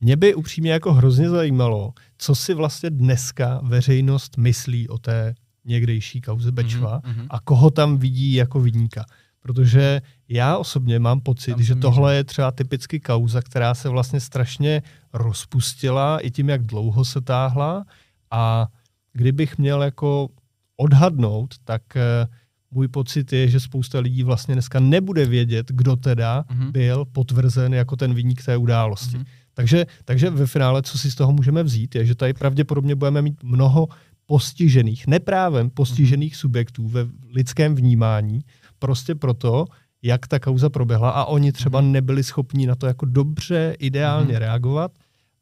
Mě 0.00 0.16
by 0.16 0.34
upřímně 0.34 0.72
jako 0.72 0.92
hrozně 0.92 1.30
zajímalo, 1.30 1.92
co 2.18 2.34
si 2.34 2.54
vlastně 2.54 2.90
dneska 2.90 3.60
veřejnost 3.62 4.36
myslí 4.36 4.88
o 4.88 4.98
té 4.98 5.34
někdejší 5.64 6.20
kauze 6.20 6.52
Bečva 6.52 7.00
mm-hmm. 7.00 7.26
a 7.30 7.40
koho 7.40 7.70
tam 7.70 7.98
vidí 7.98 8.32
jako 8.32 8.60
vidníka. 8.60 9.04
Protože 9.40 10.02
já 10.28 10.56
osobně 10.56 10.98
mám 10.98 11.20
pocit, 11.20 11.50
tam 11.50 11.62
že 11.62 11.74
tohle 11.74 12.16
je 12.16 12.24
třeba 12.24 12.50
typicky 12.50 13.00
kauza, 13.00 13.42
která 13.42 13.74
se 13.74 13.88
vlastně 13.88 14.20
strašně 14.20 14.82
rozpustila 15.12 16.18
i 16.18 16.30
tím, 16.30 16.48
jak 16.48 16.62
dlouho 16.62 17.04
se 17.04 17.20
táhla 17.20 17.84
a 18.30 18.68
kdybych 19.12 19.58
měl 19.58 19.82
jako 19.82 20.28
odhadnout, 20.76 21.54
tak 21.64 21.96
eh, 21.96 22.26
můj 22.70 22.88
pocit 22.88 23.32
je, 23.32 23.48
že 23.48 23.60
spousta 23.60 23.98
lidí 23.98 24.22
vlastně 24.22 24.54
dneska 24.54 24.80
nebude 24.80 25.26
vědět, 25.26 25.66
kdo 25.70 25.96
teda 25.96 26.42
mm-hmm. 26.42 26.70
byl 26.70 27.04
potvrzen 27.04 27.74
jako 27.74 27.96
ten 27.96 28.14
výnik 28.14 28.44
té 28.44 28.56
události. 28.56 29.16
Mm-hmm. 29.16 29.26
Takže, 29.58 29.86
takže 30.04 30.30
ve 30.30 30.46
finále, 30.46 30.82
co 30.82 30.98
si 30.98 31.10
z 31.10 31.14
toho 31.14 31.32
můžeme 31.32 31.62
vzít, 31.62 31.94
je, 31.94 32.06
že 32.06 32.14
tady 32.14 32.32
pravděpodobně 32.32 32.94
budeme 32.94 33.22
mít 33.22 33.42
mnoho 33.42 33.88
postižených, 34.26 35.06
neprávem 35.06 35.70
postižených 35.70 36.32
mm-hmm. 36.32 36.40
subjektů 36.40 36.88
ve 36.88 37.06
lidském 37.34 37.74
vnímání, 37.74 38.44
prostě 38.78 39.14
proto, 39.14 39.64
jak 40.02 40.26
ta 40.26 40.38
kauza 40.38 40.70
proběhla 40.70 41.10
a 41.10 41.24
oni 41.24 41.52
třeba 41.52 41.82
mm-hmm. 41.82 41.90
nebyli 41.90 42.24
schopni 42.24 42.66
na 42.66 42.74
to 42.74 42.86
jako 42.86 43.06
dobře, 43.06 43.76
ideálně 43.78 44.34
mm-hmm. 44.34 44.38
reagovat, 44.38 44.92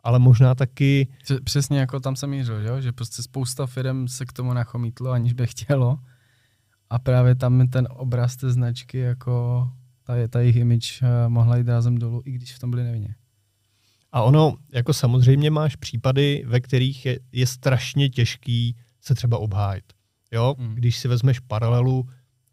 ale 0.03 0.19
možná 0.19 0.55
taky... 0.55 1.09
Přesně 1.45 1.79
jako 1.79 2.01
tam 2.01 2.17
jsem 2.17 2.31
mířil, 2.31 2.67
jo? 2.67 2.81
že 2.81 2.93
prostě 2.93 3.23
spousta 3.23 3.67
firm 3.67 4.09
se 4.09 4.27
k 4.27 4.33
tomu 4.33 4.53
nachomítlo, 4.53 5.11
aniž 5.11 5.33
by 5.33 5.47
chtělo 5.47 5.99
a 6.91 6.99
právě 6.99 7.35
tam 7.35 7.69
ten 7.69 7.89
obraz 7.91 8.37
té 8.37 8.51
značky, 8.51 8.99
jako 8.99 9.69
ta, 10.05 10.15
ta 10.29 10.41
jejich 10.41 10.57
image 10.57 11.03
uh, 11.03 11.09
mohla 11.29 11.57
jít 11.57 11.69
rázem 11.69 11.99
dolů, 11.99 12.23
i 12.25 12.33
když 12.33 12.55
v 12.55 12.59
tom 12.59 12.71
byli 12.71 12.85
nevinně. 12.85 13.15
A 14.17 14.23
ono, 14.23 14.55
jako 14.73 14.93
samozřejmě 14.93 15.51
máš 15.51 15.77
případy, 15.77 16.45
ve 16.47 16.61
kterých 16.61 17.07
je, 17.07 17.19
je 17.33 17.47
strašně 17.47 18.09
těžký 18.09 18.77
se 19.01 19.15
třeba 19.15 19.39
obhájit. 19.39 19.85
Jo, 20.33 20.55
hmm. 20.59 20.75
když 20.75 20.99
si 20.99 21.09
vezmeš 21.09 21.41
paralelu, 21.41 22.09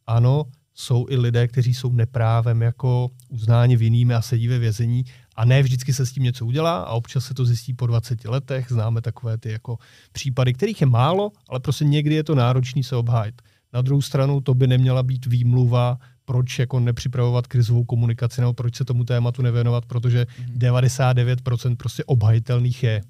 ano, 0.08 0.46
jsou 0.74 1.06
i 1.10 1.18
lidé, 1.18 1.48
kteří 1.48 1.74
jsou 1.74 1.92
neprávem 1.92 2.62
jako 2.62 3.10
uznáni 3.30 3.78
vinnými 3.78 4.14
a 4.14 4.22
sedí 4.22 4.48
ve 4.48 4.60
vězení 4.60 5.04
a 5.36 5.46
ne 5.46 5.64
vždycky 5.64 5.94
se 5.94 6.06
s 6.06 6.12
tím 6.12 6.24
něco 6.24 6.46
udělá 6.46 6.82
a 6.82 6.94
občas 6.94 7.26
se 7.26 7.34
to 7.34 7.46
zjistí 7.46 7.74
po 7.74 7.88
20 7.88 8.26
letech. 8.26 8.66
Známe 8.70 9.02
takové 9.02 9.38
ty 9.38 9.52
jako 9.52 9.78
případy, 10.12 10.54
kterých 10.54 10.82
je 10.82 10.88
málo, 10.88 11.32
ale 11.50 11.60
prostě 11.60 11.86
někdy 11.86 12.16
je 12.16 12.24
to 12.24 12.36
náročný 12.36 12.84
se 12.84 12.96
obhájit. 12.96 13.42
Na 13.74 13.82
druhou 13.82 14.02
stranu 14.02 14.42
to 14.42 14.54
by 14.54 14.68
neměla 14.68 15.04
být 15.04 15.26
výmluva, 15.26 15.98
proč 16.26 16.60
jako 16.60 16.80
nepřipravovat 16.80 17.48
krizovou 17.48 17.84
komunikaci 17.84 18.42
nebo 18.42 18.54
proč 18.54 18.76
se 18.76 18.86
tomu 18.86 19.04
tématu 19.04 19.42
nevěnovat, 19.42 19.86
protože 19.86 20.24
mm-hmm. 20.24 20.58
99% 20.58 21.76
prostě 21.76 22.04
obhajitelných 22.04 22.84
je. 22.84 23.02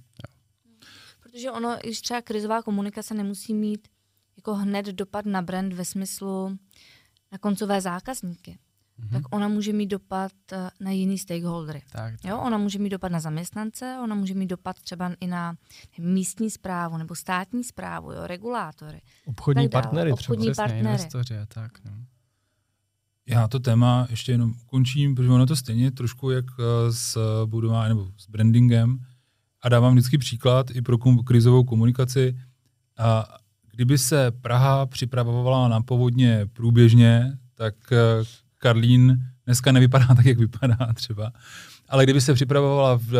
Protože 1.24 1.52
ono, 1.52 1.78
když 1.84 2.02
třeba 2.02 2.22
krizová 2.22 2.62
komunikace 2.62 3.14
nemusí 3.14 3.54
mít 3.54 3.88
jako 4.38 4.56
hned 4.56 4.86
dopad 4.86 5.26
na 5.26 5.42
brand 5.42 5.74
ve 5.74 5.86
smyslu 5.86 6.58
na 7.32 7.38
koncové 7.38 7.82
zákazníky 7.82 8.58
mm-hmm. 9.00 9.12
tak 9.12 9.36
ona 9.36 9.48
může 9.48 9.74
mít 9.74 9.88
dopad 9.88 10.32
eh, 10.52 10.70
na 10.80 10.92
jiný 10.92 11.18
stakeholdery. 11.18 11.82
Tak, 11.92 12.14
tak. 12.22 12.32
Jo, 12.32 12.40
ona 12.40 12.58
může 12.58 12.80
mít 12.80 12.90
dopad 12.90 13.12
na 13.12 13.20
zaměstnance, 13.20 13.98
ona 14.04 14.16
může 14.16 14.34
mít 14.34 14.48
dopad 14.48 14.82
třeba 14.82 15.12
i 15.20 15.28
na 15.28 15.56
místní 15.98 16.50
zprávu 16.50 16.98
nebo 16.98 17.16
státní 17.16 17.64
zprávu, 17.64 18.12
jo, 18.12 18.28
regulátory. 18.28 19.02
Obchodní 19.26 19.70
tak 19.70 19.84
partnery 19.84 20.10
dále. 20.10 20.14
Obchodní 20.14 20.52
třeba. 20.52 20.64
partnery. 20.64 20.80
Investoři 20.80 21.36
tak. 21.48 21.72
No. 21.86 21.92
Já 23.28 23.48
to 23.48 23.60
téma 23.60 24.08
ještě 24.10 24.32
jenom 24.32 24.54
ukončím, 24.64 25.16
protože 25.16 25.30
ono 25.30 25.46
to 25.46 25.56
stejně 25.56 25.92
trošku 25.92 26.32
jak 26.32 26.46
eh, 26.60 26.92
s 26.92 27.18
budováním 27.46 27.98
nebo 27.98 28.12
s 28.18 28.30
brandingem 28.30 29.00
a 29.62 29.70
dávám 29.70 29.94
vždycky 29.94 30.18
příklad 30.18 30.72
i 30.72 30.82
pro 30.82 30.98
krizovou 30.98 31.64
komunikaci. 31.64 32.38
A 32.98 33.38
kdyby 33.72 33.98
se 33.98 34.32
Praha 34.32 34.86
připravovala 34.86 35.68
na 35.68 35.82
povodně 35.82 36.46
průběžně, 36.54 37.38
tak 37.56 37.76
eh, 37.92 37.98
Karlín 38.58 39.26
dneska 39.46 39.72
nevypadá 39.72 40.08
tak, 40.16 40.26
jak 40.26 40.38
vypadá 40.38 40.94
třeba. 40.94 41.32
Ale 41.90 42.04
kdyby 42.04 42.22
se 42.22 42.34
připravovala 42.34 42.98
v, 42.98 43.14
uh, 43.14 43.20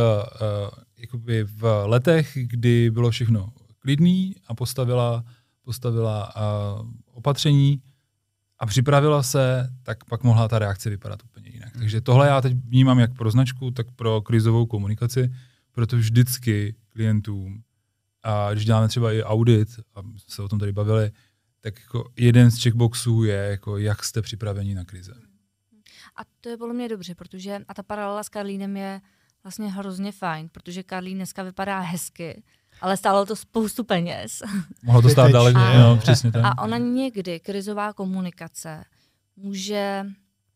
jakoby 0.98 1.44
v 1.44 1.84
letech, 1.86 2.38
kdy 2.42 2.92
bylo 2.92 3.12
všechno 3.12 3.50
klidný 3.80 4.36
a 4.48 4.56
postavila, 4.56 5.24
postavila 5.64 6.34
opatření 7.14 7.82
a 8.64 8.66
připravila 8.66 9.24
se, 9.24 9.70
tak 9.84 10.04
pak 10.04 10.24
mohla 10.24 10.48
ta 10.48 10.60
reakce 10.60 10.90
vypadat 10.90 11.24
úplně 11.24 11.50
jinak. 11.50 11.74
Takže 11.78 12.02
tohle 12.02 12.28
já 12.28 12.42
teď 12.42 12.54
vnímám 12.54 13.00
jak 13.00 13.14
pro 13.14 13.32
značku, 13.32 13.72
tak 13.72 13.92
pro 13.92 14.22
krizovou 14.22 14.66
komunikaci, 14.66 15.34
protože 15.72 15.98
vždycky 15.98 16.76
klientům, 16.90 17.64
a 18.24 18.54
když 18.54 18.66
děláme 18.66 18.88
třeba 18.88 19.12
i 19.12 19.24
audit, 19.24 19.70
a 19.96 20.02
se 20.28 20.42
o 20.42 20.48
tom 20.48 20.60
tady 20.60 20.72
bavili, 20.72 21.12
tak 21.62 21.80
jako 21.80 22.10
jeden 22.18 22.52
z 22.52 22.64
checkboxů 22.64 23.24
je, 23.24 23.36
jako 23.36 23.78
jak 23.78 24.04
jste 24.04 24.22
připraveni 24.22 24.76
na 24.76 24.84
krize. 24.84 25.14
A 26.16 26.22
to 26.42 26.50
je 26.50 26.58
podle 26.58 26.74
mě 26.74 26.90
dobře, 26.90 27.16
protože 27.16 27.60
a 27.68 27.74
ta 27.74 27.84
paralela 27.84 28.24
s 28.24 28.30
Karlínem 28.30 28.78
je 28.78 29.02
vlastně 29.44 29.72
hrozně 29.72 30.12
fajn, 30.12 30.50
protože 30.50 30.84
Karlín 30.84 31.18
dneska 31.18 31.44
vypadá 31.44 31.80
hezky, 31.80 32.44
ale 32.82 32.98
stálo 32.98 33.26
to 33.26 33.36
spoustu 33.36 33.84
peněz. 33.84 34.42
Mohlo 34.84 35.02
to 35.02 35.10
stát 35.10 35.32
dále, 35.32 35.54
no, 35.54 35.98
přesně 35.98 36.32
tak. 36.32 36.46
A 36.46 36.64
ona 36.64 36.78
někdy, 36.78 37.40
krizová 37.40 37.94
komunikace, 37.94 38.84
může 39.36 40.06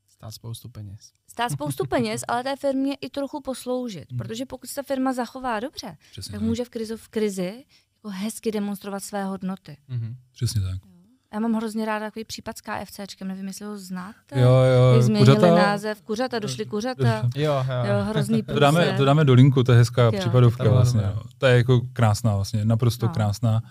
stát 0.08 0.32
spoustu 0.32 0.70
peněz. 0.70 1.12
Stát 1.28 1.52
spoustu 1.52 1.86
peněz, 1.90 2.22
ale 2.28 2.44
té 2.44 2.56
firmě 2.56 2.96
i 3.02 3.10
trochu 3.10 3.42
posloužit, 3.42 4.12
hmm. 4.12 4.18
protože 4.18 4.46
pokud 4.46 4.70
se 4.70 4.76
ta 4.76 4.84
firma 4.84 5.14
zachová 5.14 5.60
dobře, 5.60 5.98
Přesně 6.12 6.32
tak, 6.32 6.40
tak 6.40 6.48
může 6.48 6.66
v 6.66 6.70
krizi, 6.70 6.98
v 6.98 7.08
krizi 7.08 7.66
jako 7.96 8.10
hezky 8.10 8.52
demonstrovat 8.52 9.04
své 9.04 9.24
hodnoty. 9.24 9.78
Mm-hmm. 9.90 10.16
Přesně 10.34 10.62
tak. 10.62 10.97
Já 11.34 11.40
mám 11.40 11.54
hrozně 11.54 11.86
ráda 11.86 12.06
takový 12.06 12.26
případ 12.26 12.58
s 12.58 12.62
KFCčkem, 12.62 13.28
nevím, 13.28 13.48
jestli 13.48 13.66
ho 13.66 13.78
znáte. 13.78 14.42
Jo, 14.42 14.50
jo. 14.50 14.94
Jak 14.94 15.04
změnili 15.04 15.36
kuřata, 15.36 15.56
název, 15.56 16.02
kuřata, 16.02 16.40
došli 16.40 16.66
kuřata. 16.66 17.30
Jo, 17.36 17.54
jo. 17.54 17.92
jo 17.92 18.04
hrozný 18.04 18.44
to 18.44 18.60
dáme, 18.60 18.94
to 18.98 19.06
dáme 19.06 19.26
do 19.26 19.34
linku, 19.34 19.64
to 19.64 19.72
je 19.72 19.78
hezká 19.78 20.04
jo, 20.04 20.12
případovka 20.20 20.64
to 20.64 20.72
vlastně. 20.72 21.02
Jo. 21.02 21.22
To 21.38 21.46
je 21.46 21.58
jako 21.58 21.82
krásná 21.94 22.36
vlastně, 22.36 22.66
naprosto 22.66 23.06
no. 23.06 23.14
krásná 23.14 23.62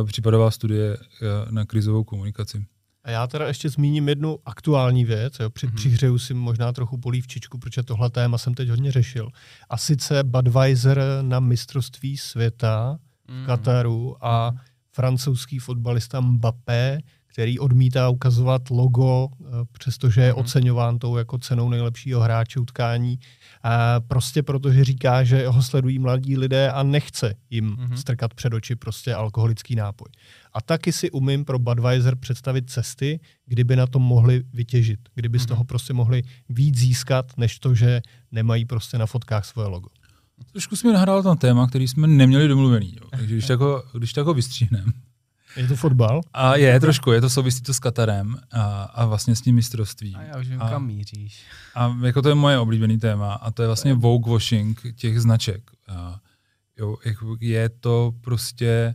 uh, 0.00 0.06
případová 0.06 0.50
studie 0.50 0.96
uh, 0.96 1.52
na 1.52 1.64
krizovou 1.64 2.04
komunikaci. 2.04 2.64
A 3.04 3.10
já 3.10 3.26
teda 3.26 3.46
ještě 3.46 3.70
zmíním 3.70 4.08
jednu 4.08 4.38
aktuální 4.44 5.04
věc, 5.04 5.34
jo, 5.40 5.50
při, 5.50 5.66
mm-hmm. 5.66 5.74
přihřeju 5.74 6.18
si 6.18 6.34
možná 6.34 6.72
trochu 6.72 6.98
polívčičku, 6.98 7.58
protože 7.58 7.82
tohle 7.82 8.10
téma 8.10 8.38
jsem 8.38 8.54
teď 8.54 8.68
hodně 8.68 8.92
řešil. 8.92 9.28
A 9.70 9.76
sice 9.76 10.24
Budweiser 10.24 11.02
na 11.22 11.40
mistrovství 11.40 12.16
světa 12.16 12.98
v 13.26 13.32
mm-hmm. 13.32 13.46
Kataru 13.46 14.16
a 14.20 14.50
mm-hmm 14.50 14.71
francouzský 14.92 15.58
fotbalista 15.58 16.20
Mbappé, 16.20 16.98
který 17.32 17.58
odmítá 17.58 18.08
ukazovat 18.08 18.70
logo, 18.70 19.28
eh, 19.32 19.44
přestože 19.72 20.20
je 20.20 20.32
mm. 20.32 20.38
oceňován 20.38 20.98
tou 20.98 21.16
jako 21.16 21.38
cenou 21.38 21.68
nejlepšího 21.68 22.20
hráče 22.20 22.60
utkání. 22.60 23.18
A 23.62 24.00
prostě 24.00 24.42
protože 24.42 24.84
říká, 24.84 25.24
že 25.24 25.48
ho 25.48 25.62
sledují 25.62 25.98
mladí 25.98 26.36
lidé 26.36 26.70
a 26.70 26.82
nechce 26.82 27.34
jim 27.50 27.64
mm. 27.64 27.96
strkat 27.96 28.34
před 28.34 28.54
oči 28.54 28.76
prostě 28.76 29.14
alkoholický 29.14 29.74
nápoj. 29.74 30.08
A 30.52 30.60
taky 30.60 30.92
si 30.92 31.10
umím 31.10 31.44
pro 31.44 31.58
Budweiser 31.58 32.16
představit 32.16 32.70
cesty, 32.70 33.20
kdyby 33.46 33.76
na 33.76 33.86
tom 33.86 34.02
mohli 34.02 34.42
vytěžit, 34.52 35.00
kdyby 35.14 35.38
z 35.38 35.42
mhm. 35.42 35.48
toho 35.48 35.64
prostě 35.64 35.92
mohli 35.92 36.22
víc 36.48 36.78
získat, 36.78 37.32
než 37.36 37.58
to, 37.58 37.74
že 37.74 38.02
nemají 38.32 38.64
prostě 38.64 38.98
na 38.98 39.06
fotkách 39.06 39.44
svoje 39.44 39.68
logo. 39.68 39.88
Trošku 40.52 40.76
jsme 40.76 40.92
nahrál 40.92 41.22
tam 41.22 41.36
téma, 41.36 41.66
který 41.66 41.88
jsme 41.88 42.06
neměli 42.06 42.48
domluvený. 42.48 42.94
Jo. 43.00 43.08
Takže 43.10 43.34
když 43.34 43.46
tak 43.46 43.60
ho, 43.60 43.82
když 43.92 44.12
tak 44.12 44.26
ho 44.26 44.34
vystříhneme. 44.34 44.92
Je 45.56 45.68
to 45.68 45.76
fotbal? 45.76 46.20
A 46.32 46.56
je 46.56 46.80
trošku, 46.80 47.12
je 47.12 47.20
to 47.20 47.30
souvisí 47.30 47.62
to 47.62 47.74
s 47.74 47.78
Katarem 47.78 48.36
a, 48.52 48.82
a 48.82 49.06
vlastně 49.06 49.36
s 49.36 49.40
tím 49.40 49.54
mistrovstvím. 49.54 50.16
A 50.16 50.22
já 50.22 50.38
už 50.38 50.48
vím, 50.48 50.62
a, 50.62 50.70
kam 50.70 50.86
míříš. 50.86 51.42
A 51.74 51.96
jako 52.04 52.22
to 52.22 52.28
je 52.28 52.34
moje 52.34 52.58
oblíbený 52.58 52.98
téma 52.98 53.34
a 53.34 53.50
to 53.50 53.62
je 53.62 53.68
vlastně 53.68 53.94
vogue 53.94 54.32
washing 54.32 54.82
těch 54.94 55.20
značek. 55.20 55.70
A, 55.88 56.20
jo, 56.78 56.96
jako 57.04 57.36
je 57.40 57.68
to 57.68 58.12
prostě 58.20 58.94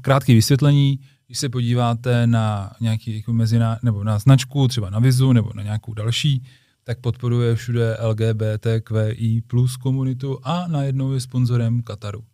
krátké 0.00 0.34
vysvětlení, 0.34 1.00
když 1.26 1.38
se 1.38 1.48
podíváte 1.48 2.26
na 2.26 2.72
nějaký 2.80 3.16
jako 3.16 3.32
mezina, 3.32 3.78
nebo 3.82 4.04
na 4.04 4.18
značku, 4.18 4.68
třeba 4.68 4.90
na 4.90 4.98
Vizu, 4.98 5.32
nebo 5.32 5.50
na 5.54 5.62
nějakou 5.62 5.94
další, 5.94 6.42
tak 6.86 7.00
podporuje 7.00 7.56
všude 7.56 7.96
LGBTQI 8.00 9.42
plus 9.46 9.76
komunitu 9.76 10.38
a 10.42 10.68
najednou 10.68 11.12
je 11.12 11.20
sponzorem 11.20 11.82
Kataru. 11.82 12.24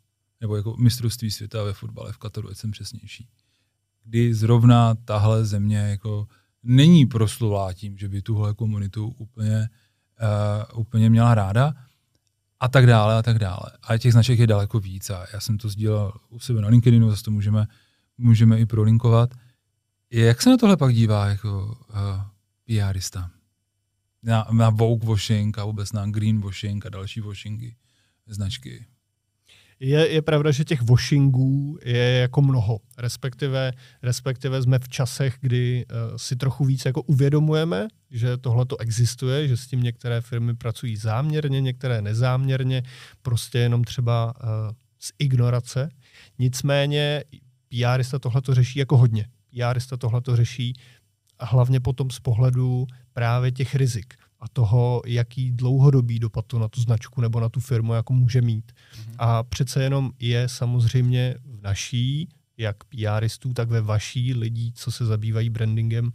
Nebo 0.41 0.57
jako 0.57 0.77
mistrovství 0.77 1.31
světa 1.31 1.63
ve 1.63 1.73
fotbale 1.73 2.13
v 2.13 2.19
Kataru, 2.19 2.51
ať 2.51 2.57
jsem 2.57 2.71
přesnější. 2.71 3.29
Kdy 4.05 4.35
zrovna 4.35 4.95
tahle 4.95 5.45
země 5.45 5.77
jako 5.77 6.29
není 6.63 7.07
proslulá 7.07 7.73
tím, 7.73 7.99
že 7.99 8.09
by 8.09 8.23
tuhle 8.23 8.55
komunitu 8.55 9.15
úplně, 9.19 9.69
uh, 10.73 10.81
úplně 10.81 11.11
měla 11.11 11.35
ráda 11.35 11.75
a 12.61 12.69
tak 12.69 12.87
dále 12.87 13.15
a 13.15 13.23
tak 13.23 13.39
dále. 13.39 13.71
A 13.83 13.99
těch 13.99 14.13
značek 14.13 14.39
je 14.39 14.47
daleko 14.47 14.81
víc 14.81 15.11
a 15.11 15.27
já 15.33 15.41
jsem 15.41 15.59
to 15.59 15.69
sdílel 15.69 16.13
u 16.29 16.39
sebe 16.39 16.61
na 16.61 16.69
LinkedInu, 16.69 17.11
zase 17.11 17.23
to 17.23 17.31
můžeme, 17.31 17.67
můžeme 18.19 18.61
i 18.61 18.67
prolinkovat. 18.67 19.35
Jak 20.11 20.43
se 20.43 20.51
na 20.51 20.57
tohle 20.57 20.77
pak 20.77 20.95
dívá 20.95 21.27
jako 21.27 21.79
uh, 21.91 21.97
PRista? 22.65 23.31
Na, 24.23 24.47
na 24.53 24.71
Vogue 24.71 25.09
washing 25.09 25.59
a 25.59 25.65
vůbec 25.65 25.93
na 25.93 26.07
green 26.07 26.41
washing 26.41 26.87
a 26.87 26.89
další 26.89 27.21
washingy 27.21 27.77
značky? 28.27 28.87
Je, 29.81 30.09
je 30.09 30.23
pravda, 30.23 30.51
že 30.51 30.65
těch 30.65 30.83
washingů 30.83 31.79
je 31.85 32.13
jako 32.13 32.43
mnoho. 32.43 32.81
Respektive, 32.99 33.73
respektive 34.03 34.63
jsme 34.63 34.79
v 34.79 34.89
časech, 34.89 35.37
kdy 35.41 35.85
uh, 35.87 36.17
si 36.17 36.37
trochu 36.37 36.65
víc 36.65 36.85
jako 36.85 37.03
uvědomujeme, 37.03 37.89
že 38.11 38.37
tohle 38.37 38.67
to 38.67 38.81
existuje, 38.81 39.49
že 39.49 39.57
s 39.57 39.67
tím 39.67 39.83
některé 39.83 40.21
firmy 40.21 40.55
pracují 40.55 40.97
záměrně, 40.97 41.61
některé 41.61 42.03
nezáměrně, 42.03 42.83
prostě 43.23 43.59
jenom 43.59 43.85
třeba 43.85 44.35
uh, 44.43 44.51
z 44.99 45.13
ignorace. 45.19 45.89
Nicméně 46.39 47.25
PRista 47.69 48.19
tohle 48.19 48.43
to 48.43 48.55
řeší 48.55 48.79
jako 48.79 48.97
hodně. 48.97 49.27
PRista 49.51 49.97
tohle 49.97 50.21
to 50.21 50.37
řeší 50.37 50.73
hlavně 51.41 51.81
potom 51.81 52.11
z 52.11 52.21
pohledu 52.21 52.87
právě 53.13 53.53
těch 53.53 53.75
rizik 53.75 54.15
a 54.41 54.49
toho, 54.49 55.03
jaký 55.07 55.53
dlouhodobý 55.53 56.19
dopad 56.19 56.47
to 56.47 56.59
na 56.59 56.69
tu 56.69 56.81
značku 56.81 57.21
nebo 57.21 57.41
na 57.41 57.49
tu 57.49 57.61
firmu 57.61 57.95
jako 57.95 58.13
může 58.13 58.43
mít. 58.43 58.73
Mm-hmm. 58.73 59.15
A 59.19 59.43
přece 59.43 59.83
jenom 59.83 60.11
je 60.19 60.49
samozřejmě 60.49 61.35
v 61.45 61.63
naší, 61.63 62.29
jak 62.57 62.77
PRistů, 62.85 63.53
tak 63.53 63.69
ve 63.69 63.81
vaší 63.81 64.35
lidí, 64.35 64.73
co 64.75 64.93
se 64.93 65.07
zabývají 65.07 65.51
brandingem, 65.51 66.05
uh, 66.05 66.13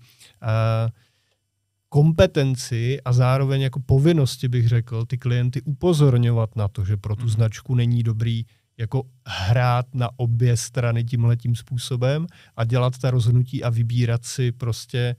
kompetenci 1.89 3.01
a 3.01 3.13
zároveň 3.13 3.61
jako 3.61 3.79
povinnosti, 3.79 4.47
bych 4.47 4.67
řekl, 4.67 5.05
ty 5.05 5.17
klienty 5.17 5.61
upozorňovat 5.61 6.55
na 6.55 6.67
to, 6.67 6.85
že 6.85 6.97
pro 6.97 7.15
tu 7.15 7.25
mm-hmm. 7.25 7.29
značku 7.29 7.75
není 7.75 8.03
dobrý 8.03 8.45
jako 8.77 9.03
hrát 9.25 9.85
na 9.95 10.09
obě 10.17 10.57
strany 10.57 11.03
tímhletím 11.03 11.55
způsobem 11.55 12.27
a 12.55 12.63
dělat 12.63 12.97
ta 12.97 13.11
rozhodnutí 13.11 13.63
a 13.63 13.69
vybírat 13.69 14.25
si 14.25 14.51
prostě 14.51 15.15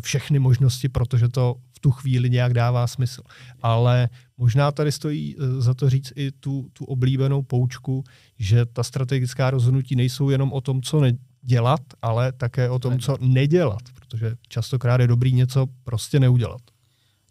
všechny 0.00 0.38
možnosti, 0.38 0.88
protože 0.88 1.28
to 1.28 1.56
tu 1.80 1.90
chvíli 1.90 2.30
nějak 2.30 2.54
dává 2.54 2.86
smysl. 2.86 3.22
Ale 3.62 4.08
možná 4.36 4.72
tady 4.72 4.92
stojí 4.92 5.36
eh, 5.38 5.60
za 5.60 5.74
to 5.74 5.90
říct 5.90 6.12
i 6.16 6.32
tu, 6.32 6.68
tu 6.72 6.84
oblíbenou 6.84 7.42
poučku, 7.42 8.04
že 8.38 8.66
ta 8.66 8.82
strategická 8.82 9.50
rozhodnutí 9.50 9.96
nejsou 9.96 10.30
jenom 10.30 10.52
o 10.52 10.60
tom, 10.60 10.82
co 10.82 11.00
nedělat, 11.00 11.80
ale 12.02 12.32
také 12.32 12.70
o 12.70 12.78
tom, 12.78 12.98
co 12.98 13.16
nedělat, 13.20 13.82
protože 13.94 14.36
častokrát 14.48 15.00
je 15.00 15.06
dobrý 15.06 15.32
něco 15.32 15.66
prostě 15.84 16.20
neudělat. 16.20 16.60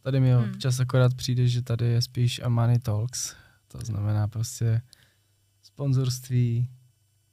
Tady 0.02 0.20
mi 0.20 0.34
hmm. 0.34 0.50
občas 0.50 0.80
akorát 0.80 1.14
přijde, 1.14 1.48
že 1.48 1.62
tady 1.62 1.86
je 1.86 2.02
spíš 2.02 2.42
a 2.44 2.50
money 2.50 2.80
talks, 2.80 3.36
to 3.68 3.78
znamená 3.84 4.28
prostě 4.28 4.82
sponzorství 5.62 6.70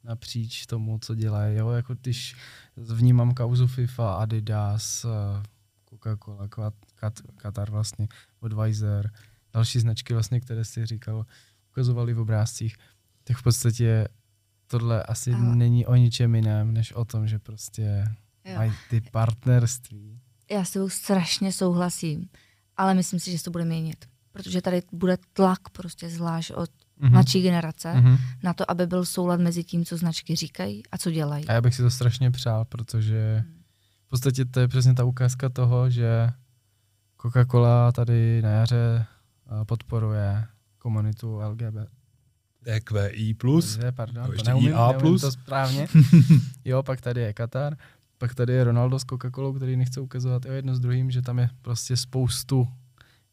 napříč 0.06 0.66
tomu, 0.66 0.98
co 0.98 1.14
dělají. 1.14 1.56
Jo? 1.56 1.70
Jako 1.70 1.94
když 1.94 2.36
vnímám 2.76 3.34
kauzu 3.34 3.66
FIFA, 3.66 4.14
Adidas, 4.14 5.04
eh, 5.04 5.42
Coca-Cola, 5.90 6.72
Qatar 7.36 7.70
vlastně, 7.70 8.08
Advisor, 8.42 9.10
další 9.52 9.80
značky 9.80 10.12
vlastně, 10.12 10.40
které 10.40 10.64
si 10.64 10.86
říkal, 10.86 11.26
ukazovali 11.70 12.14
v 12.14 12.20
obrázcích, 12.20 12.76
tak 13.24 13.36
v 13.36 13.42
podstatě 13.42 14.08
tohle 14.66 15.02
asi 15.02 15.32
Ale... 15.32 15.56
není 15.56 15.86
o 15.86 15.94
ničem 15.94 16.34
jiném, 16.34 16.74
než 16.74 16.92
o 16.92 17.04
tom, 17.04 17.28
že 17.28 17.38
prostě 17.38 18.04
jo. 18.44 18.56
mají 18.56 18.72
ty 18.90 19.00
partnerství. 19.00 20.20
Já 20.50 20.64
s 20.64 20.70
tebou 20.70 20.88
strašně 20.88 21.52
souhlasím, 21.52 22.28
ale 22.76 22.94
myslím 22.94 23.20
si, 23.20 23.32
že 23.32 23.38
se 23.38 23.44
to 23.44 23.50
bude 23.50 23.64
měnit. 23.64 24.08
Protože 24.32 24.62
tady 24.62 24.82
bude 24.92 25.16
tlak 25.32 25.68
prostě 25.68 26.08
zvlášť 26.08 26.50
od 26.50 26.70
mm-hmm. 27.00 27.10
mladší 27.10 27.42
generace 27.42 27.92
mm-hmm. 27.92 28.18
na 28.42 28.54
to, 28.54 28.70
aby 28.70 28.86
byl 28.86 29.04
soulad 29.04 29.40
mezi 29.40 29.64
tím, 29.64 29.84
co 29.84 29.96
značky 29.96 30.36
říkají 30.36 30.82
a 30.92 30.98
co 30.98 31.10
dělají. 31.10 31.48
A 31.48 31.52
já 31.52 31.60
bych 31.60 31.74
si 31.74 31.82
to 31.82 31.90
strašně 31.90 32.30
přál, 32.30 32.64
protože 32.64 33.44
v 34.06 34.08
podstatě 34.08 34.44
to 34.44 34.60
je 34.60 34.68
přesně 34.68 34.94
ta 34.94 35.04
ukázka 35.04 35.48
toho, 35.48 35.90
že 35.90 36.30
Coca-Cola 37.18 37.92
tady 37.92 38.42
na 38.42 38.50
jaře 38.50 39.06
eh, 39.06 39.64
podporuje 39.64 40.44
komunitu 40.78 41.38
LGBT. 41.38 41.90
TQI+. 42.66 43.34
Plus. 43.34 43.76
Je, 43.76 43.92
pardon, 43.92 44.26
to 44.36 44.42
neumím, 44.44 44.68
IA 44.68 44.92
plus. 44.92 45.20
to 45.20 45.32
správně. 45.32 45.88
jo, 46.64 46.82
pak 46.82 47.00
tady 47.00 47.20
je 47.20 47.32
Katar, 47.32 47.76
pak 48.18 48.34
tady 48.34 48.52
je 48.52 48.64
Ronaldo 48.64 48.98
s 48.98 49.06
Coca-Colou, 49.06 49.56
který 49.56 49.76
nechce 49.76 50.00
ukazovat 50.00 50.44
jo, 50.44 50.52
jedno 50.52 50.74
s 50.74 50.80
druhým, 50.80 51.10
že 51.10 51.22
tam 51.22 51.38
je 51.38 51.50
prostě 51.62 51.96
spoustu 51.96 52.68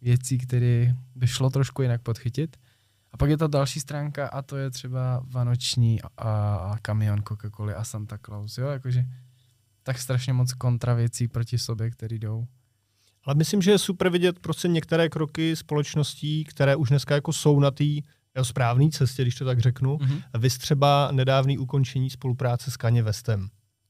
věcí, 0.01 0.37
které 0.37 0.95
by 1.15 1.27
šlo 1.27 1.49
trošku 1.49 1.81
jinak 1.81 2.01
podchytit. 2.01 2.57
A 3.13 3.17
pak 3.17 3.29
je 3.29 3.37
ta 3.37 3.47
další 3.47 3.79
stránka 3.79 4.27
a 4.27 4.41
to 4.41 4.57
je 4.57 4.71
třeba 4.71 5.23
Vánoční 5.27 6.01
a, 6.01 6.09
a 6.17 6.77
kamion 6.81 7.19
Coca-Coly 7.19 7.73
a 7.77 7.83
Santa 7.83 8.17
Claus, 8.17 8.57
jo, 8.57 8.67
jakože 8.67 9.05
tak 9.83 9.99
strašně 9.99 10.33
moc 10.33 10.53
kontra 10.53 10.93
věcí 10.93 11.27
proti 11.27 11.57
sobě, 11.57 11.91
které 11.91 12.15
jdou. 12.15 12.47
Ale 13.25 13.35
myslím, 13.35 13.61
že 13.61 13.71
je 13.71 13.77
super 13.77 14.09
vidět 14.09 14.39
prostě 14.39 14.67
některé 14.67 15.09
kroky 15.09 15.55
společností, 15.55 16.43
které 16.43 16.75
už 16.75 16.89
dneska 16.89 17.15
jako 17.15 17.33
jsou 17.33 17.59
na 17.59 17.71
té 17.71 17.83
správné 18.41 18.89
cestě, 18.89 19.21
když 19.21 19.35
to 19.35 19.45
tak 19.45 19.59
řeknu. 19.59 19.97
Mm-hmm. 19.97 20.21
Vy 20.39 20.49
třeba 20.49 21.09
nedávný 21.11 21.57
ukončení 21.57 22.09
spolupráce 22.09 22.71
s 22.71 22.77
Kanye 22.77 23.03
Westem. 23.03 23.49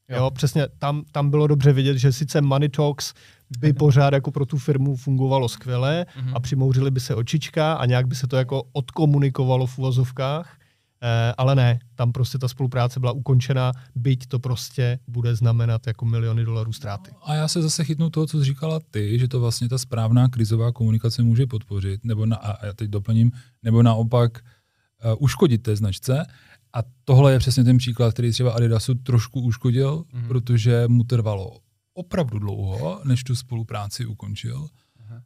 Jo. 0.10 0.18
jo, 0.18 0.32
přesně, 0.32 0.68
tam, 0.78 1.04
tam 1.12 1.30
bylo 1.30 1.48
dobře 1.48 1.74
vidět, 1.74 1.98
že 1.98 2.12
sice 2.12 2.42
Money 2.42 2.70
Talks 2.70 3.14
by 3.60 3.74
pořád 3.74 4.14
jako 4.14 4.32
pro 4.32 4.46
tu 4.46 4.58
firmu 4.58 4.96
fungovalo 4.96 5.50
skvěle 5.50 6.06
mm-hmm. 6.06 6.32
a 6.36 6.40
přimouřili 6.40 6.92
by 6.92 7.00
se 7.00 7.16
očička 7.16 7.74
a 7.74 7.86
nějak 7.86 8.08
by 8.08 8.16
se 8.16 8.28
to 8.28 8.38
jako 8.38 8.64
odkomunikovalo 8.74 9.68
v 9.68 9.78
uvozovkách, 9.78 10.58
Eh, 11.06 11.34
ale 11.38 11.56
ne, 11.56 11.80
tam 11.96 12.12
prostě 12.12 12.38
ta 12.38 12.48
spolupráce 12.48 13.00
byla 13.00 13.12
ukončena, 13.12 13.72
byť 13.96 14.28
to 14.28 14.40
prostě 14.40 15.00
bude 15.08 15.36
znamenat 15.36 15.88
jako 15.88 16.06
miliony 16.06 16.46
dolarů 16.46 16.74
ztráty. 16.74 17.12
A 17.24 17.36
já 17.36 17.48
se 17.48 17.62
zase 17.62 17.84
chytnu 17.84 18.10
toho, 18.10 18.28
co 18.28 18.40
jsi 18.40 18.46
říkala 18.46 18.80
ty, 18.92 19.20
že 19.20 19.28
to 19.28 19.40
vlastně 19.40 19.70
ta 19.70 19.78
správná 19.78 20.28
krizová 20.28 20.72
komunikace 20.72 21.24
může 21.24 21.48
podpořit, 21.48 22.06
nebo 22.06 22.26
na, 22.26 22.36
a 22.36 22.66
já 22.66 22.74
teď 22.74 22.90
doplním, 22.90 23.32
nebo 23.64 23.84
naopak 23.84 24.40
uh, 24.42 25.16
uškodit 25.20 25.64
té 25.64 25.76
značce. 25.76 26.26
A 26.74 26.80
tohle 27.04 27.34
je 27.34 27.40
přesně 27.40 27.64
ten 27.64 27.78
příklad, 27.78 28.14
který 28.14 28.32
třeba 28.32 28.52
Adidasu 28.52 28.96
trošku 28.96 29.42
uškodil, 29.42 30.04
mm-hmm. 30.14 30.28
protože 30.28 30.84
mu 30.88 31.04
trvalo 31.04 31.58
opravdu 31.94 32.40
dlouho, 32.40 33.02
než 33.04 33.24
tu 33.24 33.36
spolupráci 33.36 34.06
ukončil 34.06 34.70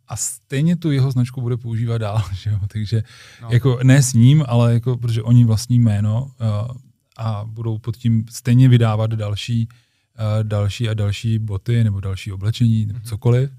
a 0.08 0.16
stejně 0.16 0.76
tu 0.76 0.92
jeho 0.92 1.12
značku 1.12 1.42
bude 1.42 1.58
používat 1.58 1.98
dál, 1.98 2.24
že 2.34 2.50
jo? 2.50 2.60
takže 2.68 3.04
no. 3.42 3.48
jako 3.52 3.80
ne 3.84 4.04
s 4.04 4.14
ním, 4.14 4.44
ale 4.48 4.74
jako, 4.74 4.98
protože 4.98 5.22
oni 5.22 5.46
vlastní 5.46 5.80
jméno 5.80 6.24
uh, 6.24 6.78
a 7.18 7.46
budou 7.46 7.78
pod 7.78 7.98
tím 7.98 8.26
stejně 8.30 8.70
vydávat 8.70 9.12
další, 9.12 9.68
uh, 9.68 10.44
další 10.44 10.90
a 10.90 10.94
další 10.94 11.40
boty 11.40 11.84
nebo 11.84 12.00
další 12.00 12.32
oblečení 12.32 12.86
nebo 12.86 13.00
mm-hmm. 13.00 13.10
cokoliv. 13.10 13.52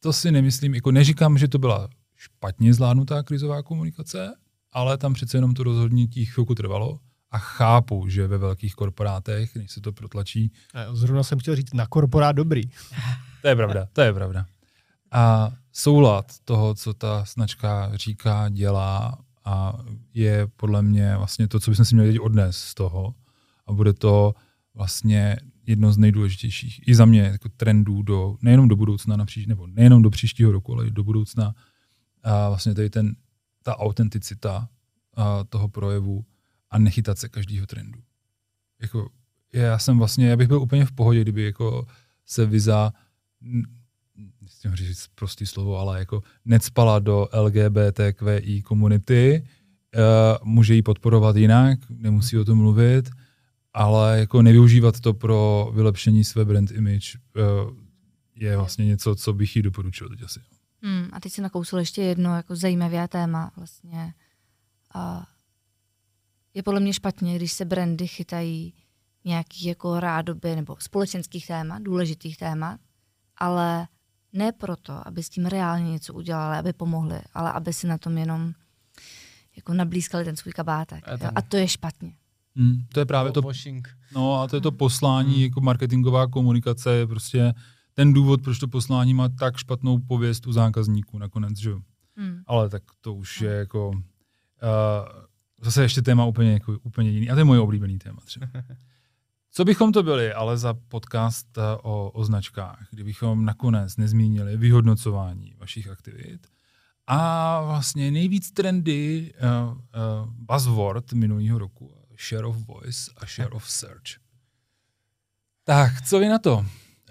To 0.00 0.12
si 0.12 0.32
nemyslím, 0.32 0.74
jako 0.74 0.92
neříkám, 0.92 1.38
že 1.38 1.48
to 1.48 1.58
byla 1.58 1.88
špatně 2.16 2.74
zvládnutá 2.74 3.22
krizová 3.22 3.62
komunikace, 3.62 4.34
ale 4.72 4.98
tam 4.98 5.14
přece 5.14 5.36
jenom 5.36 5.54
to 5.54 5.62
rozhodnutí 5.62 6.24
chvilku 6.24 6.54
trvalo 6.54 7.00
a 7.30 7.38
chápu, 7.38 8.08
že 8.08 8.26
ve 8.26 8.38
velkých 8.38 8.74
korporátech, 8.74 9.56
než 9.56 9.70
se 9.70 9.80
to 9.80 9.92
protlačí. 9.92 10.52
Zrovna 10.92 11.22
jsem 11.22 11.38
chtěl 11.38 11.56
říct, 11.56 11.74
na 11.74 11.86
korporát 11.86 12.36
dobrý. 12.36 12.62
to 13.42 13.48
je 13.48 13.56
pravda, 13.56 13.88
to 13.92 14.00
je 14.00 14.12
pravda 14.12 14.46
a 15.10 15.52
soulad 15.72 16.26
toho, 16.44 16.74
co 16.74 16.94
ta 16.94 17.24
značka 17.24 17.90
říká, 17.94 18.48
dělá 18.48 19.18
a 19.44 19.78
je 20.14 20.46
podle 20.56 20.82
mě 20.82 21.16
vlastně 21.16 21.48
to, 21.48 21.60
co 21.60 21.70
bychom 21.70 21.84
si 21.84 21.94
měli 21.94 22.18
odnes 22.18 22.56
z 22.56 22.74
toho 22.74 23.14
a 23.66 23.72
bude 23.72 23.92
to 23.92 24.34
vlastně 24.74 25.36
jedno 25.66 25.92
z 25.92 25.98
nejdůležitějších 25.98 26.88
i 26.88 26.94
za 26.94 27.04
mě 27.04 27.20
jako 27.20 27.48
trendů 27.56 28.02
do, 28.02 28.36
nejenom 28.42 28.68
do 28.68 28.76
budoucna, 28.76 29.16
napříč, 29.16 29.46
nebo 29.46 29.66
nejenom 29.66 30.02
do 30.02 30.10
příštího 30.10 30.52
roku, 30.52 30.72
ale 30.72 30.86
i 30.86 30.90
do 30.90 31.04
budoucna. 31.04 31.54
A 32.22 32.48
vlastně 32.48 32.74
tady 32.74 32.90
ten, 32.90 33.16
ta 33.62 33.78
autenticita 33.78 34.68
toho 35.48 35.68
projevu 35.68 36.24
a 36.70 36.78
nechytat 36.78 37.18
se 37.18 37.28
každého 37.28 37.66
trendu. 37.66 38.00
jako, 38.80 39.10
já 39.52 39.78
jsem 39.78 39.98
vlastně, 39.98 40.28
já 40.28 40.36
bych 40.36 40.48
byl 40.48 40.62
úplně 40.62 40.84
v 40.84 40.92
pohodě, 40.92 41.20
kdyby 41.20 41.42
jako 41.42 41.86
se 42.26 42.46
Visa, 42.46 42.92
nechci 44.40 44.76
říct 44.76 45.06
prostý 45.14 45.46
slovo, 45.46 45.78
ale 45.78 45.98
jako 45.98 46.22
necpala 46.44 46.98
do 46.98 47.28
LGBTQI 47.32 48.62
komunity, 48.62 49.42
uh, 49.96 50.48
může 50.48 50.74
ji 50.74 50.82
podporovat 50.82 51.36
jinak, 51.36 51.78
nemusí 51.90 52.38
o 52.38 52.44
tom 52.44 52.58
mluvit, 52.58 53.10
ale 53.74 54.18
jako 54.18 54.42
nevyužívat 54.42 55.00
to 55.00 55.14
pro 55.14 55.70
vylepšení 55.74 56.24
své 56.24 56.44
brand 56.44 56.70
image 56.70 57.16
uh, 57.16 57.76
je 58.34 58.56
vlastně 58.56 58.86
něco, 58.86 59.14
co 59.14 59.32
bych 59.32 59.56
jí 59.56 59.62
doporučil 59.62 60.08
teď 60.08 60.22
asi. 60.22 60.40
Hmm, 60.82 61.08
a 61.12 61.20
teď 61.20 61.32
si 61.32 61.40
nakousil 61.40 61.78
ještě 61.78 62.02
jedno 62.02 62.36
jako 62.36 62.56
zajímavé 62.56 63.08
téma 63.08 63.52
vlastně. 63.56 64.14
A 64.94 65.26
je 66.54 66.62
podle 66.62 66.80
mě 66.80 66.92
špatně, 66.92 67.36
když 67.36 67.52
se 67.52 67.64
brandy 67.64 68.06
chytají 68.06 68.74
nějakých 69.24 69.66
jako 69.66 70.00
rádoby 70.00 70.56
nebo 70.56 70.76
společenských 70.78 71.46
témat, 71.46 71.82
důležitých 71.82 72.36
témat, 72.36 72.80
ale 73.36 73.88
ne 74.32 74.52
proto, 74.52 75.08
aby 75.08 75.22
s 75.22 75.28
tím 75.28 75.46
reálně 75.46 75.90
něco 75.90 76.14
udělali, 76.14 76.58
aby 76.58 76.72
pomohli, 76.72 77.20
ale 77.34 77.52
aby 77.52 77.72
si 77.72 77.86
na 77.86 77.98
tom 77.98 78.18
jenom 78.18 78.52
jako 79.56 79.74
nablízkali 79.74 80.24
ten 80.24 80.36
svůj 80.36 80.52
kabátek. 80.52 81.08
A 81.08 81.16
A, 81.26 81.32
a 81.34 81.42
to 81.42 81.56
je 81.56 81.68
špatně. 81.68 82.14
Hmm, 82.56 82.84
to 82.92 83.00
je 83.00 83.06
právě 83.06 83.32
to, 83.32 83.42
no 84.14 84.40
a 84.40 84.48
to 84.48 84.56
je 84.56 84.60
to 84.60 84.72
poslání, 84.72 85.42
jako 85.42 85.60
marketingová 85.60 86.26
komunikace 86.26 86.92
je 86.92 87.06
prostě 87.06 87.54
ten 87.94 88.12
důvod, 88.12 88.42
proč 88.42 88.58
to 88.58 88.68
poslání 88.68 89.14
má 89.14 89.28
tak 89.28 89.56
špatnou 89.56 89.98
pověst 89.98 90.46
u 90.46 90.52
zákazníků 90.52 91.18
nakonec, 91.18 91.58
že 91.58 91.70
jo. 91.70 91.80
Hmm. 92.16 92.42
Ale 92.46 92.68
tak 92.68 92.82
to 93.00 93.14
už 93.14 93.40
je 93.40 93.50
jako 93.50 93.88
uh, 93.88 94.00
zase 95.60 95.82
ještě 95.82 96.02
téma 96.02 96.24
úplně, 96.24 96.52
jako, 96.52 96.78
úplně 96.82 97.10
jiný. 97.10 97.30
A 97.30 97.34
to 97.34 97.40
je 97.40 97.44
moje 97.44 97.60
oblíbený 97.60 97.98
téma 97.98 98.20
třeba. 98.24 98.46
Co 99.52 99.64
bychom 99.64 99.92
to 99.92 100.02
byli, 100.02 100.32
ale 100.32 100.58
za 100.58 100.74
podcast 100.74 101.58
eh, 101.58 101.62
o, 101.82 102.10
o 102.10 102.24
značkách, 102.24 102.86
kdybychom 102.90 103.44
nakonec 103.44 103.96
nezmínili 103.96 104.56
vyhodnocování 104.56 105.54
vašich 105.58 105.88
aktivit 105.88 106.46
a 107.06 107.62
vlastně 107.62 108.10
nejvíc 108.10 108.50
trendy 108.50 109.32
uh, 109.42 109.72
uh, 109.72 109.78
buzzword 110.32 111.12
minulého 111.12 111.58
roku, 111.58 111.92
share 112.28 112.46
of 112.46 112.56
voice 112.56 113.10
a 113.16 113.26
share 113.26 113.50
of 113.50 113.70
search. 113.70 114.20
Tak, 115.64 116.02
co 116.02 116.18
vy 116.18 116.28
na 116.28 116.38
to? 116.38 116.66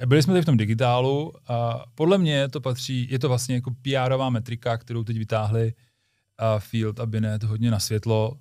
Byli 0.06 0.24
jsme 0.24 0.34
tady 0.34 0.42
v 0.42 0.46
tom 0.46 0.58
digitálu 0.58 1.34
a 1.48 1.86
podle 1.96 2.18
mě 2.18 2.50
to 2.50 2.62
patří, 2.62 3.08
je 3.12 3.20
to 3.20 3.28
vlastně 3.28 3.56
jako 3.56 3.72
PRová 3.82 4.30
metrika, 4.30 4.78
kterou 4.78 5.04
teď 5.04 5.18
vytáhli 5.18 5.66
uh, 5.66 5.89
Field 6.60 7.00
a 7.00 7.06
Binet 7.06 7.44
hodně 7.44 7.72
na 7.72 7.80
světlo 7.80 8.38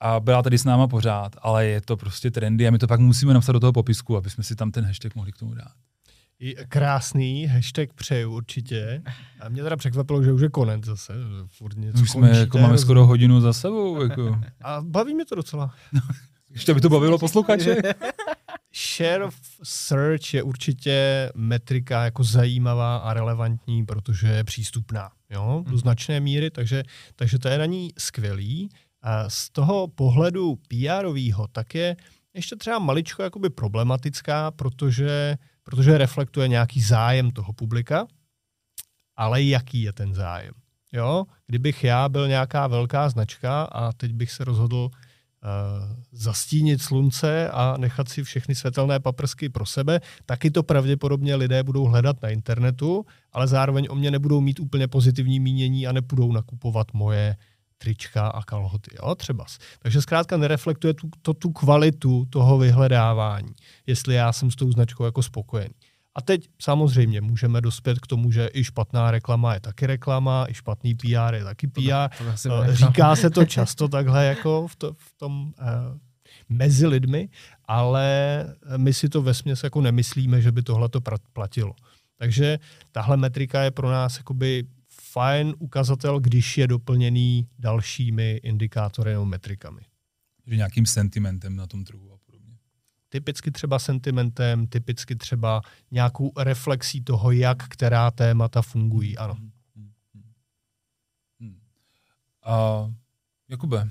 a 0.00 0.20
byla 0.20 0.42
tady 0.42 0.58
s 0.58 0.64
náma 0.64 0.88
pořád, 0.88 1.36
ale 1.42 1.66
je 1.66 1.80
to 1.80 1.96
prostě 1.96 2.30
trendy 2.30 2.68
a 2.68 2.70
my 2.70 2.78
to 2.78 2.86
pak 2.86 3.00
musíme 3.00 3.34
napsat 3.34 3.52
do 3.52 3.60
toho 3.60 3.72
popisku, 3.72 4.16
aby 4.16 4.30
jsme 4.30 4.44
si 4.44 4.56
tam 4.56 4.70
ten 4.70 4.84
hashtag 4.84 5.14
mohli 5.14 5.32
k 5.32 5.36
tomu 5.38 5.54
dát. 5.54 5.72
I 6.38 6.54
Krásný 6.68 7.46
hashtag 7.46 7.92
přeju 7.92 8.32
určitě. 8.32 9.02
A 9.40 9.48
mě 9.48 9.62
teda 9.62 9.76
překvapilo, 9.76 10.22
že 10.22 10.32
už 10.32 10.40
je 10.40 10.48
konec 10.48 10.84
zase. 10.84 11.14
Furt 11.46 11.76
něco 11.76 12.02
Už 12.02 12.10
jsme, 12.10 12.20
končíte, 12.20 12.40
jako 12.40 12.58
máme 12.58 12.78
skoro 12.78 13.06
hodinu 13.06 13.40
za 13.40 13.52
sebou. 13.52 14.02
Jako. 14.02 14.40
A 14.64 14.80
baví 14.82 15.14
mě 15.14 15.24
to 15.24 15.34
docela. 15.34 15.74
Ještě 16.54 16.74
by 16.74 16.80
to 16.80 16.88
bavilo 16.88 17.18
posluchače. 17.18 17.76
Share 18.74 19.24
of 19.24 19.34
search 19.62 20.34
je 20.34 20.42
určitě 20.42 21.30
metrika 21.34 22.04
jako 22.04 22.24
zajímavá 22.24 22.96
a 22.96 23.14
relevantní, 23.14 23.86
protože 23.86 24.28
je 24.28 24.44
přístupná 24.44 25.10
jo, 25.30 25.64
do 25.70 25.78
značné 25.78 26.20
míry, 26.20 26.50
takže, 26.50 26.82
takže 27.16 27.38
to 27.38 27.48
je 27.48 27.58
na 27.58 27.66
ní 27.66 27.90
skvělý. 27.98 28.68
A 29.02 29.30
z 29.30 29.50
toho 29.50 29.88
pohledu 29.88 30.58
PR-ovýho 30.68 31.46
tak 31.52 31.74
je 31.74 31.96
ještě 32.34 32.56
třeba 32.56 32.78
maličko 32.78 33.22
jakoby 33.22 33.50
problematická, 33.50 34.50
protože, 34.50 35.36
protože 35.62 35.98
reflektuje 35.98 36.48
nějaký 36.48 36.80
zájem 36.80 37.30
toho 37.30 37.52
publika, 37.52 38.06
ale 39.16 39.42
jaký 39.42 39.82
je 39.82 39.92
ten 39.92 40.14
zájem. 40.14 40.54
Jo? 40.92 41.24
Kdybych 41.46 41.84
já 41.84 42.08
byl 42.08 42.28
nějaká 42.28 42.66
velká 42.66 43.08
značka 43.08 43.62
a 43.62 43.92
teď 43.92 44.12
bych 44.12 44.30
se 44.30 44.44
rozhodl 44.44 44.90
zastínit 46.12 46.82
slunce 46.82 47.50
a 47.50 47.76
nechat 47.76 48.08
si 48.08 48.24
všechny 48.24 48.54
světelné 48.54 49.00
paprsky 49.00 49.48
pro 49.48 49.66
sebe, 49.66 50.00
taky 50.26 50.50
to 50.50 50.62
pravděpodobně 50.62 51.34
lidé 51.34 51.62
budou 51.62 51.84
hledat 51.84 52.22
na 52.22 52.28
internetu, 52.28 53.06
ale 53.32 53.46
zároveň 53.46 53.86
o 53.90 53.94
mě 53.94 54.10
nebudou 54.10 54.40
mít 54.40 54.60
úplně 54.60 54.88
pozitivní 54.88 55.40
mínění 55.40 55.86
a 55.86 55.92
nepůjdou 55.92 56.32
nakupovat 56.32 56.86
moje 56.92 57.36
trička 57.78 58.28
a 58.28 58.42
kalhoty, 58.42 58.90
jo, 59.02 59.14
třeba. 59.14 59.46
Takže 59.78 60.02
zkrátka 60.02 60.36
nereflektuje 60.36 60.94
tu, 60.94 61.10
to, 61.22 61.34
tu 61.34 61.52
kvalitu 61.52 62.24
toho 62.30 62.58
vyhledávání, 62.58 63.54
jestli 63.86 64.14
já 64.14 64.32
jsem 64.32 64.50
s 64.50 64.56
tou 64.56 64.72
značkou 64.72 65.04
jako 65.04 65.22
spokojený. 65.22 65.74
A 66.16 66.22
teď 66.22 66.48
samozřejmě 66.62 67.20
můžeme 67.20 67.60
dospět 67.60 67.98
k 68.00 68.06
tomu, 68.06 68.30
že 68.32 68.48
i 68.52 68.64
špatná 68.64 69.10
reklama 69.10 69.54
je 69.54 69.60
taky 69.60 69.86
reklama, 69.86 70.46
i 70.48 70.54
špatný 70.54 70.94
PR 70.94 71.34
je 71.34 71.44
taky 71.44 71.66
PR. 71.66 71.80
To 72.18 72.28
asi 72.32 72.48
Eh, 72.48 72.56
bude- 72.56 72.76
Říká 72.76 73.16
se 73.16 73.30
to 73.30 73.44
často 73.44 73.88
takhle 73.88 74.24
jako 74.24 74.68
v, 74.68 74.76
to, 74.76 74.92
v 74.98 75.12
tom 75.18 75.42
uh, 75.60 75.98
mezi 76.48 76.86
lidmi, 76.86 77.28
ale 77.64 78.06
my 78.76 78.92
si 78.94 79.08
to 79.08 79.22
vesměs 79.22 79.62
jako 79.64 79.80
nemyslíme, 79.80 80.40
že 80.40 80.52
by 80.52 80.62
tohle 80.62 80.88
to 80.88 81.00
platilo. 81.32 81.74
Takže 82.16 82.58
tahle 82.92 83.16
metrika 83.16 83.62
je 83.62 83.70
pro 83.70 83.90
nás 83.90 84.16
jakoby 84.16 84.64
fajn 85.12 85.54
ukazatel, 85.58 86.20
když 86.20 86.58
je 86.58 86.66
doplněný 86.66 87.48
dalšími 87.58 88.40
indikátory 88.42 89.12
nebo 89.12 89.24
metrikami. 89.24 89.80
Že 90.46 90.56
nějakým 90.56 90.86
sentimentem 90.86 91.56
na 91.56 91.66
tom 91.66 91.84
trhu. 91.84 92.13
Typicky 93.14 93.50
třeba 93.50 93.78
sentimentem, 93.78 94.66
typicky 94.66 95.16
třeba 95.16 95.60
nějakou 95.90 96.32
reflexí 96.36 97.00
toho, 97.04 97.30
jak 97.30 97.68
která 97.68 98.10
témata 98.10 98.62
fungují. 98.62 99.18
Ano. 99.18 99.36
Hmm. 101.40 101.58
A 102.42 102.86
Jakube, 103.48 103.88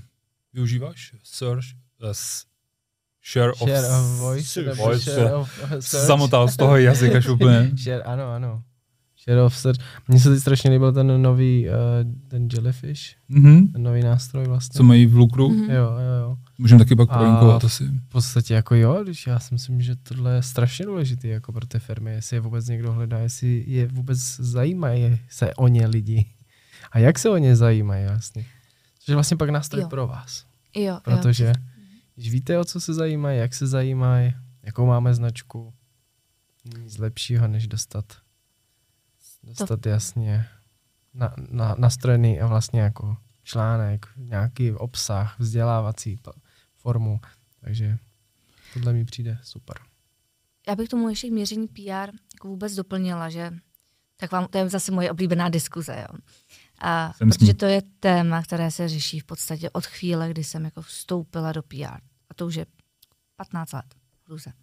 využíváš 0.53 1.15
search, 1.23 1.65
uh, 2.03 2.09
s- 2.11 2.45
share, 3.31 3.51
Share 3.53 3.79
of, 3.87 3.99
of 4.13 4.19
voice. 4.19 4.73
Voice, 4.73 4.99
share 5.11 5.27
se- 5.27 5.33
of 5.33 5.49
search. 5.79 6.07
zamotal 6.07 6.47
z 6.47 6.57
toho 6.57 6.77
jazyka 6.77 7.19
úplně. 7.31 7.71
Share, 7.83 8.03
ano, 8.03 8.31
ano. 8.31 8.63
Share 9.23 9.41
of 9.41 9.57
search. 9.57 9.79
Mně 10.07 10.19
se 10.19 10.29
teď 10.29 10.39
strašně 10.39 10.69
líbil 10.71 10.93
ten 10.93 11.21
nový, 11.21 11.67
uh, 11.69 11.73
ten 12.27 12.47
Jellyfish, 12.53 13.01
Mhm. 13.29 13.67
ten 13.67 13.83
nový 13.83 14.01
nástroj 14.03 14.45
vlastně. 14.47 14.77
Co 14.77 14.83
mají 14.83 15.05
v 15.05 15.15
Lukru? 15.15 15.49
Mhm. 15.49 15.63
Jo, 15.71 15.83
jo, 15.91 16.21
jo. 16.21 16.37
Můžeme 16.57 16.79
taky 16.79 16.95
pak 16.95 17.09
prolinkovat 17.09 17.63
asi. 17.63 17.83
V 17.85 18.09
podstatě 18.09 18.53
jako 18.53 18.75
jo, 18.75 19.03
když 19.03 19.27
já 19.27 19.39
si 19.39 19.53
myslím, 19.53 19.81
že 19.81 19.95
tohle 19.95 20.35
je 20.35 20.43
strašně 20.43 20.85
důležité 20.85 21.27
jako 21.27 21.51
pro 21.51 21.65
ty 21.65 21.79
firmy, 21.79 22.11
jestli 22.11 22.37
je 22.37 22.41
vůbec 22.41 22.67
někdo 22.67 22.91
hledá, 22.93 23.17
jestli 23.19 23.63
je 23.67 23.87
vůbec 23.87 24.19
zajímají 24.39 25.19
se 25.29 25.53
o 25.53 25.67
ně 25.67 25.87
lidi. 25.87 26.25
A 26.91 26.99
jak 26.99 27.19
se 27.19 27.29
o 27.29 27.37
ně 27.37 27.55
zajímají 27.55 28.05
vlastně. 28.07 28.45
Což 28.99 29.07
je 29.07 29.13
vlastně 29.15 29.37
pak 29.37 29.49
nástroj 29.49 29.81
Jo. 29.81 29.89
pro 29.89 30.07
vás. 30.07 30.45
Jo, 30.75 30.99
Protože 31.03 31.45
jo. 31.45 31.53
když 32.15 32.31
víte, 32.31 32.59
o 32.59 32.63
co 32.65 32.79
se 32.79 32.93
zajímají, 32.93 33.39
jak 33.39 33.53
se 33.53 33.67
zajímají, 33.67 34.33
jakou 34.63 34.85
máme 34.85 35.13
značku, 35.13 35.73
nic 36.83 36.97
lepšího, 36.97 37.47
než 37.47 37.67
dostat, 37.67 38.05
dostat 39.43 39.85
jasně 39.85 40.47
na, 41.13 41.35
na, 41.49 41.75
nastrojený 41.77 42.41
a 42.41 42.47
vlastně 42.47 42.81
jako 42.81 43.17
článek, 43.43 44.05
nějaký 44.17 44.71
obsah, 44.71 45.39
vzdělávací 45.39 46.19
formu. 46.75 47.19
Takže 47.59 47.97
tohle 48.73 48.93
mi 48.93 49.05
přijde 49.05 49.37
super. 49.43 49.77
Já 50.67 50.75
bych 50.75 50.89
tomu 50.89 51.09
ještě 51.09 51.31
měření 51.31 51.67
PR 51.67 52.09
jako 52.33 52.47
vůbec 52.47 52.75
doplnila, 52.75 53.29
že 53.29 53.51
tak 54.17 54.31
vám, 54.31 54.47
to 54.47 54.57
je 54.57 54.69
zase 54.69 54.91
moje 54.91 55.11
oblíbená 55.11 55.49
diskuze, 55.49 56.05
jo. 56.09 56.19
A 56.79 57.13
Jsem 57.13 57.29
protože 57.29 57.53
to 57.53 57.65
je 57.65 57.81
téma, 57.99 58.43
které 58.43 58.71
se 58.71 58.89
řeší 58.89 59.19
v 59.19 59.23
podstatě 59.23 59.69
od 59.69 59.85
chvíle, 59.85 60.29
kdy 60.29 60.43
jsem 60.43 60.65
jako 60.65 60.81
vstoupila 60.81 61.51
do 61.51 61.63
PR. 61.63 61.99
A 62.29 62.33
to 62.35 62.45
už 62.45 62.55
je 62.55 62.65
15 63.35 63.71
let. 63.71 63.85
Hruze. 64.27 64.53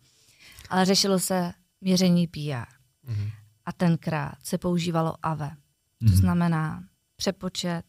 Ale 0.68 0.84
řešilo 0.84 1.18
se 1.18 1.52
měření 1.80 2.26
PR. 2.26 2.66
Mhm. 3.02 3.30
A 3.66 3.72
tenkrát 3.72 4.34
se 4.42 4.58
používalo 4.58 5.14
AVE. 5.22 5.50
To 5.98 6.04
Mhm. 6.06 6.14
znamená 6.14 6.84
přepočet 7.16 7.84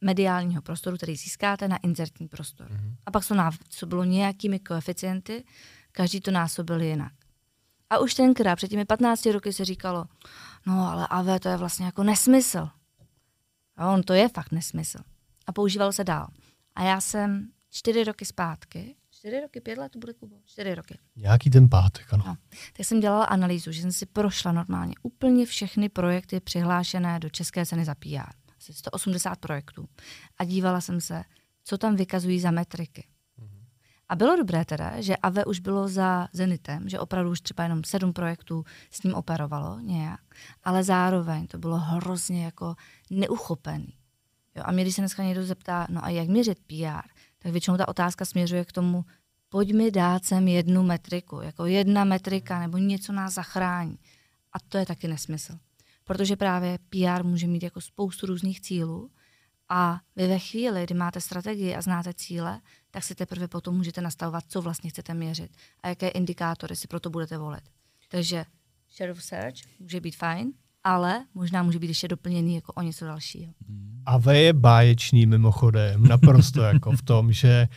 mediálního 0.00 0.62
prostoru, 0.62 0.96
který 0.96 1.16
získáte 1.16 1.68
na 1.68 1.76
inzertní 1.76 2.28
prostor. 2.28 2.70
Mhm. 2.70 2.96
A 3.06 3.10
pak 3.10 3.28
to 3.28 3.34
násobilo 3.34 4.04
nějakými 4.04 4.58
koeficienty, 4.58 5.44
každý 5.92 6.20
to 6.20 6.30
násobil 6.30 6.82
jinak. 6.82 7.12
A 7.90 7.98
už 7.98 8.14
tenkrát, 8.14 8.56
před 8.56 8.68
těmi 8.68 8.84
15 8.84 9.32
roky 9.32 9.52
se 9.52 9.64
říkalo, 9.64 10.04
no 10.66 10.88
ale 10.90 11.06
AV 11.06 11.40
to 11.40 11.48
je 11.48 11.56
vlastně 11.56 11.86
jako 11.86 12.02
nesmysl. 12.02 12.68
A 13.76 13.90
on 13.90 14.02
to 14.02 14.12
je 14.12 14.28
fakt 14.28 14.52
nesmysl. 14.52 14.98
A 15.46 15.52
používalo 15.52 15.92
se 15.92 16.04
dál. 16.04 16.28
A 16.74 16.82
já 16.82 17.00
jsem 17.00 17.48
čtyři 17.70 18.04
roky 18.04 18.24
zpátky, 18.24 18.96
čtyři 19.24 19.40
roky, 19.40 19.60
pět 19.60 19.78
let 19.78 19.92
to 19.92 19.98
bude 19.98 20.12
Kubo, 20.12 20.36
čtyři 20.44 20.74
roky, 20.74 20.98
Nějaký 21.16 21.50
ten 21.50 21.68
pátek, 21.68 22.12
ano. 22.12 22.24
No. 22.26 22.36
tak 22.76 22.86
jsem 22.86 23.00
dělala 23.00 23.24
analýzu, 23.24 23.72
že 23.72 23.82
jsem 23.82 23.92
si 23.92 24.06
prošla 24.06 24.52
normálně 24.52 24.94
úplně 25.02 25.46
všechny 25.46 25.88
projekty 25.88 26.40
přihlášené 26.40 27.18
do 27.18 27.30
České 27.30 27.66
ceny 27.66 27.84
za 27.84 27.94
PR. 27.94 28.32
Asi 28.58 28.74
180 28.74 29.38
projektů. 29.38 29.88
A 30.38 30.44
dívala 30.44 30.80
jsem 30.80 31.00
se, 31.00 31.22
co 31.64 31.78
tam 31.78 31.96
vykazují 31.96 32.40
za 32.40 32.50
metriky. 32.50 33.08
A 34.08 34.12
A 34.12 34.16
bylo 34.16 34.36
dobré 34.36 34.64
teda, 34.64 35.00
že 35.00 35.16
AVE 35.16 35.44
už 35.44 35.60
bylo 35.60 35.88
za 35.88 36.28
Zenitem, 36.32 36.88
že 36.88 36.98
opravdu 36.98 37.30
už 37.30 37.40
třeba 37.40 37.62
jenom 37.62 37.84
sedm 37.84 38.12
projektů 38.12 38.64
s 38.90 39.02
ním 39.02 39.14
operovalo 39.14 39.80
nějak, 39.80 40.20
ale 40.64 40.84
zároveň 40.84 41.46
to 41.46 41.58
bylo 41.58 41.76
hrozně 41.78 42.44
jako 42.44 42.74
neuchopený. 43.10 43.94
Jo, 44.56 44.62
a 44.66 44.72
mě, 44.72 44.84
když 44.84 44.94
se 44.94 45.00
dneska 45.00 45.22
někdo 45.22 45.44
zeptá, 45.44 45.86
no 45.90 46.04
a 46.04 46.08
jak 46.10 46.28
měřit 46.28 46.58
PR, 46.66 47.08
tak 47.44 47.52
většinou 47.52 47.76
ta 47.76 47.88
otázka 47.88 48.24
směřuje 48.24 48.64
k 48.64 48.72
tomu, 48.72 49.04
pojď 49.48 49.72
mi 49.72 49.90
dát 49.90 50.24
sem 50.24 50.48
jednu 50.48 50.82
metriku, 50.82 51.40
jako 51.40 51.66
jedna 51.66 52.04
metrika 52.04 52.60
nebo 52.60 52.78
něco 52.78 53.12
nás 53.12 53.34
zachrání. 53.34 53.98
A 54.52 54.60
to 54.68 54.78
je 54.78 54.86
taky 54.86 55.08
nesmysl. 55.08 55.58
Protože 56.04 56.36
právě 56.36 56.78
PR 56.88 57.24
může 57.24 57.46
mít 57.46 57.62
jako 57.62 57.80
spoustu 57.80 58.26
různých 58.26 58.60
cílů 58.60 59.10
a 59.68 60.00
vy 60.16 60.28
ve 60.28 60.38
chvíli, 60.38 60.84
kdy 60.84 60.94
máte 60.94 61.20
strategii 61.20 61.74
a 61.74 61.82
znáte 61.82 62.14
cíle, 62.14 62.60
tak 62.90 63.04
si 63.04 63.14
teprve 63.14 63.48
potom 63.48 63.76
můžete 63.76 64.00
nastavovat, 64.00 64.44
co 64.48 64.62
vlastně 64.62 64.90
chcete 64.90 65.14
měřit 65.14 65.56
a 65.82 65.88
jaké 65.88 66.08
indikátory 66.08 66.76
si 66.76 66.88
proto 66.88 67.10
budete 67.10 67.38
volit. 67.38 67.64
Takže 68.08 68.44
share 68.96 69.12
of 69.12 69.24
search 69.24 69.56
může 69.78 70.00
být 70.00 70.16
fajn, 70.16 70.52
ale 70.84 71.24
možná 71.34 71.62
může 71.62 71.78
být 71.78 71.88
ještě 71.88 72.08
doplněný 72.08 72.54
jako 72.54 72.72
o 72.72 72.82
něco 72.82 73.04
dalšího. 73.04 73.52
A 74.06 74.18
V 74.18 74.36
je 74.36 74.52
báječný 74.52 75.26
mimochodem, 75.26 76.02
naprosto 76.02 76.62
jako 76.72 76.92
v 76.92 77.02
tom, 77.02 77.32
že 77.32 77.68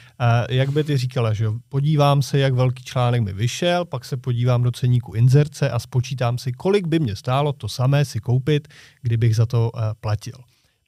jak 0.50 0.70
by 0.70 0.84
ty 0.84 0.98
říkala, 0.98 1.34
že 1.34 1.48
podívám 1.70 2.22
se, 2.22 2.40
jak 2.40 2.54
velký 2.54 2.84
článek 2.84 3.22
mi 3.22 3.34
vyšel, 3.34 3.86
pak 3.86 4.06
se 4.06 4.18
podívám 4.18 4.64
do 4.64 4.72
ceníku 4.72 5.14
inzerce 5.14 5.70
a 5.70 5.80
spočítám 5.80 6.38
si, 6.38 6.52
kolik 6.52 6.88
by 6.88 7.00
mě 7.00 7.16
stálo 7.16 7.54
to 7.54 7.70
samé 7.70 8.06
si 8.06 8.20
koupit, 8.20 8.68
kdybych 9.02 9.36
za 9.36 9.46
to 9.46 9.72
platil. 10.00 10.38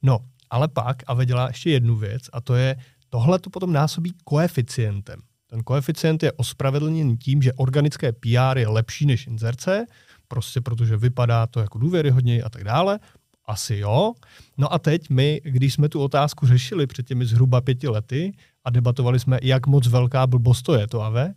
No, 0.02 0.18
ale 0.50 0.68
pak 0.68 1.02
a 1.06 1.24
dělá 1.24 1.46
ještě 1.46 1.70
jednu 1.70 1.96
věc 1.96 2.22
a 2.32 2.40
to 2.40 2.54
je, 2.54 2.76
tohle 3.08 3.38
to 3.38 3.50
potom 3.50 3.72
násobí 3.72 4.14
koeficientem. 4.24 5.20
Ten 5.46 5.62
koeficient 5.62 6.22
je 6.22 6.32
ospravedlněný 6.32 7.16
tím, 7.16 7.42
že 7.42 7.52
organické 7.52 8.12
PR 8.12 8.58
je 8.58 8.68
lepší 8.68 9.06
než 9.06 9.26
inzerce, 9.26 9.86
prostě 10.30 10.60
protože 10.60 10.96
vypadá 10.96 11.46
to 11.46 11.60
jako 11.60 11.78
důvěryhodněji 11.78 12.42
a 12.42 12.48
tak 12.48 12.64
dále. 12.64 12.98
Asi 13.46 13.76
jo. 13.76 14.12
No 14.58 14.72
a 14.72 14.78
teď 14.78 15.10
my, 15.10 15.40
když 15.44 15.74
jsme 15.74 15.88
tu 15.88 16.00
otázku 16.00 16.46
řešili 16.46 16.86
před 16.86 17.06
těmi 17.06 17.26
zhruba 17.26 17.60
pěti 17.60 17.88
lety 17.88 18.32
a 18.64 18.70
debatovali 18.70 19.20
jsme, 19.20 19.38
jak 19.42 19.66
moc 19.66 19.86
velká 19.86 20.26
blbost 20.26 20.62
to 20.62 20.74
je 20.74 20.86
to 20.86 21.02
AVE, 21.02 21.34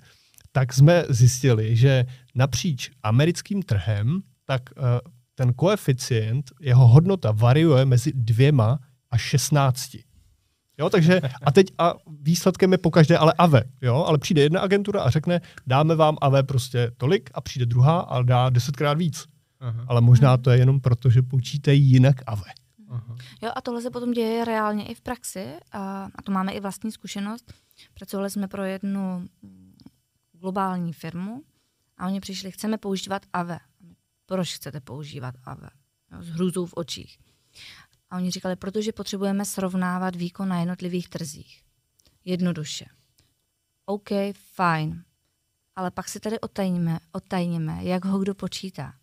tak 0.51 0.73
jsme 0.73 1.03
zjistili, 1.09 1.75
že 1.75 2.05
napříč 2.35 2.91
americkým 3.03 3.63
trhem, 3.63 4.21
tak 4.45 4.61
uh, 4.77 4.83
ten 5.35 5.53
koeficient, 5.53 6.51
jeho 6.61 6.87
hodnota 6.87 7.31
variuje 7.31 7.85
mezi 7.85 8.11
dvěma 8.15 8.79
a 9.11 9.17
šestnácti. 9.17 10.03
Jo, 10.77 10.89
takže 10.89 11.21
a 11.45 11.51
teď 11.51 11.67
a 11.77 11.93
výsledkem 12.21 12.71
je 12.71 12.77
pokaždé 12.77 13.17
ale 13.17 13.33
AVE, 13.37 13.63
jo, 13.81 13.95
ale 13.95 14.17
přijde 14.17 14.41
jedna 14.41 14.61
agentura 14.61 15.03
a 15.03 15.09
řekne, 15.09 15.41
dáme 15.67 15.95
vám 15.95 16.17
AVE 16.21 16.43
prostě 16.43 16.91
tolik 16.97 17.29
a 17.33 17.41
přijde 17.41 17.65
druhá 17.65 17.99
a 17.99 18.21
dá 18.21 18.49
desetkrát 18.49 18.97
víc. 18.97 19.25
Aha. 19.59 19.85
Ale 19.87 20.01
možná 20.01 20.37
to 20.37 20.49
je 20.49 20.57
jenom 20.57 20.81
proto, 20.81 21.09
že 21.09 21.21
počítají 21.21 21.83
jinak 21.83 22.15
AVE. 22.25 22.51
Aha. 22.89 23.15
Jo, 23.41 23.51
a 23.55 23.61
tohle 23.61 23.81
se 23.81 23.89
potom 23.89 24.11
děje 24.11 24.45
reálně 24.45 24.87
i 24.87 24.95
v 24.95 25.01
praxi 25.01 25.53
a, 25.71 26.09
a 26.15 26.21
to 26.21 26.31
máme 26.31 26.51
i 26.51 26.59
vlastní 26.59 26.91
zkušenost. 26.91 27.53
Pracovali 27.93 28.29
jsme 28.29 28.47
pro 28.47 28.63
jednu 28.63 29.27
globální 30.31 30.93
firmu 30.93 31.43
a 31.97 32.07
oni 32.07 32.19
přišli, 32.19 32.51
chceme 32.51 32.77
používat 32.77 33.21
AVE. 33.33 33.59
Proč 34.25 34.55
chcete 34.55 34.81
používat 34.81 35.35
AVE? 35.43 35.69
Jo, 36.11 36.23
s 36.23 36.27
hrůzou 36.27 36.65
v 36.65 36.73
očích. 36.75 37.17
A 38.13 38.17
oni 38.17 38.31
říkali, 38.31 38.55
protože 38.55 38.91
potřebujeme 38.91 39.45
srovnávat 39.45 40.15
výkon 40.15 40.49
na 40.49 40.59
jednotlivých 40.59 41.09
trzích. 41.09 41.61
Jednoduše. 42.25 42.85
OK, 43.85 44.09
fajn. 44.55 45.03
Ale 45.75 45.91
pak 45.91 46.09
si 46.09 46.19
tady 46.19 46.39
otajníme, 46.39 46.99
otajníme, 47.11 47.79
jak 47.81 48.05
ho 48.05 48.19
kdo 48.19 48.35
počítá. 48.35 48.93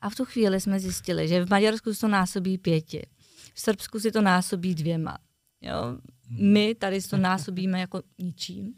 A 0.00 0.10
v 0.10 0.14
tu 0.14 0.24
chvíli 0.24 0.60
jsme 0.60 0.80
zjistili, 0.80 1.28
že 1.28 1.44
v 1.44 1.50
Maďarsku 1.50 1.94
to 1.94 2.08
násobí 2.08 2.58
pěti, 2.58 3.06
v 3.54 3.60
Srbsku 3.60 4.00
si 4.00 4.12
to 4.12 4.20
násobí 4.20 4.74
dvěma. 4.74 5.18
Jo? 5.60 5.98
My 6.28 6.74
tady 6.74 7.02
to 7.02 7.16
násobíme 7.16 7.80
jako 7.80 8.02
ničím. 8.18 8.74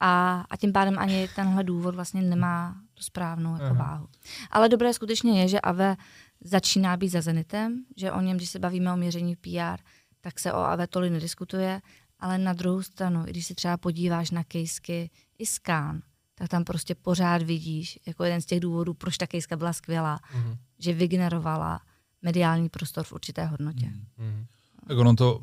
A, 0.00 0.40
a 0.50 0.56
tím 0.56 0.72
pádem 0.72 0.98
ani 0.98 1.28
tenhle 1.36 1.64
důvod 1.64 1.94
vlastně 1.94 2.22
nemá 2.22 2.76
tu 2.94 3.02
správnou 3.02 3.52
jako 3.52 3.74
váhu. 3.74 4.08
Ale 4.50 4.68
dobré 4.68 4.94
skutečně 4.94 5.40
je, 5.40 5.48
že 5.48 5.60
AVE 5.60 5.96
začíná 6.44 6.96
být 6.96 7.08
za 7.08 7.20
Zenitem, 7.20 7.84
že 7.96 8.12
o 8.12 8.20
něm, 8.20 8.36
když 8.36 8.50
se 8.50 8.58
bavíme 8.58 8.92
o 8.92 8.96
měření 8.96 9.36
PR, 9.36 9.82
tak 10.20 10.38
se 10.40 10.52
o 10.52 10.56
AV 10.56 10.80
tolik 10.90 11.12
nediskutuje, 11.12 11.80
ale 12.18 12.38
na 12.38 12.52
druhou 12.52 12.82
stranu, 12.82 13.22
když 13.22 13.46
se 13.46 13.54
třeba 13.54 13.76
podíváš 13.76 14.30
na 14.30 14.44
kejsky 14.44 15.10
i 15.38 15.46
skán, 15.46 16.02
tak 16.34 16.48
tam 16.48 16.64
prostě 16.64 16.94
pořád 16.94 17.42
vidíš, 17.42 17.98
jako 18.06 18.24
jeden 18.24 18.40
z 18.40 18.46
těch 18.46 18.60
důvodů, 18.60 18.94
proč 18.94 19.16
ta 19.16 19.26
kejska 19.26 19.56
byla 19.56 19.72
skvělá, 19.72 20.18
mm-hmm. 20.18 20.56
že 20.78 20.92
vygenerovala 20.92 21.80
mediální 22.22 22.68
prostor 22.68 23.04
v 23.04 23.12
určité 23.12 23.46
hodnotě. 23.46 23.86
Mm-hmm. 23.86 24.46
Tak 24.88 24.98
ono 24.98 25.16
to, 25.16 25.42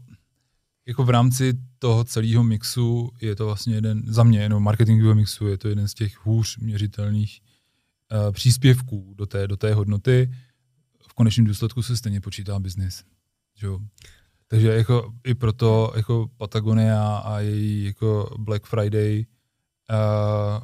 jako 0.86 1.04
v 1.04 1.10
rámci 1.10 1.54
toho 1.80 2.04
celého 2.04 2.44
mixu 2.44 3.12
je 3.22 3.36
to 3.36 3.46
vlastně 3.46 3.76
jeden, 3.76 4.04
za 4.06 4.24
mě, 4.24 4.40
jenom 4.40 4.64
marketingového 4.64 5.16
mixu, 5.16 5.48
je 5.48 5.58
to 5.58 5.70
jeden 5.70 5.88
z 5.88 5.94
těch 5.94 6.26
hůř 6.26 6.58
měřitelných 6.58 7.42
uh, 7.42 8.32
příspěvků 8.32 9.14
do 9.18 9.26
té, 9.26 9.48
do 9.48 9.58
té 9.58 9.74
hodnoty, 9.74 10.32
v 11.14 11.16
konečném 11.16 11.46
důsledku 11.46 11.82
se 11.82 11.98
stejně 11.98 12.22
počítá 12.22 12.60
biznis. 12.60 13.04
Takže 14.48 14.68
jako 14.68 15.14
i 15.24 15.36
proto 15.36 15.94
jako 15.96 16.30
Patagonia 16.38 17.18
a 17.18 17.40
její 17.40 17.86
jako 17.86 18.36
Black 18.40 18.66
Friday 18.66 19.26
uh, 19.90 20.64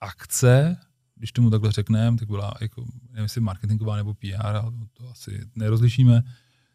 akce, 0.00 0.76
když 1.14 1.32
tomu 1.32 1.50
takhle 1.50 1.72
řekneme, 1.72 2.18
tak 2.18 2.28
byla 2.28 2.54
jako, 2.60 2.84
nevím, 3.10 3.22
jestli 3.22 3.40
marketingová 3.40 3.96
nebo 3.96 4.14
PR, 4.14 4.46
ale 4.46 4.72
to 4.92 5.10
asi 5.10 5.40
nerozlišíme, 5.54 6.22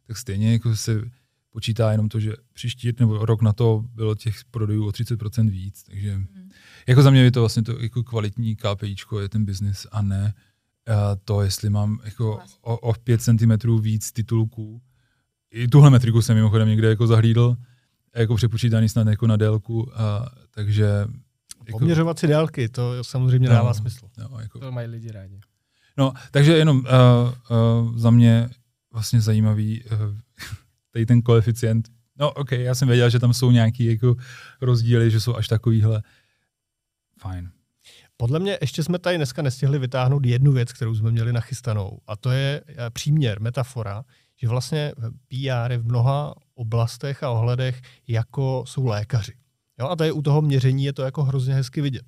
tak 0.07 0.17
stejně 0.17 0.53
jako 0.53 0.75
se 0.75 1.01
počítá 1.49 1.91
jenom 1.91 2.09
to, 2.09 2.19
že 2.19 2.33
příští 2.53 2.91
nebo 2.99 3.25
rok 3.25 3.41
na 3.41 3.53
to 3.53 3.85
bylo 3.93 4.15
těch 4.15 4.45
prodejů 4.45 4.87
o 4.87 4.89
30% 4.89 5.49
víc, 5.49 5.83
takže 5.83 6.17
mm. 6.17 6.49
jako 6.87 7.01
za 7.01 7.09
mě 7.09 7.21
je 7.21 7.31
to 7.31 7.39
vlastně 7.39 7.63
to 7.63 7.79
jako 7.79 8.03
kvalitní 8.03 8.55
KPIčko 8.55 9.19
je 9.19 9.29
ten 9.29 9.45
biznis 9.45 9.87
a 9.91 10.01
ne 10.01 10.33
to, 11.25 11.41
jestli 11.41 11.69
mám 11.69 11.99
jako 12.05 12.39
o, 12.61 12.77
o 12.77 12.93
5 12.93 13.21
cm 13.21 13.79
víc 13.81 14.11
titulků. 14.11 14.81
I 15.51 15.67
tuhle 15.67 15.89
metriku 15.89 16.21
jsem 16.21 16.35
mimochodem 16.35 16.67
někde 16.67 16.89
jako 16.89 17.07
zahlídl, 17.07 17.57
jako 18.15 18.35
přepočítaný 18.35 18.89
snad 18.89 19.07
jako 19.07 19.27
na 19.27 19.37
délku, 19.37 19.99
a, 19.99 20.29
takže... 20.51 21.05
Jako, 21.65 21.79
Poměřovat 21.79 22.25
délky, 22.25 22.69
to 22.69 23.03
samozřejmě 23.03 23.49
no, 23.49 23.55
dává 23.55 23.73
smysl. 23.73 24.09
No, 24.17 24.39
jako, 24.39 24.59
to 24.59 24.71
mají 24.71 24.87
lidi 24.87 25.11
rádi. 25.11 25.39
No, 25.97 26.13
takže 26.31 26.57
jenom 26.57 26.77
uh, 26.77 26.85
uh, 27.85 27.97
za 27.97 28.09
mě 28.09 28.49
vlastně 28.93 29.21
zajímavý 29.21 29.83
uh, 29.83 30.17
tady 30.91 31.05
ten 31.05 31.21
koeficient. 31.21 31.89
No, 32.19 32.31
ok, 32.31 32.51
já 32.51 32.75
jsem 32.75 32.87
věděl, 32.87 33.09
že 33.09 33.19
tam 33.19 33.33
jsou 33.33 33.51
nějaký 33.51 33.85
jako 33.85 34.15
rozdíly, 34.61 35.11
že 35.11 35.19
jsou 35.19 35.35
až 35.35 35.47
takovýhle. 35.47 36.03
Fajn. 37.19 37.51
Podle 38.17 38.39
mě 38.39 38.57
ještě 38.61 38.83
jsme 38.83 38.99
tady 38.99 39.17
dneska 39.17 39.41
nestihli 39.41 39.79
vytáhnout 39.79 40.25
jednu 40.25 40.51
věc, 40.51 40.73
kterou 40.73 40.95
jsme 40.95 41.11
měli 41.11 41.33
nachystanou, 41.33 41.99
a 42.07 42.15
to 42.15 42.31
je 42.31 42.61
eh, 42.67 42.89
příměr, 42.89 43.41
metafora, 43.41 44.03
že 44.41 44.47
vlastně 44.47 44.93
PR 45.27 45.71
je 45.71 45.77
v 45.77 45.85
mnoha 45.85 46.33
oblastech 46.55 47.23
a 47.23 47.29
ohledech 47.29 47.81
jako 48.07 48.63
jsou 48.67 48.85
lékaři. 48.85 49.33
Jo, 49.79 49.87
a 49.87 49.95
tady 49.95 50.11
u 50.11 50.21
toho 50.21 50.41
měření 50.41 50.83
je 50.85 50.93
to 50.93 51.01
jako 51.01 51.23
hrozně 51.23 51.53
hezky 51.53 51.81
vidět. 51.81 52.05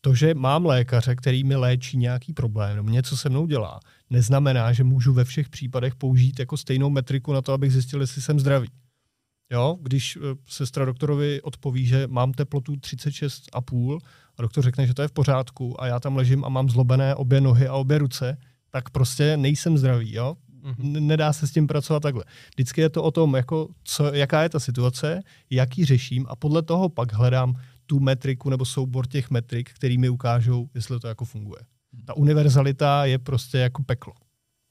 To, 0.00 0.14
že 0.14 0.34
mám 0.34 0.66
lékaře, 0.66 1.16
který 1.16 1.44
mi 1.44 1.56
léčí 1.56 1.96
nějaký 1.96 2.32
problém 2.32 2.76
nebo 2.76 2.90
něco 2.90 3.16
se 3.16 3.28
mnou 3.28 3.46
dělá, 3.46 3.80
neznamená, 4.10 4.72
že 4.72 4.84
můžu 4.84 5.12
ve 5.12 5.24
všech 5.24 5.48
případech 5.48 5.94
použít 5.94 6.38
jako 6.38 6.56
stejnou 6.56 6.90
metriku 6.90 7.32
na 7.32 7.42
to, 7.42 7.52
abych 7.52 7.72
zjistil, 7.72 8.00
jestli 8.00 8.22
jsem 8.22 8.40
zdravý. 8.40 8.68
Jo, 9.52 9.78
když 9.80 10.16
eh, 10.16 10.20
sestra 10.46 10.84
doktorovi 10.84 11.42
odpoví, 11.42 11.86
že 11.86 12.06
mám 12.06 12.32
teplotu 12.32 12.72
36,5 12.72 13.98
a 14.38 14.42
doktor 14.42 14.64
řekne, 14.64 14.86
že 14.86 14.94
to 14.94 15.02
je 15.02 15.08
v 15.08 15.12
pořádku 15.12 15.82
a 15.82 15.86
já 15.86 16.00
tam 16.00 16.16
ležím 16.16 16.44
a 16.44 16.48
mám 16.48 16.70
zlobené 16.70 17.14
obě 17.14 17.40
nohy 17.40 17.68
a 17.68 17.74
obě 17.74 17.98
ruce, 17.98 18.36
tak 18.70 18.90
prostě 18.90 19.36
nejsem 19.36 19.78
zdravý, 19.78 20.14
jo? 20.14 20.36
Mm-hmm. 20.64 21.00
Nedá 21.00 21.32
se 21.32 21.46
s 21.46 21.50
tím 21.50 21.66
pracovat 21.66 22.00
takhle. 22.00 22.24
Vždycky 22.54 22.80
je 22.80 22.88
to 22.88 23.02
o 23.02 23.10
tom, 23.10 23.34
jako 23.34 23.68
co, 23.84 24.14
jaká 24.14 24.42
je 24.42 24.48
ta 24.48 24.60
situace, 24.60 25.22
jak 25.50 25.78
ji 25.78 25.84
řeším 25.84 26.26
a 26.28 26.36
podle 26.36 26.62
toho 26.62 26.88
pak 26.88 27.12
hledám 27.12 27.54
tu 27.86 28.00
metriku 28.00 28.50
nebo 28.50 28.64
soubor 28.64 29.06
těch 29.06 29.30
metrik, 29.30 29.70
který 29.72 29.98
mi 29.98 30.08
ukážou, 30.08 30.68
jestli 30.74 31.00
to 31.00 31.08
jako 31.08 31.24
funguje. 31.24 31.60
Ta 32.04 32.16
univerzalita 32.16 33.04
je 33.04 33.18
prostě 33.18 33.58
jako 33.58 33.82
peklo. 33.82 34.12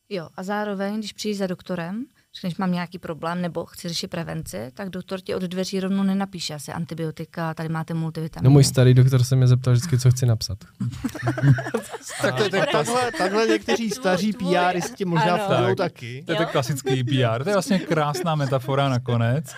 Jo, 0.09 0.29
a 0.35 0.43
zároveň, 0.43 0.97
když 0.97 1.13
přijdeš 1.13 1.37
za 1.37 1.47
doktorem, 1.47 2.05
řekneš, 2.35 2.57
mám 2.57 2.71
nějaký 2.71 2.99
problém 2.99 3.41
nebo 3.41 3.65
chci 3.65 3.87
řešit 3.87 4.07
prevenci, 4.07 4.71
tak 4.73 4.89
doktor 4.89 5.21
ti 5.21 5.35
od 5.35 5.41
dveří 5.41 5.79
rovnou 5.79 6.03
nenapíše 6.03 6.53
asi 6.53 6.71
antibiotika, 6.71 7.53
tady 7.53 7.69
máte 7.69 7.93
multivitaminy. 7.93 8.45
No 8.45 8.51
můj 8.51 8.63
starý 8.63 8.93
doktor 8.93 9.23
se 9.23 9.35
mě 9.35 9.47
zeptal 9.47 9.73
vždycky, 9.73 9.99
co 9.99 10.11
chci 10.11 10.25
napsat. 10.25 10.57
tak 12.21 12.35
to, 12.35 12.49
tak, 12.49 12.71
takhle, 12.71 13.11
takhle 13.11 13.47
někteří 13.47 13.89
staří 13.89 14.33
PRisti 14.33 15.05
možná 15.05 15.35
ano. 15.35 15.75
taky. 15.75 16.23
To 16.25 16.31
je 16.31 16.37
tak 16.37 16.51
klasický 16.51 17.03
PR. 17.03 17.43
To 17.43 17.49
je 17.49 17.55
vlastně 17.55 17.79
krásná 17.79 18.35
metafora 18.35 18.89
nakonec. 18.89 19.53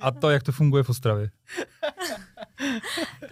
A 0.00 0.10
to, 0.10 0.30
jak 0.30 0.42
to 0.42 0.52
funguje 0.52 0.82
v 0.82 0.88
Ostravě. 0.88 1.30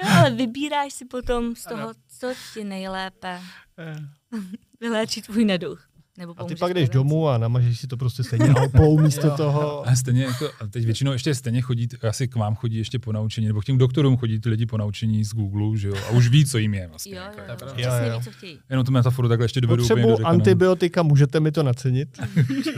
No, 0.04 0.10
ale 0.18 0.30
vybíráš 0.30 0.92
si 0.92 1.04
potom 1.04 1.56
z 1.56 1.64
toho, 1.64 1.92
co 2.18 2.32
ti 2.54 2.64
nejlépe 2.64 3.40
vyléčí 4.80 5.22
tvůj 5.22 5.44
neduch. 5.44 5.88
Nebo 6.18 6.34
A 6.40 6.44
ty 6.44 6.56
pak 6.56 6.74
jdeš 6.74 6.88
domů 6.88 7.28
a 7.28 7.38
namažeš 7.38 7.80
si 7.80 7.86
to 7.86 7.96
prostě 7.96 8.22
stejně 8.22 8.48
alpou 8.48 8.98
místo 9.02 9.36
toho. 9.36 9.88
A 9.88 9.96
stejně 9.96 10.24
jako, 10.24 10.50
a 10.60 10.66
teď 10.66 10.84
většinou 10.84 11.12
ještě 11.12 11.34
stejně 11.34 11.60
chodí, 11.60 11.88
asi 12.08 12.28
k 12.28 12.36
vám 12.36 12.54
chodí 12.54 12.76
ještě 12.76 12.98
po 12.98 13.12
naučení, 13.12 13.46
nebo 13.46 13.60
k 13.60 13.64
těm 13.64 13.78
doktorům 13.78 14.16
chodí 14.16 14.40
ty 14.40 14.48
lidi 14.48 14.66
po 14.66 14.78
naučení 14.78 15.24
z 15.24 15.34
Google, 15.34 15.78
že 15.78 15.88
jo, 15.88 15.96
a 15.96 16.10
už 16.10 16.28
ví, 16.28 16.44
co 16.44 16.58
jim 16.58 16.74
je 16.74 16.86
vlastně. 16.86 17.16
Jo, 17.16 17.22
jako. 17.22 17.40
jo, 17.40 17.56
jo, 17.60 17.74
Jo, 17.76 17.90
jo. 18.10 18.18
ví, 18.18 18.24
co 18.24 18.30
chtějí. 18.30 18.58
Jenom 18.70 18.86
tu 18.86 18.92
metaforu 18.92 19.28
takhle 19.28 19.44
ještě 19.44 19.60
dovedu 19.60 19.84
úplně 19.84 20.06
do 20.06 20.26
antibiotika, 20.26 21.02
můžete 21.02 21.40
mi 21.40 21.52
to 21.52 21.62
nacenit? 21.62 22.08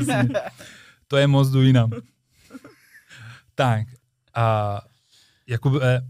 To 1.09 1.17
je 1.17 1.27
moc 1.27 1.49
jdu 1.49 1.63
jinam. 1.63 1.91
tak, 3.55 3.87
a 4.35 4.81
Jakube, 5.47 6.03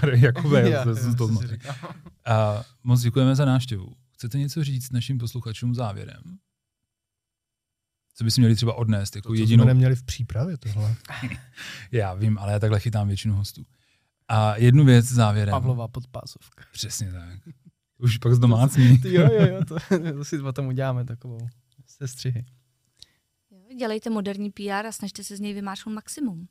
pardon, 0.00 0.20
Jakube, 0.20 0.60
já, 0.70 0.88
já 0.88 0.94
jsem 0.94 1.14
to. 1.14 1.30
A 2.26 2.62
moc 2.84 3.00
děkujeme 3.00 3.34
za 3.34 3.44
návštěvu. 3.44 3.92
Chcete 4.14 4.38
něco 4.38 4.64
říct 4.64 4.92
našim 4.92 5.18
posluchačům 5.18 5.74
závěrem? 5.74 6.22
Co 8.14 8.24
byste 8.24 8.40
měli 8.40 8.54
třeba 8.54 8.74
odnést 8.74 9.16
jako 9.16 9.28
To, 9.28 9.34
co 9.34 9.40
jedinou... 9.40 9.64
jsme 9.64 9.70
neměli 9.74 9.96
v 9.96 10.02
přípravě 10.02 10.56
tohle. 10.56 10.96
Já 11.92 12.14
vím, 12.14 12.38
ale 12.38 12.52
já 12.52 12.58
takhle 12.58 12.80
chytám 12.80 13.08
většinu 13.08 13.34
hostů. 13.34 13.66
A 14.28 14.56
jednu 14.56 14.84
věc 14.84 15.06
závěrem. 15.06 15.52
Pavlova 15.52 15.88
podpásovka. 15.88 16.64
Přesně 16.72 17.12
tak. 17.12 17.38
Už 17.98 18.18
pak 18.18 18.34
z 18.34 18.38
domácní. 18.38 19.00
Jo, 19.04 19.28
jo, 19.32 19.46
jo, 19.46 19.64
to, 19.64 19.76
to 20.12 20.24
si 20.24 20.38
potom 20.38 20.66
uděláme 20.66 21.04
takovou 21.04 21.38
sestřihy. 21.86 22.44
Jo, 23.50 23.58
Dělejte 23.78 24.10
moderní 24.10 24.50
PR 24.50 24.86
a 24.86 24.92
snažte 24.92 25.24
se 25.24 25.36
z 25.36 25.40
něj 25.40 25.54
vymášnout 25.54 25.94
maximum. 25.94 26.48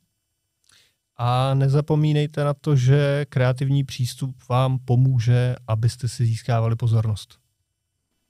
A 1.16 1.54
nezapomínejte 1.54 2.44
na 2.44 2.54
to, 2.54 2.76
že 2.76 3.26
kreativní 3.28 3.84
přístup 3.84 4.36
vám 4.48 4.78
pomůže, 4.78 5.54
abyste 5.66 6.08
si 6.08 6.26
získávali 6.26 6.76
pozornost. 6.76 7.38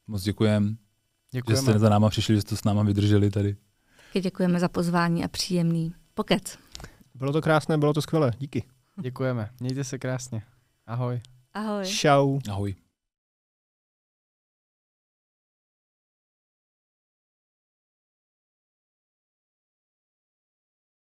Moc 0.06 0.22
děkujem, 0.22 0.76
že 1.32 1.38
Děkujeme. 1.38 1.62
jste 1.62 1.78
za 1.78 1.88
náma 1.88 2.10
přišli, 2.10 2.34
že 2.34 2.40
jste 2.40 2.56
s 2.56 2.64
náma 2.64 2.82
vydrželi 2.82 3.30
tady. 3.30 3.56
Taky 4.06 4.20
děkujeme 4.20 4.60
za 4.60 4.68
pozvání 4.68 5.24
a 5.24 5.28
příjemný 5.28 5.94
pokec. 6.14 6.58
Bylo 7.14 7.32
to 7.32 7.42
krásné, 7.42 7.78
bylo 7.78 7.92
to 7.92 8.02
skvělé. 8.02 8.32
Díky. 8.38 8.64
Děkujeme. 9.00 9.50
Mějte 9.60 9.84
se 9.84 9.98
krásně. 9.98 10.42
Ahoj. 10.86 11.20
Ahoj. 11.54 11.86
Čau. 11.86 12.38
Ahoj. 12.50 12.74